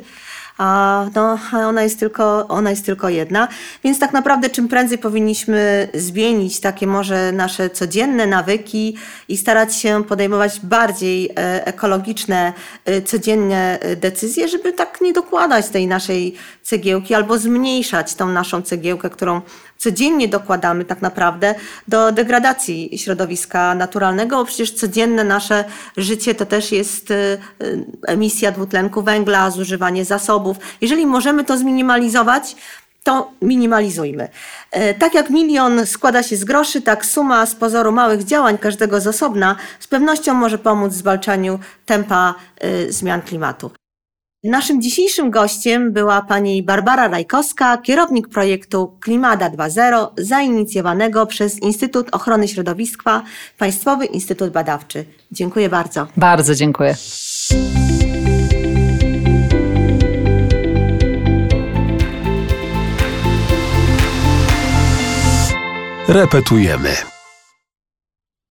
a 0.58 1.06
no, 1.14 1.38
ona, 1.52 1.82
jest 1.82 2.00
tylko, 2.00 2.48
ona 2.48 2.70
jest 2.70 2.86
tylko 2.86 3.08
jedna. 3.08 3.48
Więc 3.84 3.98
tak 3.98 4.12
naprawdę 4.12 4.50
czym 4.50 4.68
prędzej 4.68 4.98
powinniśmy 4.98 5.88
zmienić 5.94 6.60
takie 6.60 6.86
może 6.86 7.32
nasze 7.32 7.70
codzienne 7.70 8.26
nawyki 8.26 8.96
i 9.28 9.36
starać 9.36 9.76
się 9.76 10.04
podejmować 10.04 10.60
bardziej 10.60 11.30
e, 11.30 11.66
ekologiczne, 11.66 12.52
e, 12.84 13.02
codzienne 13.02 13.80
e, 13.80 13.96
decyzje, 13.96 14.48
żeby 14.48 14.72
tak 14.72 15.00
nie 15.00 15.12
dokładać 15.12 15.68
tej 15.68 15.86
naszej 15.86 16.34
cegiełki 16.62 17.14
albo 17.14 17.38
zmniejszać 17.38 18.14
tą 18.14 18.28
naszą 18.28 18.62
cegiełkę, 18.62 19.10
którą 19.10 19.40
codziennie 19.78 20.28
dokładamy 20.28 20.84
tak 20.84 21.02
naprawdę 21.02 21.54
do 21.88 22.12
degradacji 22.12 22.98
środowiska 22.98 23.74
naturalnego, 23.74 24.36
bo 24.36 24.44
przecież 24.44 24.70
codzienne 24.72 25.24
nasze 25.24 25.64
życie 25.96 26.34
to 26.34 26.46
też 26.46 26.72
jest 26.72 27.10
y, 27.10 27.14
y, 27.62 27.86
emisja 28.06 28.52
dwutlenku 28.52 29.02
węgla, 29.02 29.50
zużywanie 29.50 30.04
zasobów. 30.04 30.56
Jeżeli 30.80 31.06
możemy 31.06 31.44
to 31.44 31.58
zminimalizować, 31.58 32.56
to 33.04 33.30
minimalizujmy. 33.42 34.28
E, 34.70 34.94
tak 34.94 35.14
jak 35.14 35.30
milion 35.30 35.86
składa 35.86 36.22
się 36.22 36.36
z 36.36 36.44
groszy, 36.44 36.82
tak 36.82 37.06
suma 37.06 37.46
z 37.46 37.54
pozoru 37.54 37.92
małych 37.92 38.24
działań 38.24 38.58
każdego 38.58 39.00
z 39.00 39.06
osobna 39.06 39.56
z 39.80 39.86
pewnością 39.86 40.34
może 40.34 40.58
pomóc 40.58 40.92
w 40.92 40.96
zwalczaniu 40.96 41.58
tempa 41.86 42.34
y, 42.64 42.92
zmian 42.92 43.22
klimatu. 43.22 43.70
Naszym 44.44 44.82
dzisiejszym 44.82 45.30
gościem 45.30 45.92
była 45.92 46.22
pani 46.22 46.62
Barbara 46.62 47.08
Rajkowska, 47.08 47.78
kierownik 47.78 48.28
projektu 48.28 48.96
Klimada 49.00 49.50
2.0 49.50 50.08
zainicjowanego 50.18 51.26
przez 51.26 51.58
Instytut 51.62 52.08
Ochrony 52.12 52.48
Środowiska, 52.48 53.22
Państwowy 53.58 54.06
Instytut 54.06 54.50
Badawczy. 54.50 55.04
Dziękuję 55.32 55.68
bardzo. 55.68 56.06
Bardzo 56.16 56.54
dziękuję. 56.54 56.96
Repetujemy. 66.08 67.17